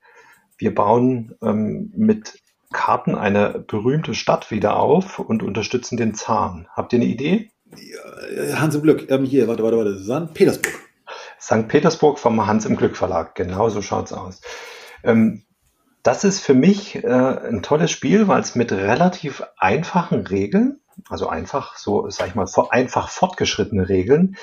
Wir 0.58 0.74
bauen 0.74 1.36
ähm, 1.44 1.92
mit 1.96 2.40
Karten 2.72 3.16
eine 3.16 3.60
berühmte 3.60 4.14
Stadt 4.16 4.50
wieder 4.50 4.78
auf 4.78 5.20
und 5.20 5.44
unterstützen 5.44 5.98
den 5.98 6.14
Zahn. 6.14 6.68
Habt 6.74 6.94
ihr 6.94 7.00
eine 7.00 7.10
Idee? 7.10 7.52
Hans 8.56 8.76
im 8.76 8.82
Glück. 8.82 9.10
Ähm, 9.10 9.26
hier, 9.26 9.48
warte, 9.48 9.64
warte, 9.64 9.78
warte. 9.78 10.00
St. 10.00 10.34
Petersburg. 10.34 10.74
St. 11.40 11.68
Petersburg 11.68 12.20
vom 12.20 12.46
Hans 12.46 12.66
im 12.66 12.76
Glück 12.76 12.98
Verlag. 12.98 13.36
Genau 13.36 13.70
so 13.70 13.82
schaut's 13.82 14.14
aus. 14.14 14.42
Ähm, 15.04 15.44
das 16.04 16.24
ist 16.24 16.40
für 16.40 16.54
mich 16.54 17.04
äh, 17.04 17.08
ein 17.08 17.64
tolles 17.64 17.92
Spiel, 17.92 18.28
weil 18.28 18.42
es 18.42 18.56
mit 18.56 18.72
relativ 18.72 19.44
einfachen 19.58 20.28
Regeln, 20.28 20.80
also 21.10 21.28
einfach, 21.28 21.78
so 21.78 22.10
sag 22.10 22.28
ich 22.28 22.36
mal, 22.36 22.48
einfach 22.70 23.10
fortgeschrittene 23.10 23.90
Regeln, 23.90 24.38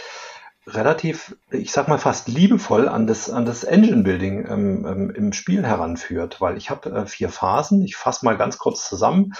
relativ, 0.66 1.36
ich 1.50 1.72
sag 1.72 1.88
mal 1.88 1.98
fast 1.98 2.28
liebevoll 2.28 2.88
an 2.88 3.06
das, 3.06 3.30
an 3.30 3.44
das 3.44 3.64
Engine 3.64 4.02
Building 4.02 4.46
ähm, 4.48 4.86
ähm, 4.86 5.10
im 5.10 5.32
Spiel 5.32 5.64
heranführt, 5.64 6.40
weil 6.40 6.56
ich 6.56 6.70
habe 6.70 6.90
äh, 6.90 7.06
vier 7.06 7.28
Phasen. 7.28 7.82
Ich 7.82 7.96
fasse 7.96 8.24
mal 8.24 8.36
ganz 8.36 8.58
kurz 8.58 8.88
zusammen. 8.88 9.34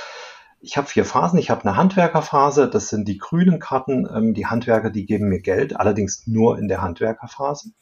Ich 0.64 0.76
habe 0.76 0.86
vier 0.86 1.04
Phasen. 1.04 1.40
Ich 1.40 1.50
habe 1.50 1.64
eine 1.64 1.76
Handwerkerphase, 1.76 2.70
das 2.70 2.88
sind 2.88 3.08
die 3.08 3.18
grünen 3.18 3.58
Karten. 3.58 4.08
Ähm, 4.14 4.32
die 4.32 4.46
Handwerker, 4.46 4.90
die 4.90 5.06
geben 5.06 5.28
mir 5.28 5.40
Geld, 5.40 5.74
allerdings 5.74 6.24
nur 6.28 6.56
in 6.56 6.68
der 6.68 6.80
Handwerkerphase. 6.80 7.72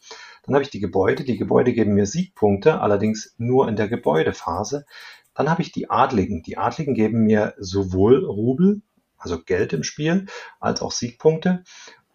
Dann 0.45 0.55
habe 0.55 0.65
ich 0.65 0.71
die 0.71 0.81
Gebäude. 0.81 1.23
Die 1.25 1.37
Gebäude 1.37 1.75
geben 1.75 1.93
mir 1.93 2.07
Siegpunkte, 2.07 2.81
allerdings 2.81 3.35
nur 3.37 3.69
in 3.69 3.77
der 3.77 3.89
Gebäudephase. 3.89 4.87
Dann 5.35 5.51
habe 5.51 5.61
ich 5.61 5.73
die 5.73 5.91
Adligen. 5.91 6.43
Die 6.43 6.57
Adligen 6.57 6.95
geben 6.95 7.25
mir 7.25 7.53
sowohl 7.59 8.25
Rubel, 8.25 8.81
also 9.19 9.43
Geld 9.43 9.75
im 9.75 9.83
Spiel, 9.83 10.25
als 10.59 10.81
auch 10.81 10.93
Siegpunkte. 10.93 11.65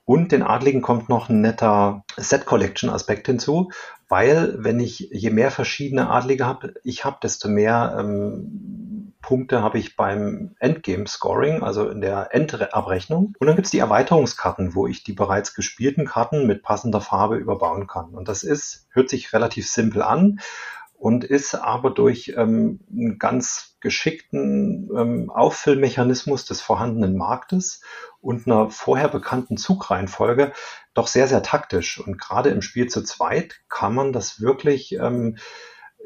Und 0.04 0.32
den 0.32 0.42
Adligen 0.42 0.82
kommt 0.82 1.10
noch 1.10 1.30
ein 1.30 1.42
netter 1.42 2.04
Set-Collection-Aspekt 2.18 3.28
hinzu, 3.28 3.70
weil 4.10 4.56
wenn 4.58 4.80
ich 4.80 5.10
je 5.12 5.30
mehr 5.30 5.52
verschiedene 5.52 6.10
Adlige 6.10 6.48
habe, 6.48 6.74
ich 6.84 7.06
habe, 7.06 7.18
desto 7.22 7.50
mehr 7.50 7.98
ähm, 8.00 8.95
Punkte 9.26 9.64
habe 9.64 9.80
ich 9.80 9.96
beim 9.96 10.56
Endgame-Scoring, 10.60 11.64
also 11.64 11.90
in 11.90 12.00
der 12.00 12.30
Endabrechnung. 12.32 13.34
Und 13.40 13.48
dann 13.48 13.56
gibt 13.56 13.66
es 13.66 13.72
die 13.72 13.80
Erweiterungskarten, 13.80 14.76
wo 14.76 14.86
ich 14.86 15.04
die 15.04 15.14
bereits 15.14 15.56
gespielten 15.56 16.06
Karten 16.06 16.46
mit 16.46 16.62
passender 16.62 17.02
Farbe 17.02 17.38
überbauen 17.38 17.88
kann. 17.88 18.14
Und 18.14 18.28
das 18.28 18.44
ist, 18.44 18.88
hört 18.92 19.10
sich 19.10 19.34
relativ 19.34 19.68
simpel 19.68 20.04
an 20.04 20.42
und 20.94 21.24
ist 21.24 21.56
aber 21.56 21.90
durch 21.90 22.36
ähm, 22.38 22.82
einen 22.92 23.18
ganz 23.18 23.78
geschickten 23.80 24.92
ähm, 24.96 25.32
Auffüllmechanismus 25.32 26.46
des 26.46 26.62
vorhandenen 26.62 27.18
Marktes 27.18 27.82
und 28.22 28.46
einer 28.46 28.70
vorher 28.70 29.08
bekannten 29.08 29.58
Zugreihenfolge 29.58 30.54
doch 30.94 31.08
sehr, 31.08 31.28
sehr 31.28 31.42
taktisch. 31.42 32.00
Und 32.00 32.22
gerade 32.22 32.50
im 32.50 32.62
Spiel 32.62 32.90
zu 32.90 33.02
zweit 33.02 33.62
kann 33.70 33.96
man 33.96 34.14
das 34.14 34.40
wirklich 34.40 34.94
ähm, 34.94 35.38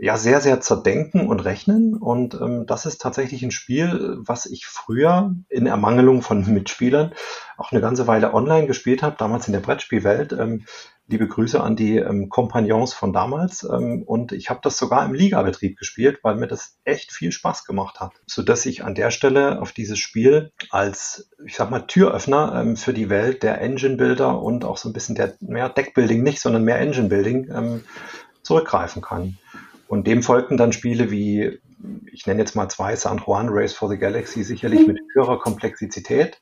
ja 0.02 0.18
sehr, 0.18 0.40
sehr 0.40 0.62
zerdenken 0.62 1.28
und 1.28 1.42
rechnen. 1.42 1.96
Und 1.96 2.34
ähm, 2.36 2.66
das 2.66 2.86
ist 2.86 3.02
tatsächlich 3.02 3.44
ein 3.44 3.52
Spiel, 3.52 4.18
was 4.20 4.46
ich 4.46 4.66
früher 4.66 5.36
in 5.50 5.68
Ermangelung 5.68 6.22
von 6.22 6.46
Mitspielern 6.54 7.14
auch 7.58 7.72
eine 7.72 7.82
ganze 7.82 8.08
Weile 8.08 8.34
online 8.34 8.68
gespielt 8.68 9.04
habe, 9.04 9.18
damals 9.18 9.48
in 9.48 9.54
der 9.54 9.60
Brettspielwelt. 9.60 10.32
Ähm, 10.32 10.66
liebe 11.10 11.28
Grüße 11.28 11.62
an 11.62 11.76
die 11.76 11.98
ähm, 11.98 12.30
Kompagnons 12.30 12.94
von 12.94 13.12
damals. 13.12 13.64
Ähm, 13.64 14.04
und 14.04 14.32
ich 14.32 14.50
habe 14.50 14.62
das 14.64 14.78
sogar 14.78 15.06
im 15.06 15.14
Ligabetrieb 15.14 15.78
gespielt, 15.78 16.20
weil 16.24 16.36
mir 16.36 16.48
das 16.48 16.78
echt 16.86 17.12
viel 17.12 17.34
Spaß 17.34 17.66
gemacht 17.66 18.00
hat. 18.00 18.14
Sodass 18.26 18.66
ich 18.66 18.86
an 18.86 18.96
der 18.96 19.12
Stelle 19.12 19.62
auf 19.62 19.74
dieses 19.74 20.00
Spiel 20.00 20.54
als, 20.70 21.30
ich 21.46 21.56
sag 21.56 21.72
mal, 21.72 21.82
Türöffner 21.82 22.62
ähm, 22.62 22.78
für 22.78 22.94
die 22.94 23.10
Welt 23.10 23.44
der 23.44 23.60
Engine-Builder 23.60 24.42
und 24.42 24.64
auch 24.64 24.78
so 24.78 24.88
ein 24.88 24.94
bisschen 24.94 25.16
der 25.16 25.34
mehr 25.42 25.68
Deckbuilding 25.68 26.24
nicht, 26.24 26.40
sondern 26.40 26.64
mehr 26.64 26.80
Engine-Building 26.80 27.50
ähm, 27.54 27.84
zurückgreifen 28.44 29.02
kann. 29.02 29.38
Und 29.90 30.06
dem 30.06 30.22
folgten 30.22 30.56
dann 30.56 30.72
Spiele 30.72 31.10
wie, 31.10 31.60
ich 32.14 32.28
nenne 32.28 32.40
jetzt 32.40 32.56
mal 32.56 32.70
zwei, 32.70 32.96
San 32.96 33.24
Juan 33.26 33.48
Race 33.50 33.74
for 33.74 33.90
the 33.90 33.98
Galaxy, 33.98 34.44
sicherlich 34.44 34.86
mit 34.86 35.00
höherer 35.16 35.40
Komplexität. 35.40 36.40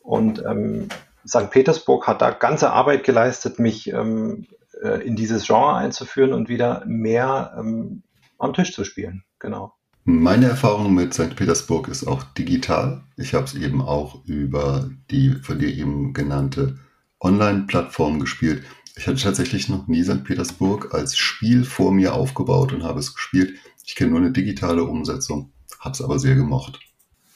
Und 0.00 0.44
ähm, 0.46 0.88
St. 1.26 1.50
Petersburg 1.50 2.06
hat 2.06 2.20
da 2.20 2.30
ganze 2.30 2.72
Arbeit 2.72 3.02
geleistet, 3.02 3.58
mich 3.58 3.90
ähm, 3.90 4.46
äh, 4.82 5.00
in 5.02 5.16
dieses 5.16 5.46
Genre 5.46 5.76
einzuführen 5.76 6.34
und 6.34 6.50
wieder 6.50 6.84
mehr 6.84 7.56
ähm, 7.58 8.02
am 8.38 8.52
Tisch 8.52 8.74
zu 8.74 8.84
spielen. 8.84 9.24
Genau. 9.38 9.72
Meine 10.04 10.50
Erfahrung 10.50 10.92
mit 10.92 11.14
St. 11.14 11.36
Petersburg 11.36 11.88
ist 11.88 12.06
auch 12.06 12.22
digital. 12.22 13.04
Ich 13.16 13.32
habe 13.32 13.46
es 13.46 13.54
eben 13.54 13.80
auch 13.80 14.26
über 14.26 14.90
die 15.10 15.30
von 15.30 15.58
dir 15.58 15.74
eben 15.74 16.12
genannte 16.12 16.76
Online-Plattform 17.18 18.20
gespielt. 18.20 18.62
Ich 18.96 19.06
hatte 19.08 19.20
tatsächlich 19.20 19.68
noch 19.68 19.88
nie 19.88 20.04
St. 20.04 20.22
Petersburg 20.22 20.94
als 20.94 21.16
Spiel 21.16 21.64
vor 21.64 21.92
mir 21.92 22.14
aufgebaut 22.14 22.72
und 22.72 22.84
habe 22.84 23.00
es 23.00 23.14
gespielt. 23.14 23.54
Ich 23.84 23.96
kenne 23.96 24.10
nur 24.10 24.20
eine 24.20 24.30
digitale 24.30 24.84
Umsetzung, 24.84 25.52
habe 25.80 25.92
es 25.92 26.00
aber 26.00 26.18
sehr 26.18 26.36
gemocht. 26.36 26.78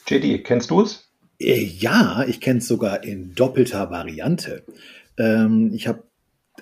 JD, 0.06 0.44
kennst 0.44 0.70
du 0.70 0.82
es? 0.82 1.10
Äh, 1.40 1.62
ja, 1.62 2.24
ich 2.26 2.40
kenne 2.40 2.60
es 2.60 2.68
sogar 2.68 3.02
in 3.02 3.34
doppelter 3.34 3.90
Variante. 3.90 4.64
Ähm, 5.18 5.72
ich 5.74 5.88
habe 5.88 6.04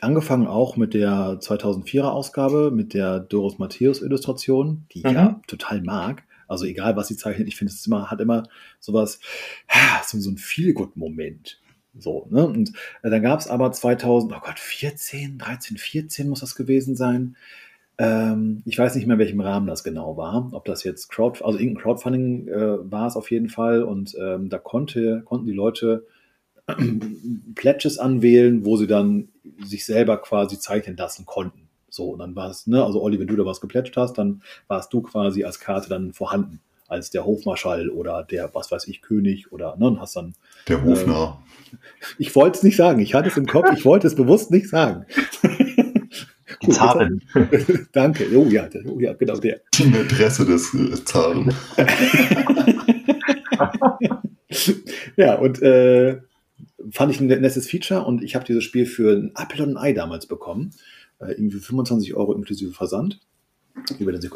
angefangen 0.01 0.47
auch 0.47 0.77
mit 0.77 0.95
der 0.95 1.41
2004er 1.41 2.09
Ausgabe, 2.09 2.71
mit 2.71 2.95
der 2.95 3.21
Doris 3.21 3.59
Matthäus 3.59 4.03
Illustration, 4.03 4.87
die 4.93 4.99
ich 4.99 5.05
mhm. 5.05 5.15
ja 5.15 5.41
total 5.47 5.83
mag. 5.83 6.23
Also 6.49 6.65
egal, 6.65 6.97
was 6.97 7.09
sie 7.09 7.17
zeichnet, 7.17 7.49
ich 7.49 7.57
finde 7.57 7.73
es 7.73 7.87
immer, 7.87 8.11
hat 8.11 8.21
immer 8.21 8.45
sowas, 8.81 9.21
so, 10.07 10.19
so 10.19 10.31
ein 10.31 10.39
Feelgood-Moment. 10.39 11.61
So, 11.99 12.27
ne? 12.31 12.47
Und 12.47 12.73
äh, 13.03 13.11
dann 13.11 13.23
gab 13.23 13.41
es 13.41 13.49
aber 13.49 13.73
2000, 13.73 14.33
oh 14.33 14.41
Gott, 14.45 14.59
14, 14.59 15.39
13, 15.39 15.77
14 15.77 16.29
muss 16.29 16.41
das 16.41 16.55
gewesen 16.55 16.97
sein. 16.97 17.37
Ähm, 17.99 18.63
ich 18.67 18.79
weiß 18.79 18.95
nicht 18.95 19.07
mehr, 19.07 19.15
in 19.15 19.21
welchem 19.21 19.41
Rahmen 19.41 19.67
das 19.67 19.85
genau 19.85 20.17
war. 20.17 20.51
Ob 20.53 20.65
das 20.67 20.85
jetzt 20.85 21.09
Crowd, 21.09 21.43
also 21.45 21.59
irgendein 21.59 21.83
Crowdfunding 21.83 22.49
äh, 22.49 22.91
war 22.91 23.07
es 23.07 23.17
auf 23.17 23.31
jeden 23.31 23.49
Fall. 23.49 23.83
Und 23.83 24.17
ähm, 24.21 24.49
da 24.49 24.59
konnte, 24.59 25.23
konnten 25.25 25.47
die 25.47 25.53
Leute 25.53 26.07
äh, 26.67 26.75
Pledges 27.55 27.99
anwählen, 27.99 28.65
wo 28.65 28.77
sie 28.77 28.87
dann 28.87 29.29
sich 29.65 29.87
selber 29.87 30.19
quasi 30.19 30.59
zeichnen 30.59 30.97
lassen 30.97 31.25
konnten. 31.27 31.69
So, 31.89 32.11
und 32.11 32.19
dann 32.19 32.37
war 32.37 32.51
es, 32.51 32.67
ne, 32.67 32.85
also 32.85 33.01
Olli, 33.01 33.19
wenn 33.19 33.29
du 33.29 33.37
da 33.37 33.47
was 33.47 33.61
geplätscht 33.61 33.97
hast, 33.97 34.19
dann 34.19 34.43
warst 34.69 34.93
du 34.93 35.01
quasi 35.01 35.45
als 35.45 35.61
Karte 35.61 35.89
dann 35.89 36.13
vorhanden 36.13 36.61
als 36.88 37.11
der 37.11 37.25
Hofmarschall 37.25 37.90
oder 37.90 38.22
der, 38.22 38.51
was 38.55 38.70
weiß 38.70 38.87
ich, 38.88 39.03
König 39.03 39.53
oder, 39.53 39.77
ne, 39.77 39.96
hast 40.01 40.16
dann. 40.16 40.35
Der 40.68 40.83
Hofner. 40.85 41.42
Äh, 41.72 41.77
ich 42.18 42.35
wollte 42.35 42.59
es 42.59 42.62
nicht 42.62 42.77
sagen. 42.77 43.01
Ich 43.01 43.14
hatte 43.14 43.29
es 43.29 43.37
im 43.37 43.46
Kopf, 43.46 43.68
ich 43.77 43.85
wollte 43.85 44.07
es 44.07 44.14
bewusst 44.14 44.51
nicht 44.51 44.68
sagen. 44.68 45.07
Die 46.62 46.70
Zaren. 46.70 47.22
Danke. 47.92 48.27
Oh 48.35 48.46
ja, 48.46 48.68
oh 48.87 48.99
ja, 48.99 49.12
genau 49.14 49.37
der. 49.37 49.61
Die 49.75 49.85
Mätresse 49.85 50.46
des 50.46 50.72
Zaren. 51.05 51.53
ja, 55.16 55.34
und 55.34 55.61
äh, 55.62 56.18
fand 56.91 57.12
ich 57.12 57.20
ein 57.20 57.26
nettes 57.26 57.68
Feature 57.68 58.05
und 58.05 58.22
ich 58.22 58.34
habe 58.34 58.45
dieses 58.45 58.64
Spiel 58.64 58.87
für 58.87 59.16
ein 59.16 59.32
Apple 59.37 59.64
und 59.64 59.70
ein 59.70 59.76
Ei 59.76 59.93
damals 59.93 60.26
bekommen. 60.26 60.72
Äh, 61.18 61.32
irgendwie 61.32 61.59
25 61.59 62.14
Euro 62.14 62.34
inklusive 62.34 62.72
Versand. 62.72 63.20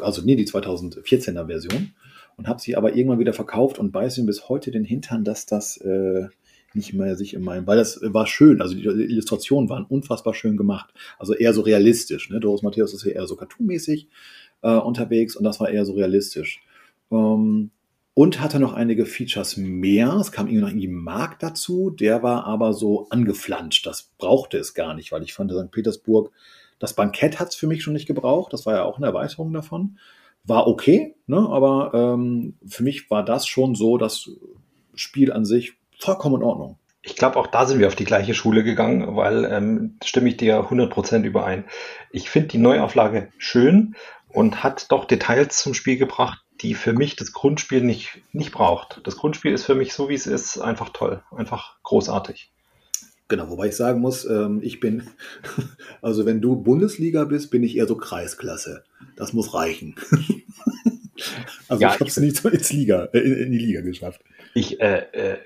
Also 0.01 0.21
nee, 0.21 0.35
die 0.35 0.47
2014er 0.47 1.47
Version 1.47 1.93
und 2.37 2.47
habe 2.47 2.61
sie 2.61 2.75
aber 2.75 2.95
irgendwann 2.95 3.19
wieder 3.19 3.33
verkauft 3.33 3.79
und 3.79 3.91
beiße 3.91 4.21
ihm 4.21 4.25
bis 4.25 4.49
heute 4.49 4.71
den 4.71 4.83
Hintern, 4.83 5.23
dass 5.23 5.45
das 5.45 5.77
äh, 5.77 6.27
nicht 6.73 6.93
mehr 6.93 7.15
sich 7.15 7.33
in 7.33 7.43
meinem, 7.43 7.67
weil 7.67 7.77
das 7.77 7.99
war 8.01 8.27
schön, 8.27 8.61
also 8.61 8.75
die 8.75 8.83
Illustrationen 8.83 9.69
waren 9.69 9.85
unfassbar 9.85 10.33
schön 10.33 10.57
gemacht, 10.57 10.93
also 11.19 11.33
eher 11.33 11.53
so 11.53 11.61
realistisch. 11.61 12.29
Ne? 12.29 12.39
Doris 12.39 12.61
Matthäus 12.61 12.93
ist 12.93 13.03
ja 13.03 13.11
eher 13.11 13.27
so 13.27 13.35
cartoonmäßig 13.35 14.07
äh, 14.61 14.75
unterwegs 14.75 15.35
und 15.35 15.43
das 15.43 15.59
war 15.59 15.69
eher 15.69 15.85
so 15.85 15.93
realistisch. 15.93 16.63
Ähm, 17.11 17.71
und 18.13 18.41
hatte 18.41 18.59
noch 18.59 18.73
einige 18.73 19.05
Features 19.05 19.55
mehr. 19.55 20.13
Es 20.19 20.33
kam 20.33 20.47
irgendwie 20.47 20.61
noch 20.61 20.67
irgendwie 20.69 20.87
Markt 20.89 21.43
dazu, 21.43 21.89
der 21.89 22.21
war 22.23 22.45
aber 22.45 22.73
so 22.73 23.07
angeflanscht. 23.09 23.85
Das 23.85 24.11
brauchte 24.17 24.57
es 24.57 24.73
gar 24.73 24.93
nicht, 24.93 25.11
weil 25.11 25.23
ich 25.23 25.33
fand, 25.33 25.51
St. 25.51 25.71
Petersburg, 25.71 26.31
das 26.77 26.93
Bankett 26.93 27.39
hat 27.39 27.49
es 27.49 27.55
für 27.55 27.67
mich 27.67 27.83
schon 27.83 27.93
nicht 27.93 28.07
gebraucht. 28.07 28.51
Das 28.51 28.65
war 28.65 28.75
ja 28.75 28.83
auch 28.83 28.97
eine 28.97 29.05
Erweiterung 29.07 29.53
davon 29.53 29.97
war 30.43 30.67
okay, 30.67 31.15
ne? 31.27 31.37
aber 31.37 31.91
ähm, 31.93 32.55
für 32.67 32.83
mich 32.83 33.09
war 33.09 33.23
das 33.23 33.47
schon 33.47 33.75
so 33.75 33.97
das 33.97 34.29
Spiel 34.95 35.31
an 35.31 35.45
sich 35.45 35.73
vollkommen 35.99 36.35
in 36.35 36.43
Ordnung. 36.43 36.77
Ich 37.03 37.15
glaube, 37.15 37.37
auch 37.37 37.47
da 37.47 37.65
sind 37.65 37.79
wir 37.79 37.87
auf 37.87 37.95
die 37.95 38.05
gleiche 38.05 38.33
Schule 38.33 38.63
gegangen, 38.63 39.15
weil 39.15 39.45
ähm, 39.45 39.97
stimme 40.03 40.29
ich 40.29 40.37
dir 40.37 40.69
100% 40.69 41.23
überein. 41.23 41.65
Ich 42.11 42.29
finde 42.29 42.49
die 42.49 42.59
Neuauflage 42.59 43.29
schön 43.37 43.95
und 44.29 44.63
hat 44.63 44.91
doch 44.91 45.05
Details 45.05 45.57
zum 45.57 45.73
Spiel 45.73 45.97
gebracht, 45.97 46.43
die 46.61 46.75
für 46.75 46.93
mich 46.93 47.15
das 47.15 47.33
Grundspiel 47.33 47.81
nicht, 47.81 48.21
nicht 48.33 48.51
braucht. 48.51 49.01
Das 49.03 49.17
Grundspiel 49.17 49.51
ist 49.51 49.65
für 49.65 49.75
mich 49.75 49.93
so, 49.93 50.09
wie 50.09 50.13
es 50.13 50.27
ist, 50.27 50.59
einfach 50.59 50.89
toll, 50.89 51.23
einfach 51.35 51.81
großartig. 51.81 52.50
Genau, 53.31 53.49
wobei 53.49 53.67
ich 53.67 53.77
sagen 53.77 54.01
muss, 54.01 54.25
ähm, 54.25 54.59
ich 54.61 54.81
bin, 54.81 55.03
also 56.01 56.25
wenn 56.25 56.41
du 56.41 56.57
Bundesliga 56.57 57.23
bist, 57.23 57.49
bin 57.49 57.63
ich 57.63 57.77
eher 57.77 57.87
so 57.87 57.95
Kreisklasse. 57.95 58.83
Das 59.15 59.31
muss 59.31 59.53
reichen. 59.53 59.95
also 61.69 61.81
ja, 61.81 61.93
ich 61.93 61.99
habe 62.01 62.09
es 62.09 62.17
nicht 62.17 62.35
so 62.35 62.49
ins 62.49 62.73
Liga, 62.73 63.07
äh, 63.13 63.19
in 63.19 63.53
die 63.53 63.57
Liga 63.57 63.79
geschafft. 63.79 64.19
Ich 64.53 64.81
äh, 64.81 65.05
äh, 65.13 65.37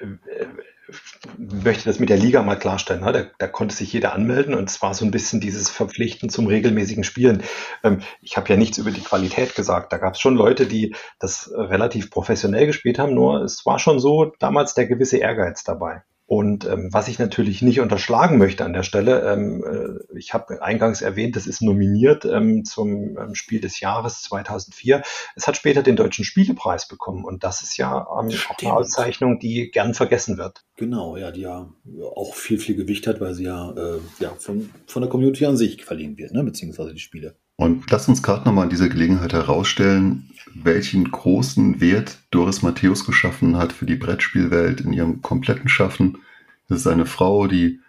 möchte 1.37 1.85
das 1.85 1.99
mit 1.99 2.09
der 2.09 2.17
Liga 2.17 2.41
mal 2.41 2.55
klarstellen. 2.55 3.03
Ne? 3.03 3.11
Da, 3.11 3.25
da, 3.37 3.47
konnte 3.47 3.75
sich 3.75 3.93
jeder 3.93 4.13
anmelden 4.13 4.55
und 4.55 4.67
es 4.67 4.81
war 4.81 4.95
so 4.95 5.05
ein 5.05 5.11
bisschen 5.11 5.39
dieses 5.39 5.69
Verpflichten 5.69 6.31
zum 6.31 6.47
regelmäßigen 6.47 7.03
Spielen. 7.03 7.43
Ähm, 7.83 7.99
ich 8.23 8.35
habe 8.35 8.49
ja 8.49 8.57
nichts 8.57 8.79
über 8.79 8.89
die 8.89 9.03
Qualität 9.03 9.53
gesagt. 9.53 9.93
Da 9.93 9.99
gab 9.99 10.15
es 10.15 10.19
schon 10.19 10.35
Leute, 10.35 10.65
die 10.65 10.95
das 11.19 11.51
relativ 11.53 12.09
professionell 12.09 12.65
gespielt 12.65 12.97
haben, 12.97 13.13
nur 13.13 13.43
es 13.43 13.63
war 13.63 13.77
schon 13.77 13.99
so 13.99 14.33
damals 14.39 14.73
der 14.73 14.87
gewisse 14.87 15.17
Ehrgeiz 15.17 15.63
dabei. 15.63 16.01
Und 16.27 16.65
ähm, 16.65 16.89
was 16.91 17.07
ich 17.07 17.19
natürlich 17.19 17.61
nicht 17.61 17.79
unterschlagen 17.79 18.39
möchte 18.39 18.65
an 18.65 18.73
der 18.73 18.81
Stelle, 18.81 19.31
ähm, 19.31 19.63
äh, 19.63 20.17
ich 20.17 20.33
habe 20.33 20.61
eingangs 20.63 21.03
erwähnt, 21.03 21.35
das 21.35 21.45
ist 21.45 21.61
nominiert 21.61 22.25
ähm, 22.25 22.65
zum 22.65 23.15
ähm, 23.17 23.35
Spiel 23.35 23.61
des 23.61 23.79
Jahres 23.79 24.23
2004. 24.23 25.03
Es 25.35 25.47
hat 25.47 25.55
später 25.55 25.83
den 25.83 25.95
Deutschen 25.95 26.25
Spielepreis 26.25 26.87
bekommen 26.87 27.25
und 27.25 27.43
das 27.43 27.61
ist 27.61 27.77
ja 27.77 27.99
ähm, 27.99 28.05
auch 28.49 28.57
eine 28.59 28.73
Auszeichnung, 28.73 29.37
die 29.37 29.69
gern 29.69 29.93
vergessen 29.93 30.39
wird. 30.39 30.65
Genau, 30.77 31.15
ja, 31.15 31.31
die 31.31 31.41
ja 31.41 31.69
auch 32.15 32.33
viel, 32.33 32.57
viel 32.57 32.75
Gewicht 32.75 33.05
hat, 33.05 33.21
weil 33.21 33.35
sie 33.35 33.43
ja, 33.43 33.71
äh, 33.71 33.99
ja 34.19 34.33
von, 34.39 34.71
von 34.87 35.03
der 35.03 35.09
Community 35.11 35.45
an 35.45 35.57
sich 35.57 35.85
verliehen 35.85 36.17
wird, 36.17 36.33
ne? 36.33 36.43
beziehungsweise 36.43 36.93
die 36.93 36.99
Spiele. 36.99 37.35
Und 37.57 37.89
lass 37.89 38.07
uns 38.07 38.21
gerade 38.21 38.45
nochmal 38.45 38.65
an 38.65 38.69
dieser 38.69 38.89
Gelegenheit 38.89 39.33
herausstellen, 39.33 40.29
welchen 40.53 41.09
großen 41.09 41.79
Wert 41.81 42.19
Doris 42.31 42.61
Matthäus 42.61 43.05
geschaffen 43.05 43.57
hat 43.57 43.73
für 43.73 43.85
die 43.85 43.95
Brettspielwelt 43.95 44.81
in 44.81 44.93
ihrem 44.93 45.21
kompletten 45.21 45.69
Schaffen. 45.69 46.19
Das 46.67 46.79
ist 46.79 46.87
eine 46.87 47.05
Frau, 47.05 47.47
die 47.47 47.79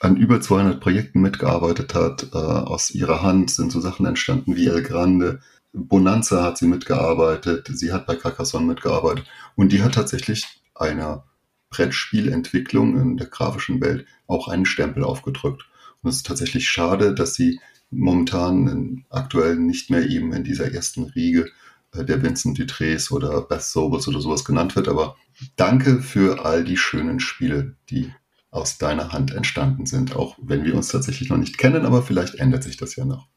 an 0.00 0.16
über 0.16 0.40
200 0.40 0.80
Projekten 0.80 1.20
mitgearbeitet 1.20 1.94
hat. 1.94 2.28
Äh, 2.32 2.36
aus 2.36 2.90
ihrer 2.90 3.22
Hand 3.22 3.50
sind 3.50 3.72
so 3.72 3.80
Sachen 3.80 4.06
entstanden 4.06 4.56
wie 4.56 4.66
El 4.66 4.82
Grande. 4.82 5.40
Bonanza 5.72 6.42
hat 6.42 6.58
sie 6.58 6.66
mitgearbeitet. 6.66 7.68
Sie 7.72 7.92
hat 7.92 8.06
bei 8.06 8.16
Carcassonne 8.16 8.66
mitgearbeitet. 8.66 9.26
Und 9.54 9.72
die 9.72 9.82
hat 9.82 9.94
tatsächlich 9.94 10.46
einer 10.74 11.24
Brettspielentwicklung 11.70 12.98
in 13.00 13.16
der 13.16 13.26
grafischen 13.26 13.80
Welt 13.80 14.06
auch 14.26 14.48
einen 14.48 14.66
Stempel 14.66 15.04
aufgedrückt. 15.04 15.64
Und 16.02 16.10
es 16.10 16.16
ist 16.16 16.26
tatsächlich 16.26 16.68
schade, 16.68 17.14
dass 17.14 17.34
sie 17.34 17.60
momentan 17.90 19.04
aktuell 19.10 19.56
nicht 19.56 19.90
mehr 19.90 20.08
eben 20.08 20.32
in 20.32 20.44
dieser 20.44 20.72
ersten 20.72 21.04
Riege 21.04 21.50
äh, 21.92 22.04
der 22.04 22.22
Vincent 22.22 22.58
Dutres 22.58 23.10
oder 23.10 23.42
Beth 23.42 23.62
Sobels 23.62 24.08
oder 24.08 24.20
sowas 24.20 24.44
genannt 24.44 24.76
wird. 24.76 24.88
Aber 24.88 25.16
danke 25.56 26.00
für 26.00 26.44
all 26.44 26.64
die 26.64 26.76
schönen 26.76 27.20
Spiele, 27.20 27.76
die 27.90 28.12
aus 28.50 28.78
deiner 28.78 29.12
Hand 29.12 29.34
entstanden 29.34 29.86
sind, 29.86 30.16
auch 30.16 30.36
wenn 30.40 30.64
wir 30.64 30.74
uns 30.74 30.88
tatsächlich 30.88 31.28
noch 31.28 31.36
nicht 31.36 31.58
kennen, 31.58 31.84
aber 31.84 32.02
vielleicht 32.02 32.36
ändert 32.36 32.62
sich 32.62 32.76
das 32.76 32.96
ja 32.96 33.04
noch. 33.04 33.28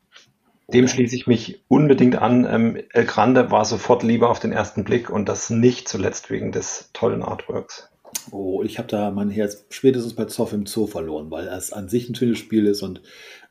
Dem 0.72 0.88
schließe 0.88 1.16
ich 1.16 1.26
mich 1.26 1.64
unbedingt 1.68 2.16
an. 2.16 2.46
Ähm, 2.46 2.78
El 2.92 3.06
Grande 3.06 3.50
war 3.50 3.66
sofort 3.66 4.04
lieber 4.04 4.30
auf 4.30 4.40
den 4.40 4.52
ersten 4.52 4.84
Blick 4.84 5.10
und 5.10 5.28
das 5.28 5.50
nicht 5.50 5.90
zuletzt 5.90 6.30
wegen 6.30 6.52
des 6.52 6.92
tollen 6.94 7.24
Artworks. 7.24 7.90
Oh, 8.32 8.64
ich 8.64 8.78
habe 8.78 8.88
da 8.88 9.12
mein 9.12 9.30
Herz 9.30 9.66
spätestens 9.70 10.14
bei 10.14 10.26
Zoff 10.26 10.54
im 10.54 10.66
Zoo 10.66 10.88
verloren, 10.88 11.32
weil 11.32 11.48
es 11.48 11.74
an 11.74 11.90
sich 11.90 12.10
ein 12.10 12.16
schönes 12.16 12.38
Spiel 12.38 12.66
ist 12.66 12.82
und 12.82 13.02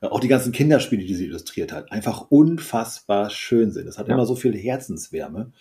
äh, 0.01 0.07
auch 0.07 0.21
die 0.21 0.29
ganzen 0.29 0.53
Kinderspiele, 0.53 1.05
die 1.05 1.15
sie 1.15 1.27
illustriert 1.27 1.73
hat, 1.73 1.93
einfach 1.93 2.31
unfassbar 2.31 3.31
schön 3.31 3.71
sind. 3.71 3.89
Es 3.89 3.99
hat 3.99 4.09
ja. 4.09 4.15
immer 4.15 4.27
so 4.27 4.37
viel 4.37 4.57
Herzenswärme. 4.57 5.53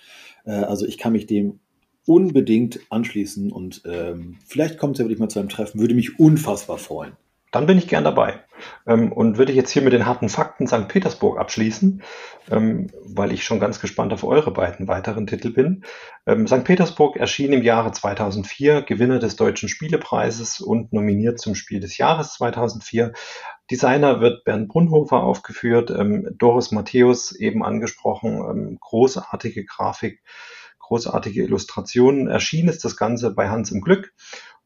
Äh, 0.46 0.52
also 0.52 0.86
ich 0.86 0.98
kann 0.98 1.14
mich 1.14 1.28
dem 1.28 1.60
unbedingt 2.06 2.80
anschließen 2.90 3.52
und 3.52 3.82
ähm, 3.86 4.38
vielleicht 4.46 4.78
kommt 4.78 4.96
es 4.96 5.00
ja 5.00 5.06
wirklich 5.06 5.20
mal 5.20 5.30
zu 5.30 5.40
einem 5.40 5.50
Treffen, 5.50 5.82
würde 5.82 5.94
mich 5.94 6.20
unfassbar 6.20 6.78
freuen 6.78 7.14
dann 7.58 7.66
bin 7.66 7.80
ich 7.80 7.88
gern 7.88 8.04
dabei. 8.04 8.44
Ähm, 8.86 9.12
und 9.12 9.40
würde 9.40 9.52
jetzt 9.52 9.72
hier 9.72 9.82
mit 9.82 9.94
den 9.94 10.06
harten 10.06 10.30
Fakten 10.30 10.68
St. 10.68 10.88
Petersburg 10.88 11.40
abschließen, 11.40 12.04
ähm, 12.52 12.92
weil 13.04 13.32
ich 13.32 13.44
schon 13.44 13.60
ganz 13.60 13.80
gespannt 13.80 14.14
auf 14.14 14.24
eure 14.24 14.52
beiden 14.52 14.88
weiteren 14.88 15.26
Titel 15.26 15.50
bin. 15.50 15.84
Ähm, 16.28 16.46
St. 16.46 16.64
Petersburg 16.64 17.18
erschien 17.18 17.52
im 17.54 17.64
Jahre 17.64 17.92
2004, 17.92 18.84
Gewinner 18.84 19.18
des 19.18 19.38
Deutschen 19.38 19.70
Spielepreises 19.70 20.60
und 20.60 20.94
nominiert 20.94 21.40
zum 21.40 21.56
Spiel 21.56 21.80
des 21.80 21.98
Jahres 21.98 22.34
2004. 22.34 23.14
Designer 23.72 24.22
wird 24.22 24.44
Bernd 24.44 24.68
Brunhofer 24.68 25.24
aufgeführt, 25.24 25.90
ähm, 25.90 26.30
Doris 26.38 26.72
Matthäus 26.72 27.32
eben 27.32 27.64
angesprochen, 27.64 28.38
ähm, 28.38 28.78
großartige 28.80 29.66
Grafik, 29.66 30.22
großartige 30.78 31.42
Illustrationen. 31.42 32.28
Erschienen 32.28 32.70
ist 32.70 32.86
das 32.86 32.96
Ganze 32.96 33.34
bei 33.34 33.50
Hans 33.50 33.72
im 33.72 33.82
Glück 33.82 34.14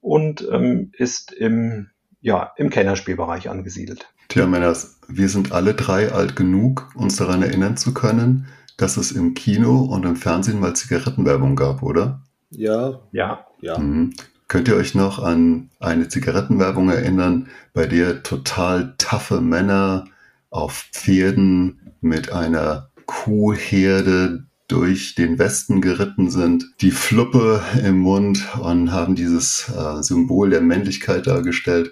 und 0.02 0.46
ähm, 0.52 0.92
ist 0.98 1.32
im 1.32 1.90
ja, 2.22 2.54
im 2.58 2.70
Kennerspielbereich 2.70 3.50
angesiedelt. 3.50 4.08
Tja, 4.30 4.48
Männers, 4.48 5.00
wir 5.08 5.28
sind 5.28 5.52
alle 5.52 5.74
drei 5.74 6.12
alt 6.12 6.36
genug, 6.36 6.90
uns 6.96 7.18
daran 7.18 7.42
erinnern 7.42 7.76
zu 7.78 7.94
können, 7.94 8.48
dass 8.78 8.98
es 8.98 9.12
im 9.12 9.34
Kino 9.34 9.82
und 9.82 10.06
im 10.06 10.16
Fernsehen 10.16 10.60
mal 10.60 10.76
Zigarettenwerbung 10.76 11.56
gab, 11.56 11.84
oder? 11.84 12.24
Ja. 12.50 13.02
Ja. 13.12 13.46
ja. 13.60 13.78
Mhm. 13.78 14.14
Könnt 14.48 14.68
ihr 14.68 14.76
euch 14.76 14.96
noch 14.96 15.20
an 15.20 15.70
eine 15.80 16.08
Zigarettenwerbung 16.08 16.90
erinnern, 16.90 17.48
bei 17.74 17.88
der 17.88 18.24
total 18.24 18.96
taffe 18.98 19.40
Männer 19.40 20.06
auf 20.50 20.90
Pferden 20.92 21.94
mit 22.02 22.32
einer 22.32 22.90
Kuhherde 23.06 24.46
durch 24.72 25.16
den 25.16 25.38
Westen 25.38 25.82
geritten 25.82 26.30
sind, 26.30 26.66
die 26.80 26.92
Fluppe 26.92 27.62
im 27.84 28.00
Mund 28.00 28.48
und 28.62 28.94
haben 28.94 29.16
dieses 29.16 29.68
äh, 29.68 30.02
Symbol 30.02 30.50
der 30.50 30.62
Männlichkeit 30.62 31.28
dargestellt. 31.28 31.92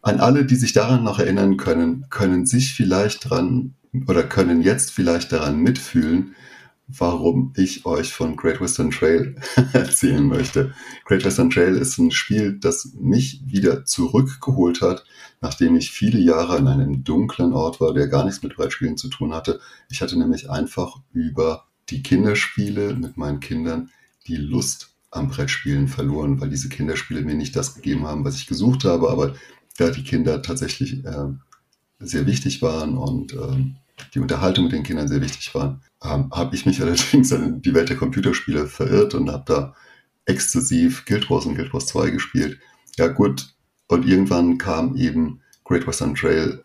An 0.00 0.18
alle, 0.18 0.46
die 0.46 0.56
sich 0.56 0.72
daran 0.72 1.04
noch 1.04 1.18
erinnern 1.18 1.58
können, 1.58 2.06
können 2.08 2.46
sich 2.46 2.72
vielleicht 2.72 3.28
dran 3.28 3.74
oder 4.08 4.22
können 4.22 4.62
jetzt 4.62 4.90
vielleicht 4.90 5.32
daran 5.32 5.58
mitfühlen, 5.58 6.34
warum 6.88 7.52
ich 7.56 7.84
euch 7.84 8.14
von 8.14 8.36
Great 8.36 8.62
Western 8.62 8.90
Trail 8.90 9.36
erzählen 9.74 10.26
möchte. 10.26 10.72
Great 11.04 11.26
Western 11.26 11.50
Trail 11.50 11.76
ist 11.76 11.98
ein 11.98 12.10
Spiel, 12.10 12.58
das 12.58 12.94
mich 12.98 13.42
wieder 13.44 13.84
zurückgeholt 13.84 14.80
hat, 14.80 15.04
nachdem 15.42 15.76
ich 15.76 15.90
viele 15.90 16.18
Jahre 16.18 16.56
an 16.56 16.68
einem 16.68 17.04
dunklen 17.04 17.52
Ort 17.52 17.82
war, 17.82 17.92
der 17.92 18.08
gar 18.08 18.24
nichts 18.24 18.42
mit 18.42 18.56
Brettspielen 18.56 18.96
zu 18.96 19.08
tun 19.08 19.34
hatte. 19.34 19.60
Ich 19.90 20.00
hatte 20.00 20.18
nämlich 20.18 20.48
einfach 20.48 20.96
über 21.12 21.66
die 21.90 22.02
Kinderspiele 22.02 22.94
mit 22.94 23.16
meinen 23.16 23.40
Kindern 23.40 23.90
die 24.26 24.36
Lust 24.36 24.90
am 25.10 25.28
Brettspielen 25.28 25.88
verloren, 25.88 26.40
weil 26.40 26.48
diese 26.48 26.68
Kinderspiele 26.68 27.22
mir 27.22 27.34
nicht 27.34 27.54
das 27.54 27.74
gegeben 27.74 28.06
haben, 28.06 28.24
was 28.24 28.36
ich 28.36 28.46
gesucht 28.46 28.84
habe, 28.84 29.10
aber 29.10 29.34
da 29.76 29.90
die 29.90 30.04
Kinder 30.04 30.42
tatsächlich 30.42 31.04
äh, 31.04 31.28
sehr 31.98 32.26
wichtig 32.26 32.62
waren 32.62 32.96
und 32.96 33.32
äh, 33.32 33.64
die 34.14 34.20
Unterhaltung 34.20 34.64
mit 34.64 34.72
den 34.72 34.82
Kindern 34.82 35.08
sehr 35.08 35.20
wichtig 35.20 35.54
waren, 35.54 35.82
ähm, 36.02 36.30
habe 36.32 36.54
ich 36.54 36.66
mich 36.66 36.80
allerdings 36.82 37.30
in 37.30 37.62
die 37.62 37.74
Welt 37.74 37.88
der 37.88 37.96
Computerspiele 37.96 38.66
verirrt 38.66 39.14
und 39.14 39.30
habe 39.30 39.44
da 39.46 39.74
exzessiv 40.24 41.04
Guild 41.04 41.28
Wars 41.30 41.46
und 41.46 41.56
Guild 41.56 41.72
Wars 41.72 41.86
2 41.86 42.10
gespielt. 42.10 42.58
Ja 42.96 43.08
gut, 43.08 43.54
und 43.88 44.06
irgendwann 44.06 44.58
kam 44.58 44.96
eben 44.96 45.40
Great 45.64 45.86
Western 45.86 46.14
Trail 46.14 46.62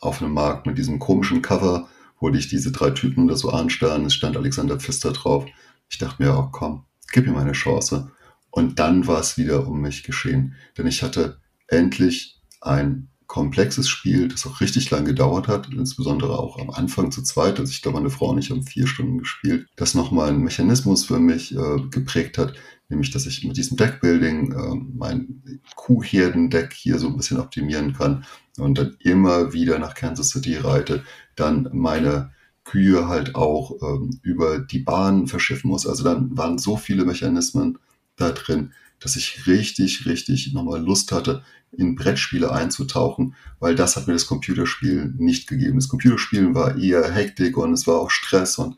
auf 0.00 0.18
den 0.18 0.32
Markt 0.32 0.66
mit 0.66 0.78
diesem 0.78 0.98
komischen 0.98 1.42
Cover, 1.42 1.88
wo 2.20 2.28
dich 2.28 2.48
diese 2.48 2.70
drei 2.70 2.90
Typen 2.90 3.26
da 3.26 3.34
so 3.34 3.50
anstarren. 3.50 4.04
Es 4.04 4.14
stand 4.14 4.36
Alexander 4.36 4.78
Pfister 4.78 5.12
drauf. 5.12 5.46
Ich 5.88 5.98
dachte 5.98 6.22
mir, 6.22 6.36
oh 6.36 6.48
komm, 6.52 6.84
gib 7.12 7.26
mir 7.26 7.32
meine 7.32 7.52
Chance. 7.52 8.12
Und 8.50 8.78
dann 8.78 9.06
war 9.06 9.20
es 9.20 9.38
wieder 9.38 9.66
um 9.66 9.80
mich 9.80 10.04
geschehen. 10.04 10.54
Denn 10.76 10.86
ich 10.86 11.02
hatte 11.02 11.40
endlich 11.66 12.40
ein 12.60 13.08
komplexes 13.26 13.88
Spiel, 13.88 14.26
das 14.26 14.44
auch 14.44 14.60
richtig 14.60 14.90
lang 14.90 15.04
gedauert 15.04 15.46
hat, 15.46 15.68
insbesondere 15.72 16.36
auch 16.36 16.58
am 16.58 16.68
Anfang 16.70 17.12
zu 17.12 17.22
zweit. 17.22 17.60
Also 17.60 17.70
ich 17.70 17.80
glaube, 17.80 17.98
meine 17.98 18.10
Frau 18.10 18.30
und 18.30 18.38
ich 18.38 18.50
haben 18.50 18.64
vier 18.64 18.88
Stunden 18.88 19.18
gespielt, 19.18 19.68
das 19.76 19.94
nochmal 19.94 20.30
einen 20.30 20.42
Mechanismus 20.42 21.04
für 21.04 21.20
mich 21.20 21.54
äh, 21.54 21.76
geprägt 21.90 22.38
hat, 22.38 22.54
nämlich 22.90 23.10
dass 23.10 23.26
ich 23.26 23.44
mit 23.44 23.56
diesem 23.56 23.76
Deckbuilding 23.76 24.52
äh, 24.52 24.74
mein 24.94 25.42
Kuhherden-Deck 25.76 26.74
hier 26.74 26.98
so 26.98 27.06
ein 27.08 27.16
bisschen 27.16 27.40
optimieren 27.40 27.94
kann 27.94 28.24
und 28.58 28.76
dann 28.76 28.96
immer 29.00 29.52
wieder 29.52 29.78
nach 29.78 29.94
Kansas 29.94 30.30
City 30.30 30.56
reite, 30.56 31.04
dann 31.36 31.70
meine 31.72 32.32
Kühe 32.64 33.08
halt 33.08 33.34
auch 33.34 33.72
ähm, 33.82 34.20
über 34.22 34.58
die 34.58 34.80
Bahn 34.80 35.26
verschiffen 35.26 35.70
muss. 35.70 35.86
Also 35.86 36.04
dann 36.04 36.36
waren 36.36 36.58
so 36.58 36.76
viele 36.76 37.04
Mechanismen 37.04 37.78
da 38.16 38.30
drin, 38.32 38.72
dass 38.98 39.16
ich 39.16 39.46
richtig, 39.46 40.04
richtig 40.04 40.52
nochmal 40.52 40.82
Lust 40.82 41.10
hatte, 41.10 41.42
in 41.72 41.94
Brettspiele 41.94 42.52
einzutauchen, 42.52 43.34
weil 43.60 43.74
das 43.74 43.96
hat 43.96 44.06
mir 44.06 44.12
das 44.12 44.26
Computerspielen 44.26 45.16
nicht 45.18 45.48
gegeben. 45.48 45.78
Das 45.78 45.88
Computerspielen 45.88 46.54
war 46.54 46.76
eher 46.76 47.10
Hektik 47.10 47.56
und 47.56 47.72
es 47.72 47.86
war 47.86 48.00
auch 48.00 48.10
Stress 48.10 48.58
und 48.58 48.76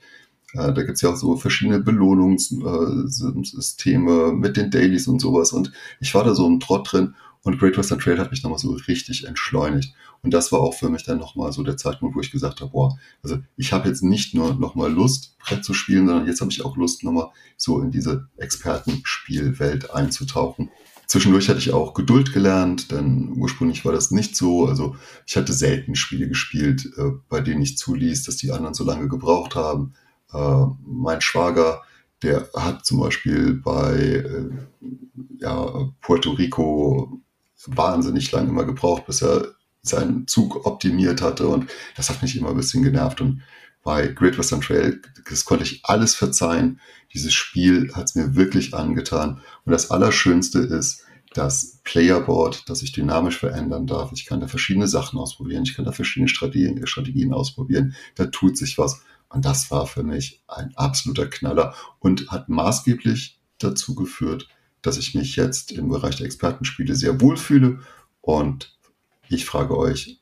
Äh, 0.55 0.73
da 0.73 0.83
gibt's 0.83 1.03
ja 1.03 1.11
auch 1.11 1.17
so 1.17 1.37
verschiedene 1.37 1.81
Belohnungssysteme 1.81 4.13
äh, 4.13 4.33
mit 4.33 4.57
den 4.57 4.71
Dailies 4.71 5.09
und 5.09 5.21
sowas. 5.21 5.53
Und 5.53 5.73
ich 6.01 6.15
war 6.15 6.25
da 6.25 6.35
so 6.35 6.47
im 6.47 6.61
Trott 6.61 6.93
drin 6.93 7.15
und 7.43 7.59
Great 7.59 7.77
Western 7.77 7.99
Trail 7.99 8.19
hat 8.19 8.31
mich 8.31 8.43
nochmal 8.43 8.59
so 8.59 8.73
richtig 8.73 9.27
entschleunigt. 9.27 9.95
Und 10.23 10.33
das 10.33 10.53
war 10.53 10.61
auch 10.61 10.75
für 10.75 10.89
mich 10.89 11.03
dann 11.03 11.19
nochmal 11.19 11.53
so 11.53 11.65
der 11.65 11.77
Zeitpunkt, 11.77 12.15
wo 12.15 12.21
ich 12.21 12.31
gesagt 12.31 12.61
habe, 12.61 12.71
boah, 12.71 12.97
also 13.25 13.39
ich 13.57 13.73
habe 13.73 13.89
jetzt 13.89 14.05
nicht 14.05 14.35
nur 14.35 14.55
nochmal 14.55 14.93
Lust, 14.93 15.37
Brett 15.39 15.65
zu 15.65 15.75
spielen, 15.75 16.07
sondern 16.07 16.29
jetzt 16.29 16.41
habe 16.41 16.53
ich 16.53 16.65
auch 16.65 16.77
Lust, 16.77 17.03
nochmal 17.03 17.31
so 17.57 17.81
in 17.81 17.91
diese 17.91 18.29
Expertenspielwelt 18.37 19.93
einzutauchen. 19.93 20.71
Zwischendurch 21.09 21.49
hatte 21.49 21.59
ich 21.59 21.73
auch 21.73 21.95
Geduld 21.95 22.33
gelernt, 22.33 22.93
denn 22.93 23.33
ursprünglich 23.37 23.85
war 23.85 23.93
das 23.93 24.13
nicht 24.13 24.37
so. 24.37 24.67
Also 24.67 24.95
ich 25.27 25.37
hatte 25.37 25.53
selten 25.53 25.97
Spiele 25.97 26.29
gespielt, 26.29 26.89
äh, 26.97 27.11
bei 27.29 27.41
denen 27.41 27.61
ich 27.61 27.77
zuließ, 27.77 28.23
dass 28.23 28.37
die 28.37 28.53
anderen 28.53 28.75
so 28.75 28.85
lange 28.85 29.09
gebraucht 29.09 29.57
haben. 29.57 29.95
Äh, 30.33 30.67
mein 30.85 31.21
Schwager, 31.21 31.83
der 32.23 32.49
hat 32.55 32.85
zum 32.87 33.01
Beispiel 33.01 33.55
bei 33.55 33.95
äh, 33.95 34.51
ja, 35.39 35.91
Puerto 36.01 36.31
Rico 36.31 37.21
wahnsinnig 37.67 38.31
lange 38.33 38.49
immer 38.49 38.65
gebraucht, 38.65 39.07
bis 39.07 39.23
er 39.23 39.49
seinen 39.83 40.27
Zug 40.29 40.65
optimiert 40.65 41.23
hatte 41.23 41.49
und 41.49 41.69
das 41.97 42.09
hat 42.09 42.23
mich 42.23 42.37
immer 42.37 42.51
ein 42.51 42.57
bisschen 42.57 42.83
genervt 42.83 43.21
und 43.21 43.43
bei 43.83 44.07
Great 44.07 44.39
Western 44.39 44.61
Trail, 44.61 45.01
das 45.29 45.45
konnte 45.45 45.65
ich 45.65 45.81
alles 45.85 46.15
verzeihen. 46.15 46.81
Dieses 47.13 47.35
Spiel 47.35 47.93
hat 47.95 48.05
es 48.05 48.15
mir 48.15 48.37
wirklich 48.37 48.75
angetan. 48.75 49.41
Und 49.65 49.73
das 49.73 49.91
Allerschönste 49.91 50.61
ist 50.61 51.05
das 51.35 51.81
Playerboard, 51.83 52.69
das 52.69 52.83
ich 52.83 52.93
dynamisch 52.93 53.39
verändern 53.39 53.87
darf. 53.87 54.13
Ich 54.13 54.27
kann 54.27 54.41
da 54.41 54.47
verschiedene 54.47 54.87
Sachen 54.87 55.19
ausprobieren. 55.19 55.65
Ich 55.65 55.75
kann 55.75 55.85
da 55.85 55.93
verschiedene 55.93 56.29
Strategien, 56.29 56.87
Strategien 56.87 57.33
ausprobieren. 57.33 57.97
Da 58.15 58.27
tut 58.27 58.57
sich 58.57 58.79
was. 58.79 59.03
Und 59.33 59.45
das 59.45 59.71
war 59.71 59.87
für 59.87 60.03
mich 60.03 60.43
ein 60.47 60.73
absoluter 60.77 61.27
Knaller 61.27 61.75
und 62.01 62.31
hat 62.31 62.49
maßgeblich 62.49 63.41
dazu 63.59 63.95
geführt, 63.95 64.49
dass 64.83 64.99
ich 64.99 65.15
mich 65.15 65.37
jetzt 65.37 65.73
im 65.73 65.89
Bereich 65.89 66.17
der 66.17 66.27
Expertenspiele 66.27 66.95
sehr 66.95 67.21
wohlfühle. 67.21 67.81
Und 68.21 68.77
ich 69.29 69.47
frage 69.47 69.77
euch, 69.77 70.21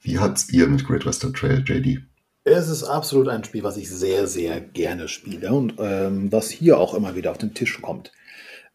wie 0.00 0.18
hat's 0.18 0.50
ihr 0.50 0.68
mit 0.68 0.86
Great 0.86 1.04
Western 1.04 1.34
Trail, 1.34 1.64
JD? 1.66 2.02
Es 2.44 2.68
ist 2.68 2.84
absolut 2.84 3.28
ein 3.28 3.42
Spiel, 3.42 3.64
was 3.64 3.78
ich 3.78 3.90
sehr, 3.90 4.26
sehr 4.26 4.60
gerne 4.60 5.08
spiele 5.08 5.50
und 5.50 5.74
ähm, 5.78 6.30
was 6.30 6.50
hier 6.50 6.78
auch 6.78 6.94
immer 6.94 7.16
wieder 7.16 7.30
auf 7.30 7.38
den 7.38 7.54
Tisch 7.54 7.80
kommt. 7.80 8.12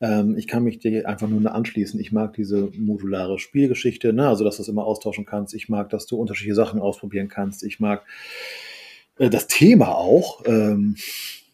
Ähm, 0.02 0.36
ich 0.38 0.48
kann 0.48 0.64
mich 0.64 0.80
dir 0.80 1.08
einfach 1.08 1.28
nur 1.28 1.54
anschließen. 1.54 2.00
Ich 2.00 2.12
mag 2.12 2.34
diese 2.34 2.72
modulare 2.76 3.38
Spielgeschichte, 3.38 4.12
ne? 4.12 4.28
also 4.28 4.44
dass 4.44 4.58
du 4.58 4.64
es 4.64 4.68
immer 4.68 4.86
austauschen 4.86 5.26
kannst. 5.26 5.54
Ich 5.54 5.70
mag, 5.70 5.90
dass 5.90 6.08
du 6.08 6.18
unterschiedliche 6.18 6.56
Sachen 6.56 6.82
ausprobieren 6.82 7.28
kannst. 7.30 7.64
Ich 7.64 7.80
mag 7.80 8.04
äh, 9.20 9.30
das 9.30 9.47
Thema 9.47 9.95
auch. 9.95 10.43
Ähm, 10.45 10.95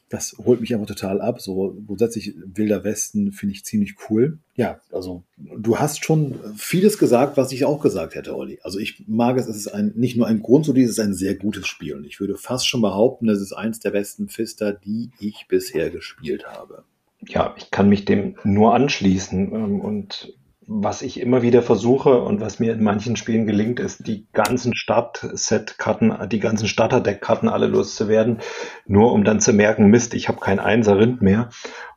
das 0.09 0.36
holt 0.38 0.61
mich 0.61 0.74
einfach 0.74 0.88
total 0.88 1.20
ab. 1.20 1.41
So 1.41 1.76
grundsätzlich 1.86 2.36
Wilder 2.45 2.84
Westen 2.84 3.32
finde 3.32 3.55
ich 3.55 3.66
ziemlich 3.66 3.95
cool. 4.09 4.38
Ja, 4.55 4.80
also 4.91 5.24
du 5.38 5.80
hast 5.80 6.05
schon 6.05 6.39
vieles 6.55 6.97
gesagt, 6.97 7.38
was 7.38 7.51
ich 7.51 7.66
auch 7.66 7.82
gesagt 7.82 8.16
hätte, 8.16 8.36
Olli. 8.36 8.59
Also 8.63 8.80
ich 8.80 9.03
mag 9.07 9.38
es, 9.38 9.47
es 9.47 9.57
ist 9.57 9.68
ein, 9.68 9.93
nicht 9.95 10.16
nur 10.16 10.28
ein 10.28 10.41
Grund, 10.41 10.66
sondern 10.66 10.84
es 10.84 10.91
ist 10.91 10.99
ein 10.99 11.16
sehr 11.16 11.36
gutes 11.36 11.68
Spiel. 11.68 11.95
Und 11.95 12.05
ich 12.05 12.20
würde 12.20 12.38
fast 12.38 12.68
schon 12.68 12.82
behaupten, 12.82 13.28
es 13.30 13.41
ist 13.41 13.53
eins 13.53 13.80
der 13.80 13.91
besten 13.91 14.30
Fister, 14.30 14.74
die 14.74 15.09
ich 15.20 15.47
bisher 15.49 15.89
gespielt 15.89 16.45
habe. 16.45 16.84
Ja, 17.28 17.55
ich 17.57 17.72
kann 17.72 17.89
mich 17.89 18.05
dem 18.05 18.36
nur 18.43 18.76
anschließen. 18.76 19.51
Ähm, 19.53 19.80
und 19.82 20.34
was 20.68 21.01
ich 21.01 21.20
immer 21.20 21.41
wieder 21.41 21.61
versuche 21.61 22.22
und 22.22 22.41
was 22.41 22.59
mir 22.59 22.74
in 22.74 22.84
manchen 22.84 23.16
Spielen 23.16 23.45
gelingt, 23.45 23.80
ist, 23.80 24.07
die 24.07 24.28
ganzen 24.34 24.76
Start-Set-Karten, 24.76 26.30
die 26.30 26.39
ganzen 26.39 26.68
Starter-Deck-Karten 26.68 27.49
alle 27.49 27.68
loszuwerden, 27.68 28.39
nur 28.88 29.11
um 29.11 29.24
dann 29.24 29.39
zu 29.39 29.53
merken, 29.53 29.88
Mist, 29.88 30.13
ich 30.16 30.28
habe 30.28 30.39
kein 30.39 30.59
Einser-Rind 30.59 31.22
mehr. 31.22 31.49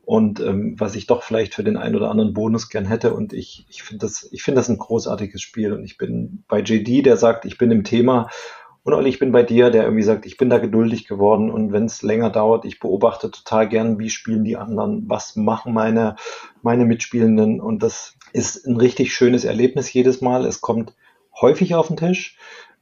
Und 0.04 0.40
ähm, 0.40 0.74
was 0.78 0.94
ich 0.94 1.06
doch 1.06 1.22
vielleicht 1.22 1.54
für 1.54 1.64
den 1.64 1.76
einen 1.76 1.94
oder 1.94 2.10
anderen 2.10 2.32
Bonus 2.32 2.70
gern 2.70 2.86
hätte. 2.86 3.12
Und 3.12 3.34
ich, 3.34 3.66
ich 3.68 3.82
finde 3.82 4.06
das, 4.06 4.26
ich 4.32 4.42
finde 4.42 4.60
das 4.60 4.70
ein 4.70 4.78
großartiges 4.78 5.42
Spiel. 5.42 5.74
Und 5.74 5.84
ich 5.84 5.98
bin 5.98 6.44
bei 6.48 6.60
JD, 6.60 7.04
der 7.04 7.18
sagt, 7.18 7.44
ich 7.44 7.58
bin 7.58 7.70
im 7.70 7.84
Thema. 7.84 8.28
Und 8.84 8.94
Olli, 8.94 9.10
ich 9.10 9.18
bin 9.18 9.32
bei 9.32 9.42
dir, 9.42 9.68
der 9.68 9.82
irgendwie 9.82 10.02
sagt, 10.02 10.24
ich 10.24 10.38
bin 10.38 10.48
da 10.48 10.56
geduldig 10.56 11.06
geworden 11.06 11.50
und 11.50 11.72
wenn 11.72 11.84
es 11.84 12.00
länger 12.00 12.30
dauert, 12.30 12.64
ich 12.64 12.80
beobachte 12.80 13.30
total 13.30 13.68
gern, 13.68 13.98
wie 13.98 14.08
spielen 14.08 14.44
die 14.44 14.56
anderen, 14.56 15.04
was 15.10 15.36
machen 15.36 15.74
meine, 15.74 16.16
meine 16.62 16.86
Mitspielenden 16.86 17.60
und 17.60 17.82
das 17.82 18.17
ist 18.32 18.66
ein 18.66 18.76
richtig 18.76 19.12
schönes 19.14 19.44
Erlebnis 19.44 19.92
jedes 19.92 20.20
Mal. 20.20 20.46
Es 20.46 20.60
kommt 20.60 20.94
häufig 21.40 21.74
auf 21.74 21.88
den 21.88 21.96
Tisch. 21.96 22.36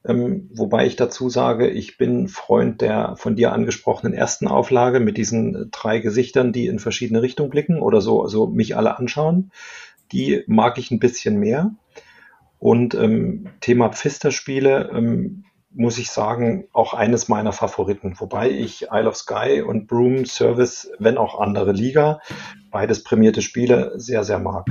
Ähm, 0.04 0.48
wobei 0.54 0.86
ich 0.86 0.96
dazu 0.96 1.28
sage, 1.28 1.68
ich 1.68 1.98
bin 1.98 2.28
Freund 2.28 2.80
der 2.80 3.16
von 3.16 3.34
dir 3.34 3.52
angesprochenen 3.52 4.14
ersten 4.14 4.46
Auflage 4.46 5.00
mit 5.00 5.16
diesen 5.16 5.68
drei 5.72 5.98
Gesichtern, 5.98 6.52
die 6.52 6.68
in 6.68 6.78
verschiedene 6.78 7.22
Richtungen 7.22 7.50
blicken 7.50 7.80
oder 7.80 8.00
so, 8.00 8.22
also 8.22 8.46
mich 8.46 8.76
alle 8.76 8.98
anschauen. 8.98 9.50
Die 10.12 10.44
mag 10.46 10.78
ich 10.78 10.92
ein 10.92 11.00
bisschen 11.00 11.38
mehr. 11.38 11.72
Und 12.58 12.94
ähm, 12.94 13.48
Thema 13.60 13.90
Pfister-Spiele 13.90 14.90
ähm, 14.94 15.44
muss 15.74 15.98
ich 15.98 16.10
sagen, 16.10 16.68
auch 16.72 16.94
eines 16.94 17.28
meiner 17.28 17.52
Favoriten. 17.52 18.14
Wobei 18.18 18.50
ich 18.50 18.86
Isle 18.90 19.08
of 19.08 19.16
Sky 19.16 19.60
und 19.60 19.88
Broom 19.88 20.24
Service, 20.24 20.90
wenn 20.98 21.18
auch 21.18 21.38
andere 21.38 21.72
Liga, 21.72 22.20
beides 22.70 23.02
prämierte 23.02 23.42
Spiele, 23.42 23.92
sehr, 23.96 24.24
sehr 24.24 24.38
mag. 24.38 24.66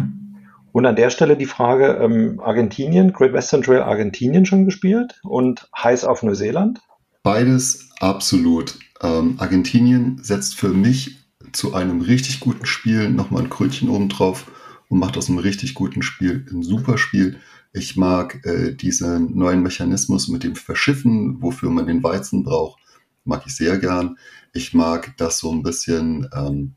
Und 0.76 0.86
an 0.86 0.98
der 0.98 1.10
Stelle 1.10 1.38
die 1.38 1.46
Frage, 1.46 2.00
ähm, 2.02 2.42
Argentinien, 2.42 3.14
Great 3.14 3.32
Western 3.32 3.62
Trail 3.62 3.82
Argentinien 3.82 4.46
schon 4.46 4.66
gespielt 4.66 5.22
und 5.24 5.70
heiß 5.74 6.04
auf 6.04 6.22
Neuseeland? 6.22 6.82
Beides 7.24 7.92
absolut. 8.02 8.78
Ähm, 9.02 9.36
Argentinien 9.38 10.20
setzt 10.22 10.56
für 10.56 10.68
mich 10.68 11.16
zu 11.54 11.74
einem 11.74 12.02
richtig 12.02 12.42
guten 12.42 12.66
Spiel 12.66 13.10
nochmal 13.10 13.44
ein 13.44 13.50
Krönchen 13.50 13.88
oben 13.88 14.10
drauf 14.10 14.52
und 14.90 15.00
macht 15.00 15.16
aus 15.16 15.30
einem 15.30 15.40
richtig 15.40 15.76
guten 15.76 16.02
Spiel 16.02 16.46
ein 16.52 16.62
super 16.62 16.98
Spiel. 16.98 17.38
Ich 17.72 17.96
mag 17.96 18.46
äh, 18.46 18.74
diesen 18.74 19.34
neuen 19.38 19.64
Mechanismus 19.64 20.28
mit 20.28 20.44
dem 20.44 20.58
Verschiffen, 20.58 21.42
wofür 21.42 21.70
man 21.70 21.88
den 21.88 22.04
Weizen 22.04 22.44
braucht, 22.44 22.82
mag 23.24 23.44
ich 23.46 23.56
sehr 23.56 23.78
gern. 23.78 24.18
Ich 24.52 24.74
mag 24.74 25.14
das 25.16 25.40
so 25.40 25.54
ein 25.54 25.64
bisschen 25.64 26.28
ähm, 26.36 26.76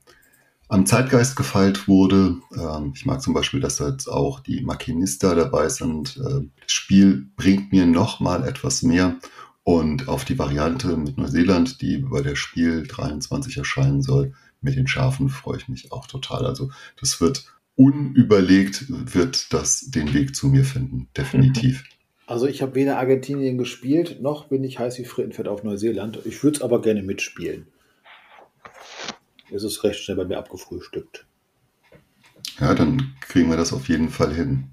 am 0.68 0.84
Zeitgeist 0.86 1.34
gefeilt 1.34 1.88
wurde. 1.88 2.36
Ähm, 2.54 2.92
ich 2.94 3.06
mag 3.06 3.22
zum 3.22 3.34
Beispiel, 3.34 3.60
dass 3.60 3.78
jetzt 3.78 4.06
auch 4.06 4.40
die 4.40 4.60
Maschinista 4.60 5.34
dabei 5.34 5.68
sind. 5.68 6.18
Äh, 6.18 6.46
das 6.60 6.72
Spiel 6.72 7.26
bringt 7.36 7.72
mir 7.72 7.86
noch 7.86 8.20
mal 8.20 8.46
etwas 8.46 8.82
mehr. 8.82 9.16
Und 9.64 10.08
auf 10.08 10.24
die 10.24 10.38
Variante 10.38 10.96
mit 10.96 11.18
Neuseeland, 11.18 11.82
die 11.82 11.98
bei 11.98 12.22
der 12.22 12.36
Spiel 12.36 12.86
23 12.86 13.56
erscheinen 13.56 14.02
soll, 14.02 14.32
mit 14.60 14.76
den 14.76 14.86
Schafen 14.86 15.28
freue 15.28 15.58
ich 15.58 15.68
mich 15.68 15.92
auch 15.92 16.06
total. 16.06 16.46
Also 16.46 16.70
das 17.00 17.20
wird 17.20 17.44
unüberlegt, 17.76 18.86
wird 18.88 19.52
das 19.52 19.90
den 19.90 20.14
Weg 20.14 20.34
zu 20.34 20.48
mir 20.48 20.64
finden, 20.64 21.08
definitiv. 21.16 21.84
Also 22.26 22.46
ich 22.46 22.60
habe 22.60 22.74
weder 22.74 22.98
Argentinien 22.98 23.56
gespielt, 23.56 24.20
noch 24.20 24.48
bin 24.48 24.62
ich 24.62 24.78
heiß 24.78 24.98
wie 24.98 25.06
Frittenfett 25.06 25.48
auf 25.48 25.64
Neuseeland. 25.64 26.18
Ich 26.26 26.42
würde 26.44 26.58
es 26.58 26.62
aber 26.62 26.82
gerne 26.82 27.02
mitspielen 27.02 27.68
ist 29.50 29.62
es 29.62 29.84
recht 29.84 30.00
schnell 30.00 30.16
bei 30.16 30.24
mir 30.24 30.38
abgefrühstückt. 30.38 31.26
Ja, 32.60 32.74
dann 32.74 33.14
kriegen 33.20 33.50
wir 33.50 33.56
das 33.56 33.72
auf 33.72 33.88
jeden 33.88 34.08
Fall 34.08 34.34
hin. 34.34 34.70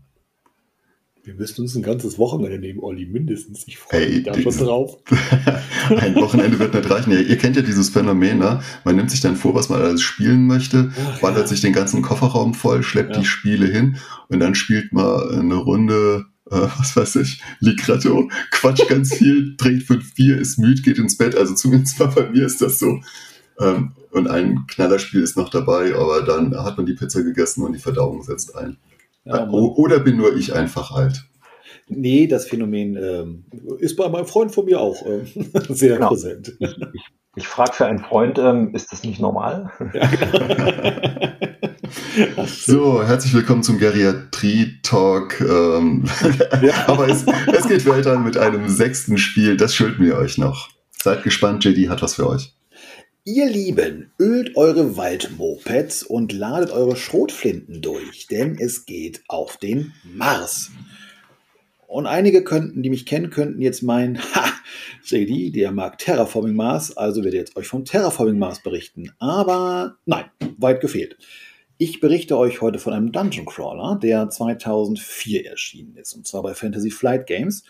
Wir 1.25 1.33
müssen 1.33 1.61
uns 1.61 1.75
ein 1.75 1.81
ganzes 1.81 2.19
Wochenende 2.19 2.59
nehmen, 2.59 2.79
Olli, 2.79 3.07
mindestens. 3.07 3.63
Ich 3.67 3.79
freue 3.79 4.07
mich 4.07 4.23
da 4.23 4.39
schon 4.39 4.57
drauf. 4.57 4.97
ein 5.89 6.13
Wochenende 6.15 6.59
wird 6.59 6.75
nicht 6.75 6.87
reichen. 6.87 7.11
Ja, 7.11 7.19
ihr 7.19 7.37
kennt 7.39 7.55
ja 7.55 7.63
dieses 7.63 7.89
Phänomen, 7.89 8.37
ne? 8.37 8.61
Man 8.83 8.95
nimmt 8.95 9.09
sich 9.09 9.21
dann 9.21 9.35
vor, 9.35 9.55
was 9.55 9.69
man 9.69 9.81
alles 9.81 10.03
spielen 10.03 10.45
möchte, 10.45 10.91
Ach, 10.95 11.23
wandert 11.23 11.45
ja. 11.45 11.47
sich 11.47 11.61
den 11.61 11.73
ganzen 11.73 12.03
Kofferraum 12.03 12.53
voll, 12.53 12.83
schleppt 12.83 13.15
ja. 13.15 13.21
die 13.21 13.25
Spiele 13.25 13.65
hin 13.65 13.97
und 14.27 14.39
dann 14.39 14.53
spielt 14.53 14.93
man 14.93 15.29
eine 15.31 15.55
Runde, 15.55 16.25
äh, 16.51 16.67
was 16.77 16.95
weiß 16.95 17.15
ich, 17.15 17.41
Ligretto, 17.59 18.29
quatscht 18.51 18.87
ganz 18.87 19.15
viel, 19.15 19.55
trinkt 19.57 19.81
fünf 19.81 20.13
Bier, 20.13 20.37
ist 20.37 20.59
müde, 20.59 20.83
geht 20.83 20.99
ins 20.99 21.17
Bett. 21.17 21.35
Also 21.35 21.55
zumindest 21.55 21.97
mal 21.97 22.05
bei 22.05 22.29
mir 22.29 22.45
ist 22.45 22.61
das 22.61 22.77
so. 22.77 22.99
Ähm, 23.59 23.93
und 24.15 24.27
ein 24.29 24.65
Knallerspiel 24.67 25.21
ist 25.21 25.35
noch 25.35 25.49
dabei, 25.49 25.93
aber 25.93 26.21
dann 26.21 26.55
hat 26.63 26.77
man 26.77 26.85
die 26.85 26.93
Pizza 26.93 27.21
gegessen 27.21 27.63
und 27.63 27.73
die 27.73 27.79
Verdauung 27.79 28.23
setzt 28.23 28.55
ein. 28.55 28.77
Ja, 29.25 29.49
Oder 29.49 29.99
bin 29.99 30.15
nur 30.15 30.35
ich 30.35 30.53
einfach 30.53 30.91
alt? 30.91 31.25
Nee, 31.87 32.25
das 32.27 32.47
Phänomen 32.47 32.95
ähm, 32.95 33.43
ist 33.79 33.97
bei 33.97 34.07
meinem 34.07 34.25
Freund 34.25 34.53
von 34.53 34.65
mir 34.65 34.79
auch 34.79 35.05
äh, 35.05 35.25
sehr 35.69 35.95
genau. 35.95 36.09
präsent. 36.09 36.55
Ich, 36.59 36.77
ich, 36.93 37.03
ich 37.35 37.47
frage 37.47 37.73
für 37.73 37.85
einen 37.87 37.99
Freund, 37.99 38.39
ähm, 38.39 38.73
ist 38.73 38.91
das 38.93 39.03
nicht 39.03 39.19
normal? 39.19 39.71
Ja, 39.93 40.07
genau. 42.15 42.45
so, 42.45 43.03
herzlich 43.03 43.33
willkommen 43.33 43.63
zum 43.63 43.79
Geriatrie-Talk. 43.79 45.41
Ähm, 45.41 46.05
ja. 46.61 46.73
aber 46.87 47.09
es, 47.09 47.25
es 47.53 47.67
geht 47.67 47.85
weiter 47.85 48.17
mit 48.17 48.37
einem 48.37 48.69
sechsten 48.69 49.17
Spiel, 49.17 49.57
das 49.57 49.75
schulden 49.75 50.05
wir 50.05 50.15
euch 50.15 50.37
noch. 50.37 50.69
Seid 50.91 51.23
gespannt, 51.23 51.65
JD 51.65 51.89
hat 51.89 52.01
was 52.01 52.15
für 52.15 52.29
euch. 52.29 52.55
Ihr 53.27 53.47
Lieben, 53.49 54.11
ölt 54.19 54.55
eure 54.55 54.97
Waldmopeds 54.97 56.03
und 56.03 56.31
ladet 56.31 56.69
eure 56.69 56.95
Schrotflinten 56.95 57.81
durch, 57.81 58.27
denn 58.27 58.55
es 58.59 58.85
geht 58.85 59.23
auf 59.27 59.57
den 59.57 59.93
Mars. 60.03 60.69
Und 61.87 62.05
einige 62.05 62.43
könnten, 62.43 62.83
die 62.83 62.91
mich 62.91 63.07
kennen, 63.07 63.31
könnten 63.31 63.63
jetzt 63.63 63.81
meinen, 63.81 64.19
ha, 64.35 64.45
JD, 65.05 65.55
der 65.55 65.71
mag 65.71 65.97
Terraforming 65.97 66.55
Mars, 66.55 66.95
also 66.95 67.23
werde 67.23 67.37
jetzt 67.37 67.57
euch 67.57 67.65
vom 67.67 67.83
Terraforming 67.83 68.37
Mars 68.37 68.61
berichten. 68.61 69.11
Aber 69.17 69.97
nein, 70.05 70.25
weit 70.59 70.79
gefehlt. 70.79 71.17
Ich 71.79 71.99
berichte 71.99 72.37
euch 72.37 72.61
heute 72.61 72.77
von 72.77 72.93
einem 72.93 73.11
Dungeon 73.11 73.47
Crawler, 73.47 73.97
der 73.99 74.29
2004 74.29 75.47
erschienen 75.49 75.95
ist, 75.95 76.13
und 76.13 76.27
zwar 76.27 76.43
bei 76.43 76.53
Fantasy 76.53 76.91
Flight 76.91 77.25
Games. 77.25 77.63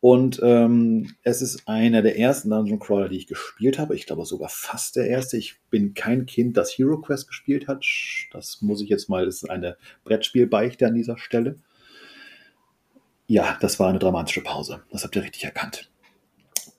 Und 0.00 0.40
ähm, 0.42 1.14
es 1.22 1.42
ist 1.42 1.68
einer 1.68 2.00
der 2.00 2.18
ersten 2.18 2.48
Dungeon 2.48 2.78
Crawler, 2.78 3.10
die 3.10 3.18
ich 3.18 3.26
gespielt 3.26 3.78
habe. 3.78 3.94
Ich 3.94 4.06
glaube 4.06 4.24
sogar 4.24 4.48
fast 4.48 4.96
der 4.96 5.08
erste. 5.08 5.36
Ich 5.36 5.60
bin 5.68 5.92
kein 5.92 6.24
Kind, 6.24 6.56
das 6.56 6.70
Hero 6.70 6.98
Quest 6.98 7.28
gespielt 7.28 7.68
hat. 7.68 7.84
Das 8.32 8.62
muss 8.62 8.80
ich 8.80 8.88
jetzt 8.88 9.10
mal, 9.10 9.26
das 9.26 9.42
ist 9.42 9.50
eine 9.50 9.76
Brettspielbeichte 10.04 10.86
an 10.86 10.94
dieser 10.94 11.18
Stelle. 11.18 11.56
Ja, 13.26 13.58
das 13.60 13.78
war 13.78 13.90
eine 13.90 13.98
dramatische 13.98 14.42
Pause. 14.42 14.82
Das 14.90 15.04
habt 15.04 15.16
ihr 15.16 15.22
richtig 15.22 15.44
erkannt. 15.44 15.90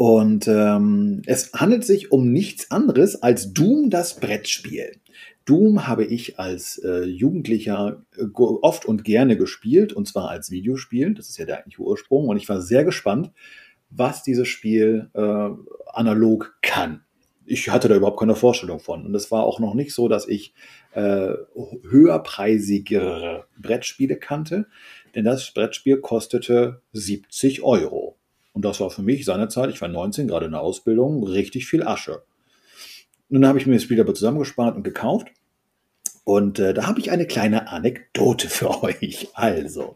Und 0.02 0.47
ähm, 0.47 1.22
es 1.28 1.54
handelt 1.54 1.86
sich 1.86 2.12
um 2.12 2.32
nichts 2.32 2.72
anderes 2.72 3.22
als 3.22 3.54
Doom, 3.54 3.91
das 3.91 4.16
Brettspiel. 4.16 4.93
Doom 5.45 5.86
habe 5.86 6.06
ich 6.06 6.39
als 6.39 6.80
äh, 6.80 7.04
Jugendlicher 7.04 8.02
äh, 8.18 8.24
oft 8.34 8.88
und 8.88 9.04
gerne 9.04 9.38
gespielt, 9.38 9.93
und 9.93 10.08
zwar 10.08 10.30
als 10.30 10.49
Videospiel. 10.49 11.14
Das 11.14 11.30
ist 11.30 11.38
ja 11.38 11.45
der 11.45 11.60
eigentliche 11.60 11.84
Ursprung. 11.84 12.30
Und 12.30 12.38
ich 12.38 12.49
war 12.49 12.64
sehr 12.64 12.84
gespannt, 12.84 13.30
was 13.91 14.24
dieses 14.24 14.47
Spiel 14.47 15.12
äh, 15.14 15.49
analog 15.93 16.58
kann. 16.64 17.04
Ich 17.45 17.70
hatte 17.70 17.88
da 17.88 17.95
überhaupt 17.95 18.20
keine 18.20 18.34
Vorstellung 18.34 18.80
von. 18.80 19.06
Und 19.06 19.14
es 19.14 19.30
war 19.30 19.43
auch 19.43 19.60
noch 19.60 19.76
nicht 19.76 19.93
so, 19.93 20.08
dass 20.08 20.28
ich 20.28 20.56
äh, 20.93 21.34
höherpreisigere 21.91 23.45
Brettspiele 23.62 24.18
kannte, 24.18 24.66
denn 25.14 25.26
das 25.26 25.54
Brettspiel 25.54 25.97
kostete 25.97 26.82
70 26.91 27.62
Euro. 27.62 28.18
Und 28.54 28.66
das 28.66 28.80
war 28.80 28.89
für 28.89 29.02
mich 29.02 29.26
seinerzeit, 29.26 29.70
ich 29.70 29.82
war 29.82 29.88
19, 29.88 30.28
gerade 30.28 30.45
in 30.45 30.52
der 30.52 30.62
Ausbildung, 30.62 31.24
richtig 31.24 31.68
viel 31.68 31.84
Asche. 31.84 32.24
Nun 33.30 33.45
habe 33.45 33.58
ich 33.58 33.66
mir 33.66 33.76
das 33.76 33.84
Spiel 33.84 33.99
aber 34.02 34.14
zusammengespart 34.14 34.76
und 34.76 34.84
gekauft. 34.84 35.30
Und 36.24 36.60
äh, 36.60 36.74
da 36.74 36.86
habe 36.86 36.99
ich 36.99 37.12
eine 37.12 37.26
kleine 37.26 37.70
Anekdote 37.70 38.49
für 38.49 38.84
euch. 38.84 39.30
Also, 39.34 39.95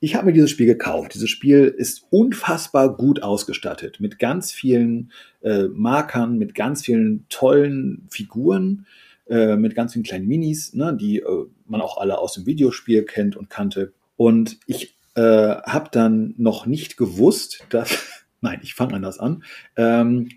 ich 0.00 0.14
habe 0.14 0.26
mir 0.26 0.32
dieses 0.32 0.50
Spiel 0.50 0.66
gekauft. 0.66 1.14
Dieses 1.14 1.30
Spiel 1.30 1.74
ist 1.76 2.06
unfassbar 2.10 2.96
gut 2.96 3.22
ausgestattet 3.22 4.00
mit 4.00 4.18
ganz 4.18 4.52
vielen 4.52 5.10
äh, 5.42 5.64
Markern, 5.64 6.38
mit 6.38 6.54
ganz 6.54 6.84
vielen 6.84 7.26
tollen 7.30 8.06
Figuren, 8.10 8.86
äh, 9.28 9.56
mit 9.56 9.74
ganz 9.74 9.94
vielen 9.94 10.04
kleinen 10.04 10.28
Minis, 10.28 10.74
ne, 10.74 10.96
die 10.96 11.18
äh, 11.18 11.46
man 11.66 11.80
auch 11.80 11.98
alle 11.98 12.18
aus 12.18 12.34
dem 12.34 12.46
Videospiel 12.46 13.04
kennt 13.04 13.36
und 13.36 13.50
kannte. 13.50 13.92
Und 14.16 14.58
ich 14.66 14.97
äh, 15.18 15.60
habe 15.64 15.88
dann 15.90 16.34
noch 16.36 16.66
nicht 16.66 16.96
gewusst, 16.96 17.66
dass, 17.70 18.22
nein, 18.40 18.60
ich 18.62 18.74
fange 18.74 18.94
anders 18.94 19.18
an, 19.18 19.42
ähm, 19.76 20.28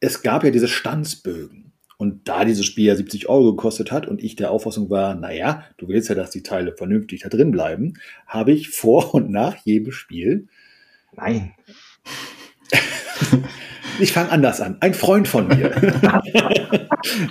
es 0.00 0.20
gab 0.22 0.44
ja 0.44 0.50
diese 0.50 0.68
Stanzbögen. 0.68 1.72
Und 1.98 2.28
da 2.28 2.44
dieses 2.44 2.66
Spiel 2.66 2.84
ja 2.84 2.94
70 2.94 3.30
Euro 3.30 3.52
gekostet 3.52 3.90
hat 3.90 4.06
und 4.06 4.22
ich 4.22 4.36
der 4.36 4.50
Auffassung 4.50 4.90
war, 4.90 5.14
naja, 5.14 5.64
du 5.78 5.88
willst 5.88 6.10
ja, 6.10 6.14
dass 6.14 6.30
die 6.30 6.42
Teile 6.42 6.74
vernünftig 6.76 7.22
da 7.22 7.30
drin 7.30 7.50
bleiben, 7.50 7.94
habe 8.26 8.52
ich 8.52 8.68
vor 8.68 9.14
und 9.14 9.30
nach 9.30 9.56
jedem 9.64 9.92
Spiel. 9.92 10.48
Nein. 11.16 11.54
ich 13.98 14.12
fange 14.12 14.30
anders 14.30 14.60
an. 14.60 14.76
Ein 14.80 14.92
Freund 14.92 15.26
von 15.26 15.48
mir. 15.48 15.74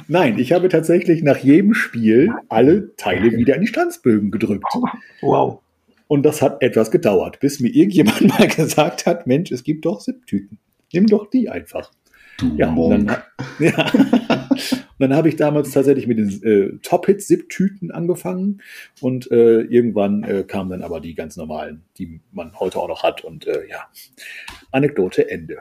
Nein, 0.08 0.40
ich 0.40 0.52
habe 0.52 0.68
tatsächlich 0.70 1.22
nach 1.22 1.38
jedem 1.38 1.76
Spiel 1.76 2.32
alle 2.50 2.96
Teile 2.96 3.34
wieder 3.34 3.54
in 3.54 3.62
die 3.62 3.68
Stanzbögen 3.68 4.32
gedrückt. 4.32 4.66
Wow. 5.22 5.62
Und 6.08 6.24
das 6.24 6.42
hat 6.42 6.62
etwas 6.62 6.92
gedauert, 6.92 7.40
bis 7.40 7.60
mir 7.60 7.70
irgendjemand 7.70 8.22
mal 8.28 8.48
gesagt 8.48 9.06
hat, 9.06 9.28
Mensch, 9.28 9.52
es 9.52 9.64
gibt 9.64 9.86
doch 9.86 10.02
SIP-Tüten. 10.02 10.60
Nimm 10.94 11.08
doch 11.08 11.30
die 11.30 11.50
einfach. 11.50 11.92
Du 12.38 12.54
ja, 12.58 12.74
und 12.74 13.08
dann, 13.08 13.18
ja. 13.60 13.92
und 13.92 15.00
dann 15.00 15.16
habe 15.16 15.30
ich 15.30 15.38
damals 15.38 15.72
tatsächlich 15.72 16.06
mit 16.06 16.18
den 16.18 16.44
äh, 16.44 16.78
Top-Hit-Zip-Tüten 16.82 17.92
angefangen 17.92 18.62
und 19.00 19.32
äh, 19.32 19.62
irgendwann 19.62 20.24
äh, 20.24 20.44
kamen 20.44 20.70
dann 20.70 20.82
aber 20.82 21.00
die 21.00 21.16
ganz 21.16 21.38
normalen, 21.38 21.84
die 21.98 22.20
man 22.34 22.60
heute 22.60 22.80
auch 22.80 22.90
noch 22.90 23.04
hat 23.04 23.24
und 23.24 23.48
äh, 23.48 23.68
ja, 23.70 23.88
Anekdote 24.72 25.30
Ende. 25.30 25.60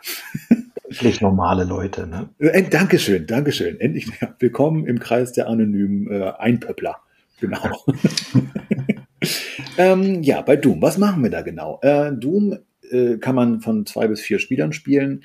Endlich 0.89 1.21
normale 1.21 1.65
Leute, 1.65 2.07
ne? 2.07 2.29
Äh, 2.39 2.65
Dankeschön, 2.65 3.27
Dankeschön. 3.27 3.81
Endlich 3.81 4.09
willkommen 4.39 4.87
im 4.87 4.99
Kreis 4.99 5.33
der 5.33 5.49
anonymen 5.49 6.11
äh, 6.11 6.33
Einpöppler. 6.39 6.97
Genau. 7.41 7.85
Ähm, 9.79 10.23
ja, 10.23 10.43
bei 10.43 10.57
Doom, 10.57 10.83
was 10.83 10.99
machen 10.99 11.23
wir 11.23 11.31
da 11.31 11.43
genau? 11.43 11.81
Äh, 11.83 12.13
Doom 12.13 12.59
äh, 12.91 13.17
kann 13.19 13.35
man 13.35 13.61
von 13.61 13.87
zwei 13.87 14.09
bis 14.09 14.21
vier 14.21 14.39
Spielern 14.39 14.73
spielen. 14.73 15.25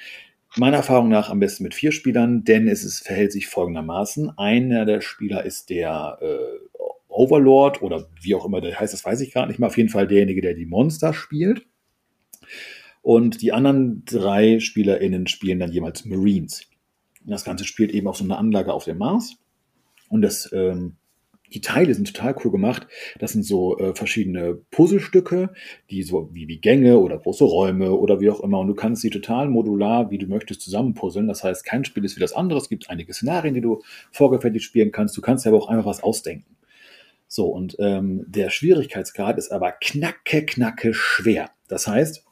Meiner 0.57 0.77
Erfahrung 0.77 1.09
nach 1.09 1.29
am 1.29 1.39
besten 1.39 1.63
mit 1.63 1.75
vier 1.75 1.91
Spielern, 1.91 2.43
denn 2.43 2.67
es 2.67 2.83
ist, 2.83 3.05
verhält 3.05 3.31
sich 3.31 3.47
folgendermaßen. 3.47 4.37
Einer 4.37 4.85
der 4.85 5.01
Spieler 5.01 5.45
ist 5.45 5.69
der 5.69 6.17
äh, 6.21 6.79
Overlord 7.07 7.81
oder 7.81 8.07
wie 8.21 8.33
auch 8.33 8.45
immer 8.45 8.61
der 8.61 8.79
heißt, 8.79 8.93
das 8.93 9.05
weiß 9.05 9.21
ich 9.21 9.31
gerade 9.31 9.49
nicht 9.49 9.59
mehr. 9.59 9.67
Auf 9.67 9.77
jeden 9.77 9.89
Fall 9.89 10.07
derjenige, 10.07 10.41
der 10.41 10.55
die 10.55 10.65
Monster 10.65 11.13
spielt. 11.13 11.65
Und 13.01 13.41
die 13.41 13.51
anderen 13.51 14.03
drei 14.05 14.59
SpielerInnen 14.59 15.27
spielen 15.27 15.59
dann 15.59 15.71
jeweils 15.71 16.05
Marines. 16.05 16.67
Das 17.25 17.43
Ganze 17.43 17.65
spielt 17.65 17.91
eben 17.91 18.07
auf 18.07 18.17
so 18.17 18.23
einer 18.23 18.37
Anlage 18.37 18.73
auf 18.73 18.85
dem 18.85 18.97
Mars. 18.97 19.35
Und 20.09 20.21
das 20.21 20.51
ähm, 20.51 20.95
die 21.53 21.61
Teile 21.61 21.93
sind 21.93 22.13
total 22.13 22.35
cool 22.43 22.51
gemacht. 22.51 22.87
Das 23.19 23.33
sind 23.33 23.43
so 23.43 23.77
äh, 23.77 23.93
verschiedene 23.93 24.55
Puzzlestücke, 24.71 25.51
die 25.89 26.03
so 26.03 26.29
wie, 26.33 26.47
wie 26.47 26.59
Gänge 26.59 26.99
oder 26.99 27.17
große 27.17 27.43
Räume 27.43 27.91
oder 27.93 28.19
wie 28.19 28.29
auch 28.29 28.41
immer. 28.41 28.59
Und 28.59 28.67
du 28.67 28.75
kannst 28.75 29.01
sie 29.01 29.09
total 29.09 29.49
modular, 29.49 30.11
wie 30.11 30.17
du 30.17 30.27
möchtest, 30.27 30.61
zusammenpuzzeln. 30.61 31.27
Das 31.27 31.43
heißt, 31.43 31.65
kein 31.65 31.85
Spiel 31.85 32.05
ist 32.05 32.15
wie 32.15 32.21
das 32.21 32.33
andere. 32.33 32.59
Es 32.59 32.69
gibt 32.69 32.89
einige 32.89 33.13
Szenarien, 33.13 33.53
die 33.53 33.61
du 33.61 33.81
vorgefertigt 34.11 34.65
spielen 34.65 34.91
kannst. 34.91 35.17
Du 35.17 35.21
kannst 35.21 35.45
aber 35.47 35.57
auch 35.57 35.69
einfach 35.69 35.85
was 35.85 36.03
ausdenken. 36.03 36.55
So, 37.27 37.45
und 37.47 37.75
ähm, 37.79 38.25
der 38.27 38.49
Schwierigkeitsgrad 38.49 39.37
ist 39.37 39.51
aber 39.51 39.71
knacke, 39.71 40.45
knacke 40.45 40.95
schwer. 40.95 41.51
Das 41.67 41.87
heißt, 41.87 42.25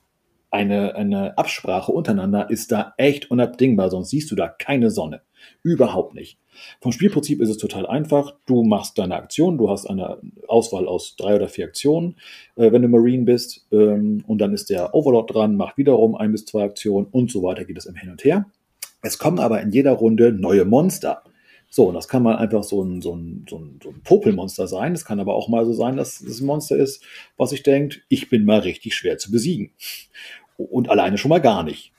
eine, 0.49 0.95
eine 0.95 1.37
Absprache 1.37 1.91
untereinander 1.91 2.49
ist 2.49 2.71
da 2.71 2.93
echt 2.97 3.29
unabdingbar, 3.29 3.91
sonst 3.91 4.09
siehst 4.09 4.31
du 4.31 4.35
da 4.35 4.47
keine 4.47 4.89
Sonne. 4.89 5.21
Überhaupt 5.63 6.13
nicht. 6.13 6.37
Vom 6.81 6.91
Spielprinzip 6.91 7.41
ist 7.41 7.49
es 7.49 7.57
total 7.57 7.85
einfach. 7.85 8.33
Du 8.45 8.63
machst 8.63 8.97
deine 8.97 9.15
Aktion, 9.15 9.57
du 9.57 9.69
hast 9.69 9.85
eine 9.85 10.17
Auswahl 10.47 10.87
aus 10.87 11.15
drei 11.15 11.35
oder 11.35 11.47
vier 11.47 11.65
Aktionen, 11.65 12.15
äh, 12.55 12.71
wenn 12.71 12.81
du 12.81 12.87
Marine 12.87 13.23
bist. 13.23 13.67
Ähm, 13.71 14.23
und 14.27 14.39
dann 14.39 14.53
ist 14.53 14.69
der 14.69 14.93
Overlord 14.93 15.33
dran, 15.33 15.55
macht 15.55 15.77
wiederum 15.77 16.15
ein 16.15 16.31
bis 16.31 16.45
zwei 16.45 16.63
Aktionen 16.63 17.07
und 17.11 17.31
so 17.31 17.43
weiter 17.43 17.65
geht 17.65 17.77
es 17.77 17.85
im 17.85 17.95
Hin 17.95 18.09
und 18.09 18.23
Her. 18.23 18.45
Es 19.01 19.17
kommen 19.17 19.39
aber 19.39 19.61
in 19.61 19.71
jeder 19.71 19.93
Runde 19.93 20.31
neue 20.31 20.65
Monster. 20.65 21.23
So, 21.69 21.89
und 21.89 21.95
das 21.95 22.07
kann 22.07 22.23
mal 22.23 22.37
einfach 22.37 22.63
so 22.63 22.81
ein, 22.81 23.01
so 23.01 23.13
ein, 23.13 23.45
so 23.47 23.57
ein, 23.57 23.79
so 23.83 23.89
ein 23.89 24.01
Popelmonster 24.03 24.67
sein. 24.67 24.93
Es 24.93 25.05
kann 25.05 25.19
aber 25.19 25.35
auch 25.35 25.49
mal 25.49 25.65
so 25.65 25.73
sein, 25.73 25.97
dass 25.97 26.21
es 26.21 26.39
ein 26.39 26.45
Monster 26.45 26.77
ist, 26.77 27.03
was 27.35 27.49
sich 27.49 27.61
denkt, 27.61 28.03
ich 28.07 28.29
bin 28.29 28.45
mal 28.45 28.59
richtig 28.59 28.95
schwer 28.95 29.17
zu 29.17 29.31
besiegen. 29.31 29.71
Und 30.57 30.89
alleine 30.89 31.17
schon 31.17 31.29
mal 31.29 31.41
gar 31.41 31.63
nicht. 31.63 31.91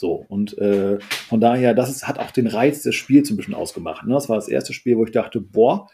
So, 0.00 0.24
und 0.28 0.56
äh, 0.56 0.98
von 1.28 1.42
daher, 1.42 1.74
das 1.74 1.90
ist, 1.90 2.08
hat 2.08 2.18
auch 2.18 2.30
den 2.30 2.46
Reiz 2.46 2.82
des 2.82 2.94
Spiels 2.94 3.28
ein 3.28 3.36
bisschen 3.36 3.52
ausgemacht. 3.52 4.06
Ne? 4.06 4.14
Das 4.14 4.30
war 4.30 4.36
das 4.36 4.48
erste 4.48 4.72
Spiel, 4.72 4.96
wo 4.96 5.04
ich 5.04 5.10
dachte, 5.10 5.42
boah, 5.42 5.90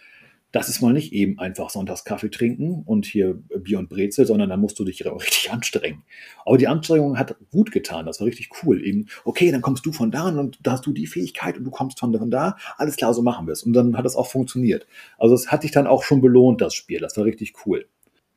das 0.53 0.69
ist 0.69 0.81
mal 0.81 0.93
nicht 0.93 1.13
eben 1.13 1.41
einfach 1.41 1.71
sonntags 1.71 2.05
Kaffee 2.05 2.31
trinken 2.31 2.85
und 2.87 3.05
hier 3.05 3.35
Bier 3.35 3.81
und 3.81 3.89
Brezel, 3.89 4.25
sondern 4.25 4.49
da 4.49 4.57
musst 4.57 4.79
du 4.79 4.85
dich 4.85 5.05
richtig 5.05 5.51
anstrengen. 5.51 6.05
Aber 6.45 6.57
die 6.57 6.69
Anstrengung 6.69 7.19
hat 7.19 7.35
gut 7.51 7.73
getan, 7.73 8.07
das 8.07 8.21
war 8.21 8.29
richtig 8.29 8.51
cool. 8.63 8.81
Eben, 8.81 9.07
okay, 9.25 9.51
dann 9.51 9.61
kommst 9.61 9.85
du 9.85 9.91
von 9.91 10.13
da 10.13 10.29
und 10.29 10.61
da 10.63 10.71
hast 10.71 10.87
du 10.87 10.93
die 10.93 11.09
Fähigkeit 11.09 11.59
und 11.59 11.65
du 11.65 11.73
kommst 11.73 11.99
von, 11.99 12.17
von 12.17 12.31
da, 12.31 12.57
alles 12.77 12.95
klar, 12.95 13.13
so 13.13 13.23
machen 13.23 13.49
wir 13.49 13.55
es. 13.55 13.65
Und 13.65 13.73
dann 13.73 13.97
hat 13.97 14.05
das 14.05 14.15
auch 14.15 14.29
funktioniert. 14.29 14.87
Also 15.19 15.35
es 15.35 15.51
hat 15.51 15.65
dich 15.65 15.73
dann 15.73 15.89
auch 15.89 16.05
schon 16.05 16.21
belohnt, 16.21 16.61
das 16.61 16.75
Spiel, 16.75 17.01
das 17.01 17.17
war 17.17 17.25
richtig 17.25 17.55
cool. 17.67 17.89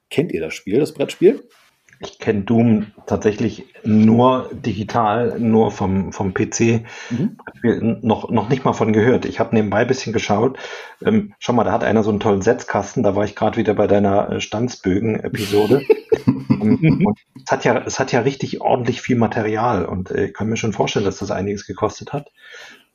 Kennt 0.10 0.32
ihr 0.32 0.42
das 0.42 0.56
Spiel, 0.56 0.80
das 0.80 0.96
Brettspiel? 0.96 1.44
Ich 2.02 2.18
kenne 2.18 2.44
Doom 2.44 2.88
tatsächlich 3.08 3.74
nur 3.84 4.50
digital, 4.54 5.38
nur 5.40 5.72
vom, 5.72 6.14
vom 6.14 6.34
PC. 6.34 6.86
Mhm. 7.10 8.00
Noch, 8.02 8.30
noch 8.30 8.48
nicht 8.48 8.64
mal 8.64 8.74
von 8.74 8.94
gehört. 8.94 9.26
Ich 9.26 9.40
habe 9.40 9.54
nebenbei 9.54 9.80
ein 9.80 9.88
bisschen 9.88 10.14
geschaut. 10.14 10.58
Ähm, 11.04 11.34
schau 11.40 11.52
mal, 11.52 11.66
da 11.66 11.74
hat 11.74 11.84
einer 11.84 12.04
so 12.04 12.10
einen 12.10 12.22
tollen 12.22 12.42
Setzkasten. 12.42 13.04
Da 13.04 13.16
war 13.16 13.26
ich 13.26 13.36
gerade 13.36 13.58
wieder 13.58 13.74
bei 13.74 13.88
deiner 13.88 14.32
äh, 14.32 14.42
Stanzbögen-Episode. 14.42 15.82
und 16.26 17.16
es 17.44 17.52
hat, 17.52 17.66
ja, 17.66 17.84
es 17.86 18.00
hat 18.00 18.14
ja 18.14 18.22
richtig 18.22 18.62
ordentlich 18.62 19.02
viel 19.02 19.18
Material. 19.18 19.86
Und 19.86 20.10
äh, 20.12 20.28
ich 20.28 20.34
kann 20.34 20.48
mir 20.48 20.58
schon 20.58 20.74
vorstellen, 20.74 21.06
dass 21.06 21.18
das 21.18 21.32
einiges 21.32 21.68
gekostet 21.68 22.14
hat. 22.14 22.32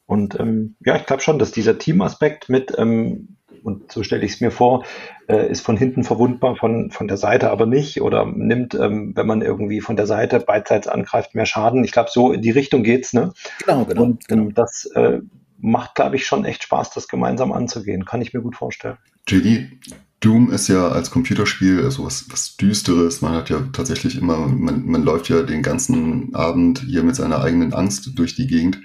Und 0.06 0.38
ähm, 0.40 0.76
ja, 0.84 0.96
ich 0.96 1.04
glaube 1.04 1.22
schon, 1.22 1.38
dass 1.38 1.52
dieser 1.52 1.78
Teamaspekt 1.78 2.48
mit 2.48 2.72
ähm, 2.78 3.36
und 3.64 3.90
so 3.90 4.02
stelle 4.02 4.24
ich 4.24 4.34
es 4.34 4.40
mir 4.40 4.50
vor, 4.50 4.84
äh, 5.26 5.50
ist 5.50 5.62
von 5.62 5.76
hinten 5.76 6.04
verwundbar, 6.04 6.56
von, 6.56 6.90
von 6.90 7.08
der 7.08 7.16
Seite 7.16 7.50
aber 7.50 7.66
nicht 7.66 8.02
oder 8.02 8.26
nimmt, 8.26 8.74
ähm, 8.74 9.12
wenn 9.16 9.26
man 9.26 9.42
irgendwie 9.42 9.80
von 9.80 9.96
der 9.96 10.06
Seite 10.06 10.40
beidseits 10.40 10.86
angreift, 10.86 11.34
mehr 11.34 11.46
Schaden. 11.46 11.82
Ich 11.82 11.92
glaube, 11.92 12.10
so 12.12 12.32
in 12.32 12.42
die 12.42 12.50
Richtung 12.50 12.82
geht's, 12.82 13.12
ne? 13.12 13.32
Genau, 13.64 13.84
genau. 13.84 14.02
Und 14.02 14.24
ähm, 14.30 14.48
genau. 14.48 14.50
das 14.54 14.84
äh, 14.94 15.20
macht, 15.58 15.94
glaube 15.94 16.16
ich, 16.16 16.26
schon 16.26 16.44
echt 16.44 16.62
Spaß, 16.62 16.90
das 16.90 17.08
gemeinsam 17.08 17.52
anzugehen. 17.52 18.04
Kann 18.04 18.20
ich 18.20 18.34
mir 18.34 18.42
gut 18.42 18.56
vorstellen. 18.56 18.98
JD, 19.26 19.70
Doom 20.20 20.50
ist 20.50 20.68
ja 20.68 20.88
als 20.88 21.10
Computerspiel 21.10 21.90
so 21.90 22.04
was, 22.04 22.30
was 22.30 22.56
Düsteres. 22.56 23.22
Man 23.22 23.32
hat 23.32 23.48
ja 23.48 23.60
tatsächlich 23.72 24.18
immer, 24.18 24.46
man, 24.46 24.84
man 24.86 25.02
läuft 25.02 25.28
ja 25.30 25.42
den 25.42 25.62
ganzen 25.62 26.34
Abend 26.34 26.80
hier 26.80 27.02
mit 27.02 27.16
seiner 27.16 27.40
eigenen 27.42 27.72
Angst 27.72 28.10
durch 28.14 28.34
die 28.34 28.46
Gegend. 28.46 28.80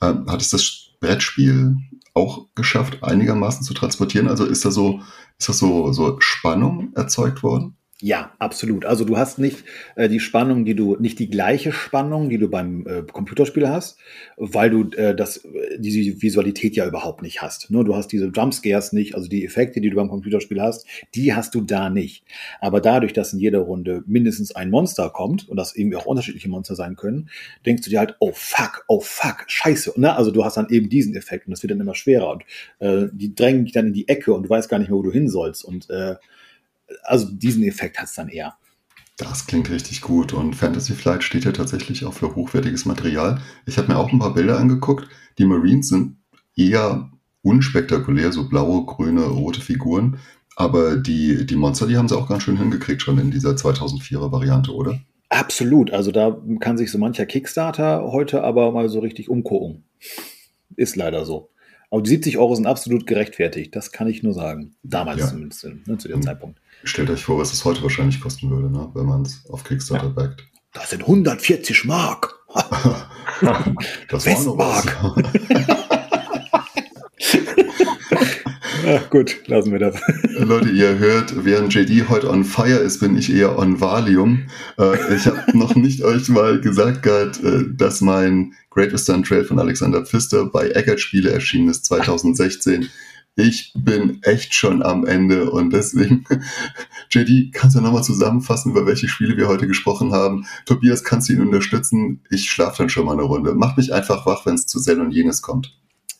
Ähm, 0.00 0.24
hat 0.26 0.40
es 0.40 0.50
das 0.50 0.90
Brettspiel 1.00 1.76
auch 2.14 2.46
geschafft, 2.54 3.02
einigermaßen 3.02 3.64
zu 3.64 3.74
transportieren? 3.74 4.28
Also 4.28 4.44
ist 4.44 4.64
da 4.64 4.70
so, 4.70 5.00
ist 5.38 5.48
das 5.48 5.58
so, 5.58 5.92
so 5.92 6.20
Spannung 6.20 6.92
erzeugt 6.94 7.42
worden? 7.42 7.76
Ja, 8.04 8.32
absolut. 8.40 8.84
Also 8.84 9.04
du 9.04 9.16
hast 9.16 9.38
nicht 9.38 9.62
äh, 9.94 10.08
die 10.08 10.18
Spannung, 10.18 10.64
die 10.64 10.74
du, 10.74 10.96
nicht 10.96 11.20
die 11.20 11.30
gleiche 11.30 11.70
Spannung, 11.70 12.30
die 12.30 12.38
du 12.38 12.48
beim 12.48 12.84
äh, 12.84 13.02
Computerspiel 13.02 13.68
hast, 13.68 13.96
weil 14.36 14.70
du 14.70 14.90
äh, 14.96 15.14
das, 15.14 15.46
diese 15.78 16.20
Visualität 16.20 16.74
ja 16.74 16.84
überhaupt 16.84 17.22
nicht 17.22 17.42
hast. 17.42 17.70
Ne? 17.70 17.84
du 17.84 17.94
hast 17.94 18.08
diese 18.08 18.32
Jumpscares 18.34 18.92
nicht, 18.92 19.14
also 19.14 19.28
die 19.28 19.44
Effekte, 19.44 19.80
die 19.80 19.88
du 19.88 19.94
beim 19.94 20.08
Computerspiel 20.08 20.60
hast, 20.60 20.84
die 21.14 21.32
hast 21.32 21.54
du 21.54 21.60
da 21.60 21.90
nicht. 21.90 22.24
Aber 22.60 22.80
dadurch, 22.80 23.12
dass 23.12 23.34
in 23.34 23.38
jeder 23.38 23.60
Runde 23.60 24.02
mindestens 24.08 24.50
ein 24.50 24.68
Monster 24.68 25.08
kommt 25.08 25.48
und 25.48 25.56
das 25.56 25.76
eben 25.76 25.94
auch 25.94 26.06
unterschiedliche 26.06 26.48
Monster 26.48 26.74
sein 26.74 26.96
können, 26.96 27.30
denkst 27.64 27.84
du 27.84 27.90
dir 27.90 28.00
halt, 28.00 28.16
oh 28.18 28.32
fuck, 28.34 28.84
oh 28.88 28.98
fuck, 28.98 29.44
scheiße. 29.46 29.92
Ne? 29.94 30.12
Also 30.16 30.32
du 30.32 30.44
hast 30.44 30.56
dann 30.56 30.68
eben 30.70 30.88
diesen 30.88 31.14
Effekt 31.14 31.46
und 31.46 31.52
das 31.52 31.62
wird 31.62 31.70
dann 31.70 31.80
immer 31.80 31.94
schwerer 31.94 32.32
und 32.32 32.42
äh, 32.80 33.06
die 33.12 33.32
drängen 33.32 33.64
dich 33.64 33.74
dann 33.74 33.86
in 33.86 33.92
die 33.92 34.08
Ecke 34.08 34.34
und 34.34 34.42
du 34.42 34.50
weißt 34.50 34.68
gar 34.68 34.80
nicht 34.80 34.88
mehr, 34.88 34.98
wo 34.98 35.02
du 35.02 35.12
hin 35.12 35.28
sollst 35.28 35.64
und 35.64 35.88
äh, 35.88 36.16
also 37.04 37.28
diesen 37.30 37.62
Effekt 37.64 37.98
hat 37.98 38.06
es 38.06 38.14
dann 38.14 38.28
eher. 38.28 38.56
Das 39.16 39.46
klingt 39.46 39.70
richtig 39.70 40.00
gut. 40.00 40.32
Und 40.32 40.56
Fantasy 40.56 40.94
Flight 40.94 41.22
steht 41.22 41.44
ja 41.44 41.52
tatsächlich 41.52 42.04
auch 42.04 42.14
für 42.14 42.34
hochwertiges 42.34 42.86
Material. 42.86 43.40
Ich 43.66 43.78
habe 43.78 43.88
mir 43.88 43.98
auch 43.98 44.12
ein 44.12 44.18
paar 44.18 44.34
Bilder 44.34 44.58
angeguckt. 44.58 45.08
Die 45.38 45.44
Marines 45.44 45.88
sind 45.88 46.16
eher 46.56 47.10
unspektakulär, 47.42 48.32
so 48.32 48.48
blaue, 48.48 48.84
grüne, 48.86 49.24
rote 49.24 49.60
Figuren. 49.60 50.18
Aber 50.56 50.96
die, 50.96 51.46
die 51.46 51.56
Monster, 51.56 51.86
die 51.86 51.96
haben 51.96 52.08
sie 52.08 52.16
auch 52.16 52.28
ganz 52.28 52.42
schön 52.42 52.56
hingekriegt 52.56 53.02
schon 53.02 53.18
in 53.18 53.30
dieser 53.30 53.50
2004er 53.50 54.32
Variante, 54.32 54.72
oder? 54.74 55.00
Absolut. 55.28 55.90
Also 55.90 56.12
da 56.12 56.36
kann 56.60 56.76
sich 56.76 56.90
so 56.90 56.98
mancher 56.98 57.26
Kickstarter 57.26 58.02
heute 58.12 58.42
aber 58.44 58.70
mal 58.72 58.88
so 58.88 59.00
richtig 59.00 59.28
umgucken. 59.28 59.84
Ist 60.76 60.96
leider 60.96 61.24
so. 61.24 61.50
Aber 61.92 62.00
die 62.00 62.08
70 62.08 62.38
Euro 62.38 62.54
sind 62.54 62.66
absolut 62.66 63.06
gerechtfertigt. 63.06 63.76
Das 63.76 63.92
kann 63.92 64.08
ich 64.08 64.22
nur 64.22 64.32
sagen. 64.32 64.74
Damals 64.82 65.20
ja. 65.20 65.28
zumindest, 65.28 65.68
ne, 65.86 65.98
zu 65.98 66.08
dem 66.08 66.20
mhm. 66.20 66.22
Zeitpunkt. 66.22 66.58
Stellt 66.84 67.10
euch 67.10 67.22
vor, 67.22 67.38
was 67.38 67.52
es 67.52 67.66
heute 67.66 67.82
wahrscheinlich 67.82 68.18
kosten 68.18 68.50
würde, 68.50 68.70
ne, 68.70 68.88
wenn 68.94 69.04
man 69.04 69.22
es 69.22 69.44
auf 69.50 69.62
Kickstarter 69.62 70.06
ja. 70.06 70.12
backt. 70.12 70.42
Das 70.72 70.88
sind 70.88 71.02
140 71.02 71.84
Mark. 71.84 72.34
das 74.08 74.24
was. 74.26 74.86
Ach, 78.86 79.10
gut, 79.10 79.46
lassen 79.46 79.72
wir 79.72 79.78
das. 79.78 79.96
Leute, 80.38 80.70
ihr 80.70 80.98
hört, 80.98 81.44
während 81.44 81.72
JD 81.72 82.08
heute 82.08 82.30
on 82.30 82.44
fire 82.44 82.78
ist, 82.78 83.00
bin 83.00 83.16
ich 83.16 83.32
eher 83.32 83.58
on 83.58 83.80
Valium. 83.80 84.48
Äh, 84.78 85.14
ich 85.14 85.26
habe 85.26 85.42
noch 85.56 85.74
nicht 85.74 86.02
euch 86.02 86.28
mal 86.28 86.60
gesagt 86.60 87.02
gehabt, 87.02 87.42
äh, 87.42 87.64
dass 87.72 88.00
mein 88.00 88.54
Great 88.70 88.92
Western 88.92 89.22
Trail 89.22 89.44
von 89.44 89.58
Alexander 89.58 90.04
Pfister 90.04 90.46
bei 90.46 90.68
Eckert 90.68 91.00
Spiele 91.00 91.30
erschienen 91.30 91.68
ist 91.68 91.84
2016 91.84 92.88
ich 93.34 93.72
bin 93.74 94.22
echt 94.22 94.52
schon 94.54 94.82
am 94.82 95.06
Ende 95.06 95.50
und 95.50 95.72
deswegen, 95.72 96.24
JD, 97.10 97.52
kannst 97.54 97.76
du 97.76 97.80
nochmal 97.80 98.04
zusammenfassen, 98.04 98.72
über 98.72 98.86
welche 98.86 99.08
Spiele 99.08 99.36
wir 99.36 99.48
heute 99.48 99.66
gesprochen 99.66 100.12
haben? 100.12 100.46
Tobias, 100.66 101.02
kannst 101.02 101.28
du 101.28 101.32
ihn 101.32 101.40
unterstützen? 101.40 102.20
Ich 102.30 102.50
schlafe 102.50 102.78
dann 102.78 102.90
schon 102.90 103.06
mal 103.06 103.12
eine 103.12 103.22
Runde. 103.22 103.54
Mach 103.54 103.76
mich 103.76 103.94
einfach 103.94 104.26
wach, 104.26 104.44
wenn 104.44 104.54
es 104.54 104.66
zu 104.66 104.80
Zell 104.80 105.00
und 105.00 105.12
jenes 105.12 105.40
kommt. 105.40 105.74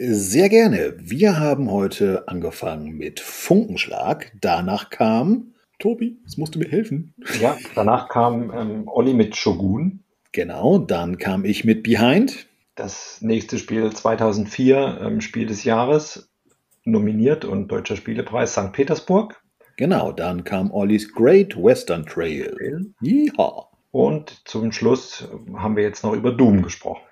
Sehr 0.04 0.48
gerne. 0.48 0.96
Wir 0.98 1.38
haben 1.38 1.70
heute 1.70 2.26
angefangen 2.26 2.96
mit 2.96 3.20
Funkenschlag. 3.20 4.32
Danach 4.40 4.90
kam 4.90 5.54
Tobi, 5.78 6.18
jetzt 6.24 6.38
musst 6.38 6.56
du 6.56 6.58
mir 6.58 6.68
helfen. 6.68 7.14
Ja, 7.40 7.56
danach 7.76 8.08
kam 8.08 8.52
ähm, 8.52 8.88
Olli 8.88 9.14
mit 9.14 9.36
Shogun. 9.36 10.02
Genau, 10.32 10.78
dann 10.78 11.18
kam 11.18 11.44
ich 11.44 11.64
mit 11.64 11.84
Behind. 11.84 12.48
Das 12.74 13.20
nächste 13.20 13.58
Spiel 13.58 13.92
2004, 13.92 14.98
ähm, 15.02 15.20
Spiel 15.20 15.46
des 15.46 15.62
Jahres 15.62 16.28
nominiert 16.82 17.44
und 17.44 17.68
Deutscher 17.68 17.94
Spielepreis 17.94 18.54
St. 18.54 18.72
Petersburg. 18.72 19.40
Genau, 19.76 20.10
dann 20.10 20.42
kam 20.42 20.72
Ollis 20.72 21.12
Great 21.14 21.56
Western 21.56 22.06
Trail. 22.06 22.92
Ja. 23.00 23.66
Und 23.92 24.48
zum 24.48 24.72
Schluss 24.72 25.28
haben 25.54 25.76
wir 25.76 25.84
jetzt 25.84 26.02
noch 26.02 26.14
über 26.14 26.32
Doom 26.32 26.62
gesprochen. 26.62 27.02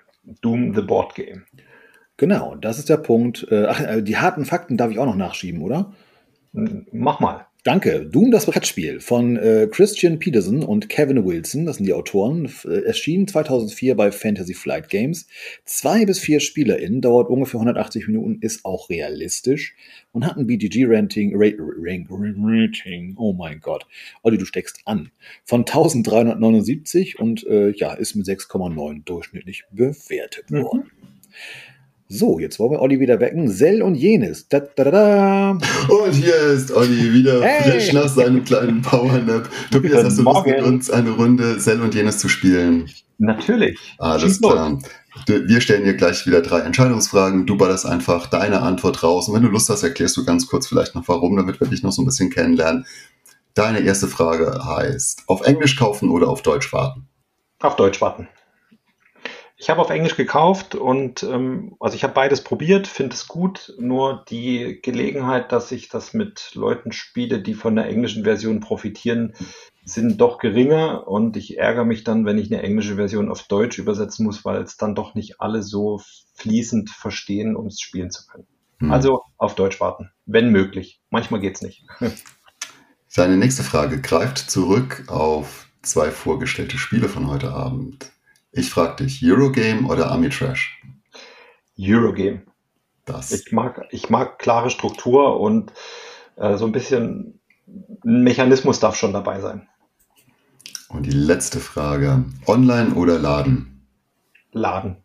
Doom 0.41 0.75
the 0.75 0.81
Board 0.81 1.15
Game. 1.15 1.45
Genau, 2.21 2.53
das 2.53 2.77
ist 2.77 2.87
der 2.87 2.97
Punkt. 2.97 3.47
Äh, 3.49 3.65
ach, 3.65 3.81
äh, 3.81 4.03
die 4.03 4.15
harten 4.15 4.45
Fakten 4.45 4.77
darf 4.77 4.91
ich 4.91 4.99
auch 4.99 5.07
noch 5.07 5.15
nachschieben, 5.15 5.63
oder? 5.63 5.91
Mach 6.53 7.19
mal. 7.19 7.47
Danke. 7.63 8.05
Doom, 8.05 8.29
das 8.29 8.45
Brettspiel 8.45 8.99
von 8.99 9.37
äh, 9.37 9.67
Christian 9.71 10.19
Peterson 10.19 10.61
und 10.61 10.87
Kevin 10.87 11.25
Wilson, 11.25 11.65
das 11.65 11.77
sind 11.77 11.87
die 11.87 11.93
Autoren, 11.93 12.47
äh, 12.63 12.83
erschien 12.83 13.27
2004 13.27 13.95
bei 13.95 14.11
Fantasy 14.11 14.53
Flight 14.53 14.89
Games. 14.89 15.25
Zwei 15.65 16.05
bis 16.05 16.19
vier 16.19 16.41
SpielerInnen, 16.41 17.01
dauert 17.01 17.27
ungefähr 17.27 17.59
180 17.59 18.05
Minuten, 18.05 18.37
ist 18.39 18.65
auch 18.65 18.91
realistisch 18.91 19.75
und 20.11 20.23
hat 20.23 20.37
ein 20.37 20.45
BGG-Rating, 20.45 21.33
Rating, 21.35 23.15
oh 23.17 23.33
mein 23.33 23.61
Gott. 23.61 23.87
Olli, 24.21 24.37
du 24.37 24.45
steckst 24.45 24.81
an. 24.85 25.09
Von 25.43 25.61
1379 25.61 27.17
und 27.17 27.47
äh, 27.47 27.71
ja, 27.71 27.93
ist 27.93 28.13
mit 28.13 28.27
6,9 28.27 29.05
durchschnittlich 29.05 29.63
bewertet 29.71 30.51
mhm. 30.51 30.61
worden. 30.61 30.83
Mhm. 30.83 31.11
So, 32.13 32.39
jetzt 32.39 32.59
wollen 32.59 32.71
wir 32.71 32.81
Olli 32.81 32.99
wieder 32.99 33.21
wecken. 33.21 33.47
Sell 33.47 33.81
und 33.81 33.95
jenes. 33.95 34.49
Da, 34.49 34.59
da, 34.59 34.83
da, 34.83 35.51
und 35.51 36.11
hier 36.11 36.35
ist 36.35 36.69
Olli 36.73 37.13
wieder 37.13 37.41
hey. 37.41 37.71
frisch 37.71 37.93
nach 37.93 38.09
seinem 38.09 38.43
kleinen 38.43 38.81
Powernap. 38.81 39.47
Tobias, 39.71 40.03
hast 40.03 40.17
du 40.19 40.23
Lust 40.23 40.45
mit 40.45 40.61
uns 40.61 40.91
eine 40.91 41.11
Runde 41.11 41.57
Sell 41.61 41.79
und 41.79 41.95
jenes 41.95 42.17
zu 42.17 42.27
spielen? 42.27 42.89
Natürlich. 43.17 43.79
Alles 43.97 44.41
klar. 44.41 44.77
Wir 45.25 45.61
stellen 45.61 45.85
dir 45.85 45.93
gleich 45.93 46.27
wieder 46.27 46.41
drei 46.41 46.59
Entscheidungsfragen. 46.59 47.45
Du 47.45 47.55
ballerst 47.55 47.85
einfach 47.85 48.27
deine 48.27 48.61
Antwort 48.61 49.03
raus. 49.03 49.29
Und 49.29 49.35
wenn 49.35 49.43
du 49.43 49.47
Lust 49.49 49.69
hast, 49.69 49.83
erklärst 49.83 50.17
du 50.17 50.25
ganz 50.25 50.47
kurz 50.47 50.67
vielleicht 50.67 50.95
noch 50.95 51.07
warum, 51.07 51.37
damit 51.37 51.61
wir 51.61 51.67
dich 51.67 51.81
noch 51.81 51.93
so 51.93 52.01
ein 52.01 52.05
bisschen 52.05 52.29
kennenlernen. 52.29 52.85
Deine 53.53 53.79
erste 53.79 54.07
Frage 54.07 54.65
heißt, 54.65 55.23
auf 55.27 55.47
Englisch 55.47 55.77
kaufen 55.77 56.09
oder 56.09 56.27
auf 56.27 56.41
Deutsch 56.41 56.73
warten? 56.73 57.07
Auf 57.61 57.77
Deutsch 57.77 58.01
warten. 58.01 58.27
Ich 59.61 59.69
habe 59.69 59.79
auf 59.79 59.91
Englisch 59.91 60.17
gekauft 60.17 60.73
und 60.73 61.21
ähm, 61.21 61.75
also 61.79 61.95
ich 61.95 62.03
habe 62.03 62.15
beides 62.15 62.43
probiert, 62.43 62.87
finde 62.87 63.13
es 63.13 63.27
gut. 63.27 63.75
Nur 63.77 64.25
die 64.27 64.79
Gelegenheit, 64.81 65.51
dass 65.51 65.71
ich 65.71 65.87
das 65.87 66.15
mit 66.15 66.55
Leuten 66.55 66.91
spiele, 66.91 67.39
die 67.39 67.53
von 67.53 67.75
der 67.75 67.85
englischen 67.85 68.23
Version 68.23 68.59
profitieren, 68.59 69.35
sind 69.85 70.19
doch 70.19 70.39
geringer 70.39 71.07
und 71.07 71.37
ich 71.37 71.59
ärgere 71.59 71.85
mich 71.85 72.03
dann, 72.03 72.25
wenn 72.25 72.39
ich 72.39 72.51
eine 72.51 72.63
englische 72.63 72.95
Version 72.95 73.29
auf 73.29 73.43
Deutsch 73.43 73.77
übersetzen 73.77 74.25
muss, 74.25 74.43
weil 74.43 74.63
es 74.63 74.77
dann 74.77 74.95
doch 74.95 75.13
nicht 75.13 75.39
alle 75.41 75.61
so 75.61 76.01
fließend 76.33 76.89
verstehen, 76.89 77.55
um 77.55 77.67
es 77.67 77.79
spielen 77.79 78.09
zu 78.09 78.25
können. 78.25 78.47
Hm. 78.79 78.91
Also 78.91 79.21
auf 79.37 79.53
Deutsch 79.53 79.79
warten, 79.79 80.09
wenn 80.25 80.49
möglich. 80.49 81.03
Manchmal 81.11 81.39
geht 81.39 81.57
es 81.57 81.61
nicht. 81.61 81.85
Seine 83.07 83.37
nächste 83.37 83.61
Frage 83.61 84.01
greift 84.01 84.39
zurück 84.39 85.03
auf 85.05 85.67
zwei 85.83 86.09
vorgestellte 86.09 86.79
Spiele 86.79 87.07
von 87.07 87.27
heute 87.27 87.51
Abend. 87.51 88.11
Ich 88.51 88.69
frage 88.69 89.03
dich, 89.03 89.21
Eurogame 89.23 89.87
oder 89.87 90.11
Amitrash? 90.11 90.81
Eurogame. 91.79 92.43
Das. 93.05 93.31
Ich 93.31 93.51
mag, 93.51 93.87
ich 93.91 94.09
mag 94.09 94.39
klare 94.39 94.69
Struktur 94.69 95.39
und 95.39 95.71
äh, 96.35 96.57
so 96.57 96.65
ein 96.65 96.71
bisschen 96.71 97.39
ein 98.03 98.23
Mechanismus 98.23 98.79
darf 98.79 98.95
schon 98.95 99.13
dabei 99.13 99.39
sein. 99.39 99.67
Und 100.89 101.05
die 101.05 101.11
letzte 101.11 101.59
Frage, 101.59 102.25
Online 102.47 102.93
oder 102.95 103.17
Laden? 103.17 103.87
Laden. 104.51 104.97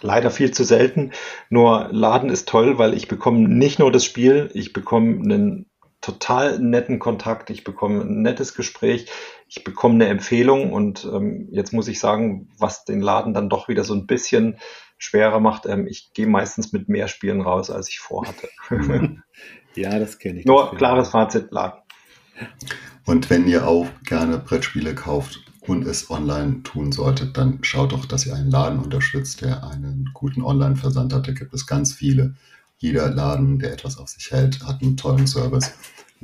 Leider 0.00 0.30
viel 0.30 0.50
zu 0.50 0.64
selten. 0.64 1.12
Nur 1.48 1.88
Laden 1.92 2.28
ist 2.28 2.48
toll, 2.48 2.78
weil 2.78 2.94
ich 2.94 3.06
bekomme 3.06 3.48
nicht 3.48 3.78
nur 3.78 3.92
das 3.92 4.04
Spiel, 4.04 4.50
ich 4.52 4.72
bekomme 4.72 5.22
einen 5.22 5.66
total 6.00 6.58
netten 6.58 6.98
Kontakt, 6.98 7.48
ich 7.48 7.64
bekomme 7.64 8.02
ein 8.02 8.22
nettes 8.22 8.54
Gespräch, 8.54 9.06
ich 9.48 9.64
bekomme 9.64 9.94
eine 9.94 10.08
Empfehlung 10.08 10.72
und 10.72 11.04
ähm, 11.04 11.48
jetzt 11.50 11.72
muss 11.72 11.88
ich 11.88 12.00
sagen, 12.00 12.48
was 12.58 12.84
den 12.84 13.00
Laden 13.00 13.34
dann 13.34 13.48
doch 13.48 13.68
wieder 13.68 13.84
so 13.84 13.94
ein 13.94 14.06
bisschen 14.06 14.58
schwerer 14.98 15.40
macht, 15.40 15.66
ähm, 15.66 15.86
ich 15.86 16.12
gehe 16.12 16.26
meistens 16.26 16.72
mit 16.72 16.88
mehr 16.88 17.08
Spielen 17.08 17.40
raus, 17.40 17.70
als 17.70 17.88
ich 17.88 17.98
vorhatte. 17.98 18.48
ja, 19.74 19.98
das 19.98 20.18
kenne 20.18 20.40
ich. 20.40 20.46
Nur 20.46 20.74
klares 20.76 21.10
Fazit, 21.10 21.50
Laden. 21.50 21.80
Und 23.04 23.30
wenn 23.30 23.46
ihr 23.46 23.68
auch 23.68 23.86
gerne 24.04 24.38
Brettspiele 24.38 24.94
kauft 24.94 25.44
und 25.60 25.86
es 25.86 26.10
online 26.10 26.62
tun 26.62 26.90
solltet, 26.90 27.36
dann 27.36 27.62
schaut 27.62 27.92
doch, 27.92 28.06
dass 28.06 28.26
ihr 28.26 28.34
einen 28.34 28.50
Laden 28.50 28.78
unterstützt, 28.78 29.42
der 29.42 29.64
einen 29.64 30.10
guten 30.14 30.42
Online-Versand 30.42 31.12
hat. 31.12 31.28
Da 31.28 31.32
gibt 31.32 31.52
es 31.54 31.66
ganz 31.66 31.92
viele. 31.92 32.34
Jeder 32.78 33.10
Laden, 33.10 33.58
der 33.58 33.72
etwas 33.72 33.98
auf 33.98 34.08
sich 34.08 34.30
hält, 34.30 34.64
hat 34.64 34.82
einen 34.82 34.96
tollen 34.96 35.26
Service 35.26 35.74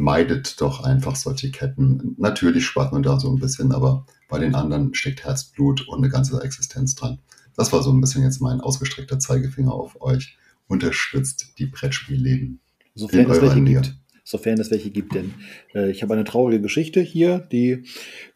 meidet 0.00 0.60
doch 0.62 0.82
einfach 0.82 1.14
solche 1.14 1.50
Ketten. 1.50 2.14
Natürlich 2.16 2.64
spart 2.64 2.92
man 2.92 3.02
da 3.02 3.20
so 3.20 3.30
ein 3.30 3.38
bisschen, 3.38 3.70
aber 3.70 4.06
bei 4.28 4.38
den 4.38 4.54
anderen 4.54 4.94
steckt 4.94 5.24
Herzblut 5.24 5.86
und 5.88 5.98
eine 5.98 6.08
ganze 6.08 6.42
Existenz 6.42 6.94
dran. 6.94 7.18
Das 7.54 7.70
war 7.72 7.82
so 7.82 7.92
ein 7.92 8.00
bisschen 8.00 8.22
jetzt 8.22 8.40
mein 8.40 8.60
ausgestreckter 8.60 9.18
Zeigefinger 9.18 9.72
auf 9.72 10.00
euch. 10.00 10.38
Unterstützt 10.68 11.58
die 11.58 11.66
Brettspielläden. 11.66 12.60
Sofern 12.94 13.30
es 13.30 13.42
welche 13.42 13.60
Nähe. 13.60 13.82
gibt. 13.82 13.94
sofern 14.24 14.58
es 14.58 14.70
welche 14.70 14.90
gibt, 14.90 15.14
denn 15.14 15.34
äh, 15.74 15.90
ich 15.90 16.02
habe 16.02 16.14
eine 16.14 16.24
traurige 16.24 16.62
Geschichte 16.62 17.00
hier, 17.00 17.40
die 17.52 17.84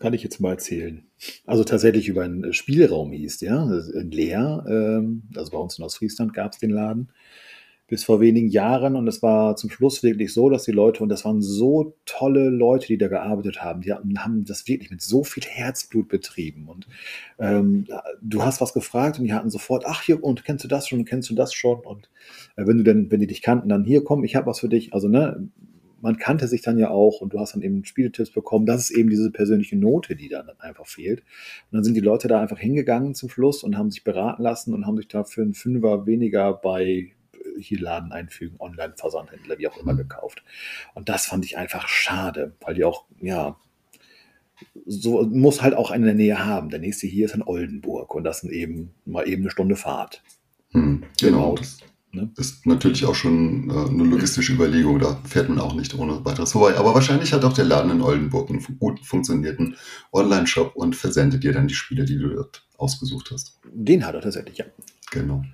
kann 0.01 0.13
ich 0.13 0.23
jetzt 0.23 0.41
mal 0.41 0.51
erzählen. 0.51 1.07
Also 1.47 1.65
tatsächlich 1.65 2.09
über 2.09 2.25
einen 2.25 2.53
Spielraum 2.53 3.13
hieß, 3.13 3.41
ja, 3.41 3.65
leer. 3.95 4.65
Ähm, 4.69 5.23
also 5.35 5.53
bei 5.53 5.59
uns 5.59 5.79
in 5.79 5.85
Ostfriesland 5.85 6.35
gab 6.35 6.53
es 6.53 6.59
den 6.59 6.71
Laden 6.71 7.09
bis 7.87 8.05
vor 8.05 8.21
wenigen 8.21 8.49
Jahren 8.49 8.97
und 8.97 9.07
es 9.07 9.23
war 9.23 9.57
zum 9.57 9.69
Schluss 9.69 10.03
wirklich 10.03 10.33
so, 10.33 10.49
dass 10.49 10.65
die 10.65 10.73
Leute, 10.73 11.03
und 11.03 11.11
das 11.11 11.25
waren 11.25 11.43
so 11.43 11.97
tolle 12.07 12.49
Leute, 12.49 12.87
die 12.87 12.97
da 12.97 13.09
gearbeitet 13.09 13.63
haben, 13.63 13.83
die 13.83 13.93
haben 13.93 14.45
das 14.45 14.67
wirklich 14.67 14.91
mit 14.91 15.03
so 15.03 15.23
viel 15.23 15.43
Herzblut 15.45 16.09
betrieben 16.09 16.69
und 16.69 16.87
ähm, 17.39 17.87
du 18.23 18.43
hast 18.43 18.61
was 18.61 18.73
gefragt 18.73 19.19
und 19.19 19.27
die 19.27 19.35
hatten 19.35 19.51
sofort, 19.51 19.85
ach 19.87 20.03
hier, 20.03 20.25
und 20.25 20.45
kennst 20.45 20.65
du 20.65 20.69
das 20.69 20.89
schon, 20.89 21.05
kennst 21.05 21.29
du 21.29 21.35
das 21.35 21.53
schon 21.53 21.81
und 21.81 22.09
äh, 22.57 22.67
wenn 22.67 22.79
du 22.79 22.85
denn, 22.85 23.11
wenn 23.11 23.21
die 23.21 23.27
dich 23.27 23.43
kannten, 23.43 23.69
dann 23.69 23.85
hier, 23.85 24.03
komm, 24.03 24.25
ich 24.25 24.35
habe 24.35 24.47
was 24.47 24.61
für 24.61 24.69
dich, 24.69 24.95
also 24.95 25.09
ne, 25.09 25.49
man 26.01 26.19
kannte 26.19 26.49
sich 26.49 26.61
dann 26.61 26.77
ja 26.79 26.91
auch 26.91 27.23
und 27.23 27.33
du 27.33 27.39
hast 27.39 27.55
dann 27.55 27.63
eben 27.63 27.83
Spieletipps 27.83 28.31
bekommen. 28.31 28.67
Das 28.67 28.91
ist 28.91 28.91
eben 28.91 29.09
diese 29.09 29.31
persönliche 29.31 29.77
Note, 29.77 30.17
die 30.17 30.29
dann 30.29 30.51
einfach 30.59 30.87
fehlt. 30.87 31.21
Und 31.21 31.77
dann 31.77 31.83
sind 31.83 31.95
die 31.95 32.01
Leute 32.01 32.29
da 32.29 32.43
einfach 32.43 32.59
hingegangen 32.59 33.15
zum 33.15 33.31
Schluss 33.31 33.63
und 33.63 33.79
haben 33.79 33.91
sich 33.91 34.05
beraten 34.05 34.43
lassen 34.43 34.75
und 34.75 34.87
haben 34.87 34.99
sich 34.99 35.09
dafür 35.09 35.45
einen 35.45 35.55
Fünfer 35.55 36.05
weniger 36.05 36.53
bei 36.53 37.15
hier 37.59 37.81
Laden 37.81 38.13
einfügen, 38.13 38.57
Online-Versandhändler, 38.59 39.59
wie 39.59 39.69
auch 39.69 39.77
immer 39.77 39.95
gekauft. 39.95 40.43
Und 40.95 41.09
das 41.09 41.27
fand 41.27 41.45
ich 41.45 41.57
einfach 41.57 41.89
schade, 41.89 42.55
weil 42.61 42.75
die 42.75 42.85
auch, 42.85 43.05
ja, 43.21 43.57
so 44.87 45.23
muss 45.23 45.63
halt 45.63 45.75
auch 45.75 45.91
eine 45.91 46.15
Nähe 46.15 46.45
haben. 46.45 46.71
Der 46.71 46.79
nächste 46.79 47.07
hier 47.07 47.27
ist 47.27 47.35
in 47.35 47.43
Oldenburg 47.43 48.15
und 48.15 48.25
das 48.25 48.41
sind 48.41 48.53
eben 48.53 48.95
mal 49.05 49.29
eben 49.29 49.43
eine 49.43 49.51
Stunde 49.51 49.77
Fahrt. 49.77 50.23
Hm, 50.71 51.05
genau. 51.21 51.55
genau. 51.55 51.57
Das 51.57 51.79
ne? 52.13 52.31
ist 52.37 52.67
natürlich 52.67 53.05
auch 53.07 53.15
schon 53.15 53.71
äh, 53.71 53.89
eine 53.89 54.05
logistische 54.05 54.53
Überlegung. 54.53 54.99
Da 54.99 55.21
fährt 55.25 55.49
man 55.49 55.59
auch 55.59 55.75
nicht 55.75 55.95
ohne 55.95 56.25
weiteres 56.25 56.53
vorbei. 56.53 56.77
Aber 56.77 56.95
wahrscheinlich 56.95 57.33
hat 57.33 57.45
auch 57.45 57.53
der 57.53 57.65
Laden 57.65 57.91
in 57.91 58.03
Oldenburg 58.03 58.51
einen 58.51 58.65
gut 58.79 59.01
funktionierenden 59.05 59.77
Online-Shop 60.13 60.77
und 60.77 60.95
versendet 60.97 61.43
dir 61.43 61.53
dann 61.53 61.69
die 61.69 61.75
Spiele, 61.75 62.05
die 62.05 62.19
du 62.19 62.29
dort 62.29 62.67
ausgesucht 62.79 63.31
hast. 63.33 63.59
Den 63.73 64.07
hat 64.07 64.15
er 64.15 64.21
tatsächlich, 64.21 64.59
ja. 64.59 64.65
Genau. 65.11 65.45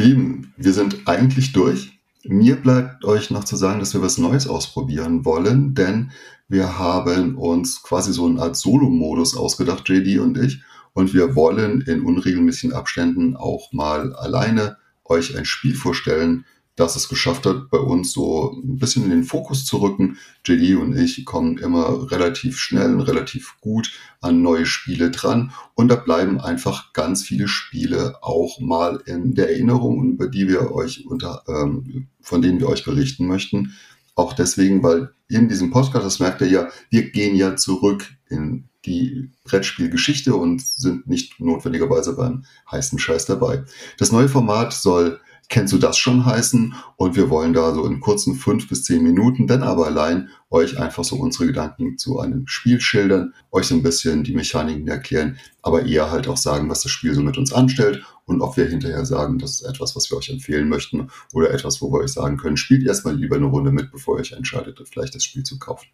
Lieben, 0.00 0.54
wir 0.56 0.72
sind 0.72 1.06
eigentlich 1.06 1.52
durch. 1.52 2.00
Mir 2.24 2.56
bleibt 2.56 3.04
euch 3.04 3.30
noch 3.30 3.44
zu 3.44 3.56
sagen, 3.56 3.80
dass 3.80 3.92
wir 3.92 4.00
was 4.00 4.16
Neues 4.16 4.46
ausprobieren 4.46 5.24
wollen, 5.26 5.74
denn 5.74 6.10
wir 6.48 6.78
haben 6.78 7.36
uns 7.36 7.82
quasi 7.82 8.12
so 8.12 8.26
eine 8.26 8.40
Art 8.40 8.56
Solo-Modus 8.56 9.36
ausgedacht, 9.36 9.88
JD 9.88 10.18
und 10.20 10.38
ich. 10.38 10.62
Und 10.94 11.12
wir 11.12 11.36
wollen 11.36 11.82
in 11.82 12.00
unregelmäßigen 12.02 12.74
Abständen 12.74 13.36
auch 13.36 13.72
mal 13.72 14.14
alleine 14.14 14.78
euch 15.04 15.36
ein 15.36 15.44
Spiel 15.44 15.74
vorstellen, 15.74 16.46
dass 16.80 16.96
es 16.96 17.08
geschafft 17.08 17.44
hat, 17.44 17.68
bei 17.70 17.78
uns 17.78 18.12
so 18.12 18.52
ein 18.52 18.78
bisschen 18.78 19.04
in 19.04 19.10
den 19.10 19.24
Fokus 19.24 19.66
zu 19.66 19.76
rücken. 19.78 20.16
JD 20.46 20.76
und 20.76 20.96
ich 20.96 21.24
kommen 21.26 21.58
immer 21.58 22.10
relativ 22.10 22.58
schnell 22.58 22.94
und 22.94 23.02
relativ 23.02 23.56
gut 23.60 23.92
an 24.20 24.40
neue 24.40 24.64
Spiele 24.64 25.10
dran. 25.10 25.52
Und 25.74 25.88
da 25.88 25.96
bleiben 25.96 26.40
einfach 26.40 26.94
ganz 26.94 27.22
viele 27.22 27.48
Spiele 27.48 28.14
auch 28.22 28.60
mal 28.60 29.02
in 29.04 29.34
der 29.34 29.50
Erinnerung, 29.50 30.10
über 30.10 30.28
die 30.28 30.48
wir 30.48 30.72
euch 30.72 31.06
unter, 31.06 31.42
ähm, 31.48 32.08
von 32.22 32.40
denen 32.40 32.60
wir 32.60 32.68
euch 32.68 32.84
berichten 32.84 33.26
möchten. 33.26 33.74
Auch 34.14 34.32
deswegen, 34.32 34.82
weil 34.82 35.10
in 35.28 35.48
diesem 35.48 35.70
Podcast, 35.70 36.06
das 36.06 36.18
merkt 36.18 36.40
ihr 36.40 36.48
ja, 36.48 36.68
wir 36.88 37.10
gehen 37.10 37.36
ja 37.36 37.56
zurück 37.56 38.10
in 38.28 38.70
die 38.86 39.30
Brettspielgeschichte 39.44 40.34
und 40.34 40.62
sind 40.62 41.06
nicht 41.06 41.38
notwendigerweise 41.40 42.16
beim 42.16 42.44
heißen 42.70 42.98
Scheiß 42.98 43.26
dabei. 43.26 43.64
Das 43.98 44.12
neue 44.12 44.28
Format 44.28 44.72
soll 44.72 45.20
kennst 45.50 45.72
du 45.74 45.78
das 45.78 45.98
schon 45.98 46.24
heißen? 46.24 46.74
Und 46.96 47.16
wir 47.16 47.28
wollen 47.28 47.52
da 47.52 47.74
so 47.74 47.84
in 47.84 48.00
kurzen 48.00 48.34
fünf 48.34 48.68
bis 48.68 48.84
zehn 48.84 49.02
Minuten, 49.02 49.46
dann 49.46 49.62
aber 49.62 49.86
allein 49.86 50.30
euch 50.48 50.78
einfach 50.78 51.04
so 51.04 51.16
unsere 51.16 51.46
Gedanken 51.46 51.98
zu 51.98 52.18
einem 52.18 52.46
Spiel 52.46 52.80
schildern, 52.80 53.34
euch 53.50 53.66
so 53.66 53.74
ein 53.74 53.82
bisschen 53.82 54.24
die 54.24 54.34
Mechaniken 54.34 54.88
erklären, 54.88 55.38
aber 55.60 55.84
eher 55.84 56.10
halt 56.10 56.28
auch 56.28 56.38
sagen, 56.38 56.70
was 56.70 56.82
das 56.82 56.92
Spiel 56.92 57.14
so 57.14 57.20
mit 57.20 57.36
uns 57.36 57.52
anstellt 57.52 58.02
und 58.24 58.40
ob 58.40 58.56
wir 58.56 58.66
hinterher 58.66 59.04
sagen, 59.04 59.38
das 59.38 59.60
ist 59.60 59.62
etwas, 59.62 59.94
was 59.94 60.10
wir 60.10 60.16
euch 60.16 60.30
empfehlen 60.30 60.68
möchten 60.68 61.10
oder 61.34 61.50
etwas, 61.50 61.82
wo 61.82 61.92
wir 61.92 62.00
euch 62.00 62.12
sagen 62.12 62.36
können, 62.36 62.56
spielt 62.56 62.86
erstmal 62.86 63.16
lieber 63.16 63.36
eine 63.36 63.46
Runde 63.46 63.72
mit, 63.72 63.90
bevor 63.90 64.16
ihr 64.16 64.20
euch 64.20 64.32
entscheidet, 64.32 64.80
vielleicht 64.90 65.14
das 65.14 65.24
Spiel 65.24 65.42
zu 65.42 65.58
kaufen. 65.58 65.88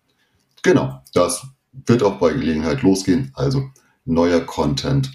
Genau, 0.63 1.03
das 1.15 1.47
wird 1.87 2.03
auch 2.03 2.19
bei 2.19 2.33
Gelegenheit 2.33 2.83
losgehen. 2.83 3.33
Also 3.35 3.71
neuer 4.05 4.41
Content 4.41 5.13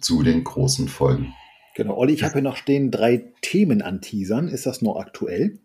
zu 0.00 0.22
den 0.22 0.44
großen 0.44 0.88
Folgen. 0.88 1.34
Genau, 1.74 1.96
Olli, 1.96 2.12
ich 2.12 2.22
habe 2.22 2.34
hier 2.34 2.42
noch 2.42 2.56
stehen 2.56 2.90
drei 2.90 3.32
Themen 3.40 3.80
an 3.80 4.00
Teasern. 4.00 4.48
Ist 4.48 4.66
das 4.66 4.82
noch 4.82 4.96
aktuell? 4.96 5.58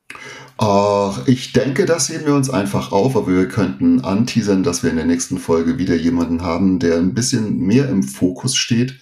Ach, 0.58 1.28
ich 1.28 1.52
denke, 1.52 1.86
das 1.86 2.10
heben 2.10 2.26
wir 2.26 2.36
uns 2.36 2.50
einfach 2.50 2.94
auf, 2.94 3.18
aber 3.18 3.28
wir 3.28 3.48
könnten 3.48 4.02
anteasern, 4.02 4.64
dass 4.64 4.84
wir 4.84 4.90
in 4.90 4.96
der 4.96 5.06
nächsten 5.06 5.38
Folge 5.38 5.78
wieder 5.78 5.96
jemanden 5.96 6.44
haben, 6.44 6.80
der 6.80 6.98
ein 6.98 7.14
bisschen 7.14 7.58
mehr 7.58 7.90
im 7.90 8.04
Fokus 8.04 8.56
steht 8.56 9.00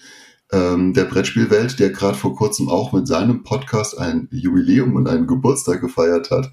ähm, 0.51 0.93
der 0.93 1.05
Brettspielwelt, 1.05 1.79
der 1.79 1.89
gerade 1.89 2.17
vor 2.17 2.35
kurzem 2.35 2.69
auch 2.69 2.93
mit 2.93 3.07
seinem 3.07 3.43
Podcast 3.43 3.97
ein 3.97 4.27
Jubiläum 4.31 4.95
und 4.95 5.07
einen 5.07 5.27
Geburtstag 5.27 5.81
gefeiert 5.81 6.31
hat. 6.31 6.51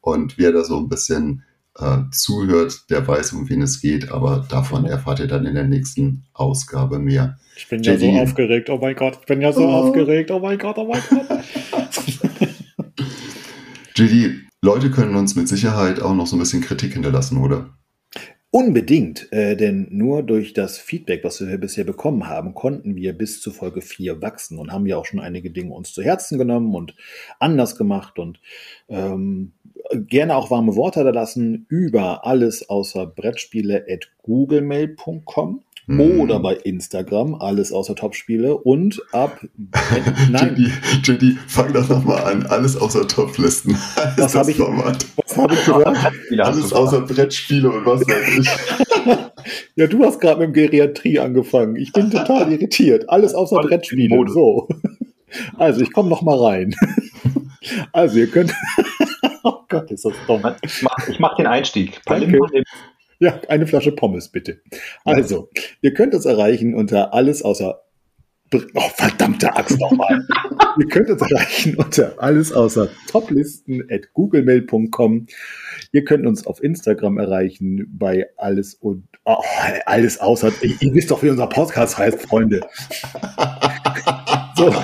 Und 0.00 0.38
wer 0.38 0.52
da 0.52 0.64
so 0.64 0.78
ein 0.78 0.88
bisschen 0.88 1.44
äh, 1.78 1.98
zuhört, 2.10 2.90
der 2.90 3.06
weiß, 3.06 3.32
um 3.32 3.48
wen 3.48 3.62
es 3.62 3.80
geht, 3.80 4.10
aber 4.10 4.46
davon 4.48 4.84
erfahrt 4.84 5.20
ihr 5.20 5.26
dann 5.26 5.46
in 5.46 5.54
der 5.54 5.64
nächsten 5.64 6.24
Ausgabe 6.32 6.98
mehr. 6.98 7.38
Ich 7.56 7.68
bin 7.68 7.82
ja 7.82 7.98
so 7.98 8.08
aufgeregt, 8.10 8.70
oh 8.70 8.78
mein 8.78 8.96
Gott, 8.96 9.18
ich 9.20 9.26
bin 9.26 9.40
ja 9.40 9.52
so 9.52 9.66
oh. 9.66 9.70
aufgeregt, 9.70 10.30
oh 10.30 10.38
mein 10.38 10.58
Gott, 10.58 10.76
oh 10.78 10.86
mein 10.86 11.02
Gott. 11.08 11.22
JD, 13.94 14.40
Leute 14.62 14.90
können 14.90 15.16
uns 15.16 15.34
mit 15.34 15.48
Sicherheit 15.48 16.00
auch 16.00 16.14
noch 16.14 16.26
so 16.26 16.36
ein 16.36 16.38
bisschen 16.38 16.62
Kritik 16.62 16.94
hinterlassen, 16.94 17.38
oder? 17.38 17.70
Unbedingt, 18.54 19.32
äh, 19.32 19.56
denn 19.56 19.88
nur 19.90 20.22
durch 20.22 20.52
das 20.52 20.76
Feedback, 20.76 21.24
was 21.24 21.40
wir 21.40 21.56
bisher 21.56 21.84
bekommen 21.84 22.28
haben, 22.28 22.52
konnten 22.52 22.96
wir 22.96 23.14
bis 23.14 23.40
zu 23.40 23.50
Folge 23.50 23.80
4 23.80 24.20
wachsen 24.20 24.58
und 24.58 24.70
haben 24.70 24.84
ja 24.84 24.98
auch 24.98 25.06
schon 25.06 25.20
einige 25.20 25.50
Dinge 25.50 25.72
uns 25.72 25.94
zu 25.94 26.02
Herzen 26.02 26.36
genommen 26.36 26.74
und 26.74 26.94
anders 27.40 27.76
gemacht 27.76 28.18
und 28.18 28.40
ähm, 28.90 29.52
gerne 29.90 30.36
auch 30.36 30.50
warme 30.50 30.76
Worte 30.76 31.04
da 31.04 31.10
lassen 31.10 31.66
über 31.68 32.26
alles 32.26 32.68
außer 32.68 33.06
Brettspiele 33.06 33.84
at 33.88 34.10
googlemail.com 34.22 35.62
mhm. 35.86 36.20
oder 36.20 36.40
bei 36.40 36.54
Instagram, 36.54 37.34
alles 37.34 37.72
außer 37.72 37.94
Topspiele 37.94 38.56
und 38.56 39.02
ab. 39.12 39.40
Nein. 40.30 40.72
JD, 41.02 41.38
fang 41.46 41.72
doch 41.72 41.88
nochmal 41.88 42.24
an. 42.24 42.46
Alles 42.46 42.76
außer 42.76 43.06
Toplisten. 43.06 43.72
Was 44.16 44.34
habe 44.34 44.50
ich, 44.50 44.58
was 44.58 45.36
hab 45.36 45.52
ich 45.52 45.64
gehört? 45.64 45.96
alles 46.38 46.72
außer 46.72 47.02
Brettspiele 47.02 47.70
und 47.70 47.86
was 47.86 48.00
weiß 48.02 48.38
ich. 48.38 48.48
ja, 49.76 49.86
du 49.86 50.04
hast 50.04 50.20
gerade 50.20 50.40
mit 50.40 50.48
dem 50.48 50.52
Geriatrie 50.52 51.18
angefangen. 51.18 51.76
Ich 51.76 51.92
bin 51.92 52.10
total 52.10 52.52
irritiert. 52.52 53.08
Alles 53.08 53.34
außer 53.34 53.60
Brettspiele. 53.60 54.24
So. 54.28 54.68
Also, 55.56 55.80
ich 55.80 55.92
komme 55.92 56.10
nochmal 56.10 56.38
rein. 56.38 56.74
Also, 57.92 58.18
ihr 58.18 58.26
könnt. 58.26 58.52
Gott, 59.72 59.90
ist 59.90 60.04
das 60.04 60.14
dumm. 60.26 60.42
Ich 60.62 60.82
mache 60.82 61.14
mach 61.18 61.36
den 61.36 61.46
Einstieg. 61.46 62.00
Danke. 62.06 62.38
Ja, 63.18 63.40
eine 63.48 63.66
Flasche 63.66 63.92
Pommes 63.92 64.28
bitte. 64.28 64.60
Also, 65.04 65.48
ihr 65.80 65.94
könnt 65.94 66.14
uns 66.14 66.24
erreichen 66.24 66.74
unter 66.74 67.14
alles 67.14 67.42
außer 67.42 67.82
Oh, 68.74 68.88
verdammte 68.94 69.54
Axt 69.56 69.80
nochmal. 69.80 70.26
ihr 70.78 70.86
könnt 70.88 71.08
uns 71.08 71.22
erreichen 71.22 71.74
unter 71.76 72.14
alles 72.18 72.52
außer 72.52 72.88
toplisten 73.10 73.82
at 73.90 74.12
googlemail.com. 74.12 75.26
Ihr 75.92 76.04
könnt 76.04 76.26
uns 76.26 76.46
auf 76.46 76.62
Instagram 76.62 77.18
erreichen 77.18 77.86
bei 77.98 78.26
alles 78.36 78.74
und 78.74 79.08
oh, 79.24 79.42
alles 79.86 80.20
außer. 80.20 80.52
Ihr 80.60 80.94
wisst 80.94 81.10
doch, 81.10 81.22
wie 81.22 81.30
unser 81.30 81.46
Podcast 81.46 81.96
heißt, 81.96 82.20
Freunde. 82.20 82.60
so. 84.56 84.74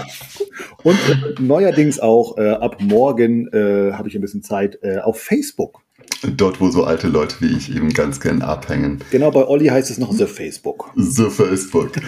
Und 0.83 0.97
äh, 1.09 1.41
neuerdings 1.41 1.99
auch 1.99 2.37
äh, 2.39 2.51
ab 2.51 2.81
morgen 2.81 3.49
äh, 3.53 3.93
habe 3.93 4.09
ich 4.09 4.15
ein 4.15 4.21
bisschen 4.21 4.43
Zeit 4.43 4.79
äh, 4.83 4.99
auf 4.99 5.21
Facebook. 5.21 5.83
Dort, 6.37 6.61
wo 6.61 6.71
so 6.71 6.85
alte 6.85 7.09
Leute 7.09 7.37
wie 7.41 7.57
ich 7.57 7.75
eben 7.75 7.91
ganz 7.91 8.21
gern 8.21 8.43
abhängen. 8.43 9.01
Genau, 9.11 9.31
bei 9.31 9.47
Olli 9.47 9.67
heißt 9.67 9.91
es 9.91 9.99
noch 9.99 10.13
The 10.13 10.27
Facebook. 10.27 10.91
The 10.97 11.31
Facebook. 11.31 11.93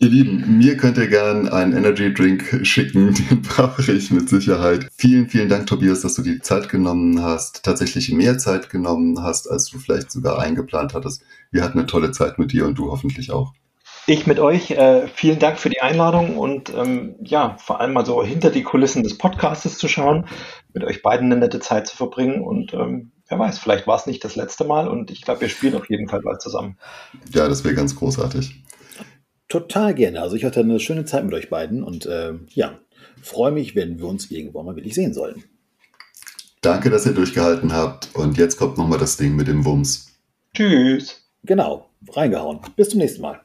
Ihr 0.00 0.10
Lieben, 0.10 0.58
mir 0.58 0.76
könnt 0.76 0.96
ihr 0.96 1.08
gern 1.08 1.48
einen 1.48 1.76
Energy 1.76 2.14
Drink 2.14 2.60
schicken, 2.62 3.14
den 3.30 3.42
brauche 3.42 3.90
ich 3.90 4.12
mit 4.12 4.28
Sicherheit. 4.28 4.86
Vielen, 4.96 5.28
vielen 5.28 5.48
Dank, 5.48 5.66
Tobias, 5.66 6.02
dass 6.02 6.14
du 6.14 6.22
die 6.22 6.38
Zeit 6.38 6.68
genommen 6.68 7.20
hast, 7.20 7.64
tatsächlich 7.64 8.12
mehr 8.12 8.38
Zeit 8.38 8.70
genommen 8.70 9.20
hast, 9.20 9.50
als 9.50 9.64
du 9.64 9.78
vielleicht 9.78 10.12
sogar 10.12 10.38
eingeplant 10.38 10.94
hattest. 10.94 11.22
Wir 11.50 11.64
hatten 11.64 11.80
eine 11.80 11.88
tolle 11.88 12.12
Zeit 12.12 12.38
mit 12.38 12.52
dir 12.52 12.64
und 12.64 12.78
du 12.78 12.92
hoffentlich 12.92 13.32
auch. 13.32 13.54
Ich 14.10 14.26
mit 14.26 14.40
euch. 14.40 14.70
Äh, 14.70 15.06
vielen 15.06 15.38
Dank 15.38 15.58
für 15.58 15.68
die 15.68 15.82
Einladung 15.82 16.38
und 16.38 16.72
ähm, 16.74 17.16
ja, 17.20 17.58
vor 17.58 17.78
allem 17.78 17.92
mal 17.92 18.06
so 18.06 18.24
hinter 18.24 18.48
die 18.48 18.62
Kulissen 18.62 19.02
des 19.02 19.18
Podcastes 19.18 19.76
zu 19.76 19.86
schauen, 19.86 20.24
mit 20.72 20.82
euch 20.82 21.02
beiden 21.02 21.30
eine 21.30 21.38
nette 21.38 21.60
Zeit 21.60 21.86
zu 21.86 21.94
verbringen 21.94 22.40
und 22.40 22.72
ähm, 22.72 23.12
wer 23.28 23.38
weiß, 23.38 23.58
vielleicht 23.58 23.86
war 23.86 23.96
es 23.96 24.06
nicht 24.06 24.24
das 24.24 24.34
letzte 24.34 24.64
Mal 24.64 24.88
und 24.88 25.10
ich 25.10 25.20
glaube, 25.20 25.42
wir 25.42 25.50
spielen 25.50 25.74
auf 25.74 25.90
jeden 25.90 26.08
Fall 26.08 26.22
bald 26.22 26.40
zusammen. 26.40 26.78
Ja, 27.34 27.48
das 27.48 27.64
wäre 27.64 27.74
ganz 27.74 27.96
großartig. 27.96 28.64
Total 29.50 29.92
gerne. 29.92 30.22
Also 30.22 30.36
ich 30.36 30.44
hatte 30.46 30.60
eine 30.60 30.80
schöne 30.80 31.04
Zeit 31.04 31.26
mit 31.26 31.34
euch 31.34 31.50
beiden 31.50 31.82
und 31.82 32.06
äh, 32.06 32.32
ja, 32.48 32.78
freue 33.20 33.52
mich, 33.52 33.76
wenn 33.76 33.98
wir 33.98 34.06
uns 34.06 34.30
irgendwann 34.30 34.64
mal 34.64 34.76
wirklich 34.76 34.94
sehen 34.94 35.12
sollen. 35.12 35.44
Danke, 36.62 36.88
dass 36.88 37.04
ihr 37.04 37.12
durchgehalten 37.12 37.74
habt. 37.74 38.08
Und 38.14 38.38
jetzt 38.38 38.56
kommt 38.56 38.78
nochmal 38.78 38.98
das 38.98 39.18
Ding 39.18 39.36
mit 39.36 39.48
dem 39.48 39.66
Wumms. 39.66 40.18
Tschüss. 40.54 41.28
Genau, 41.44 41.90
reingehauen. 42.10 42.60
Bis 42.74 42.88
zum 42.88 43.00
nächsten 43.00 43.20
Mal. 43.20 43.42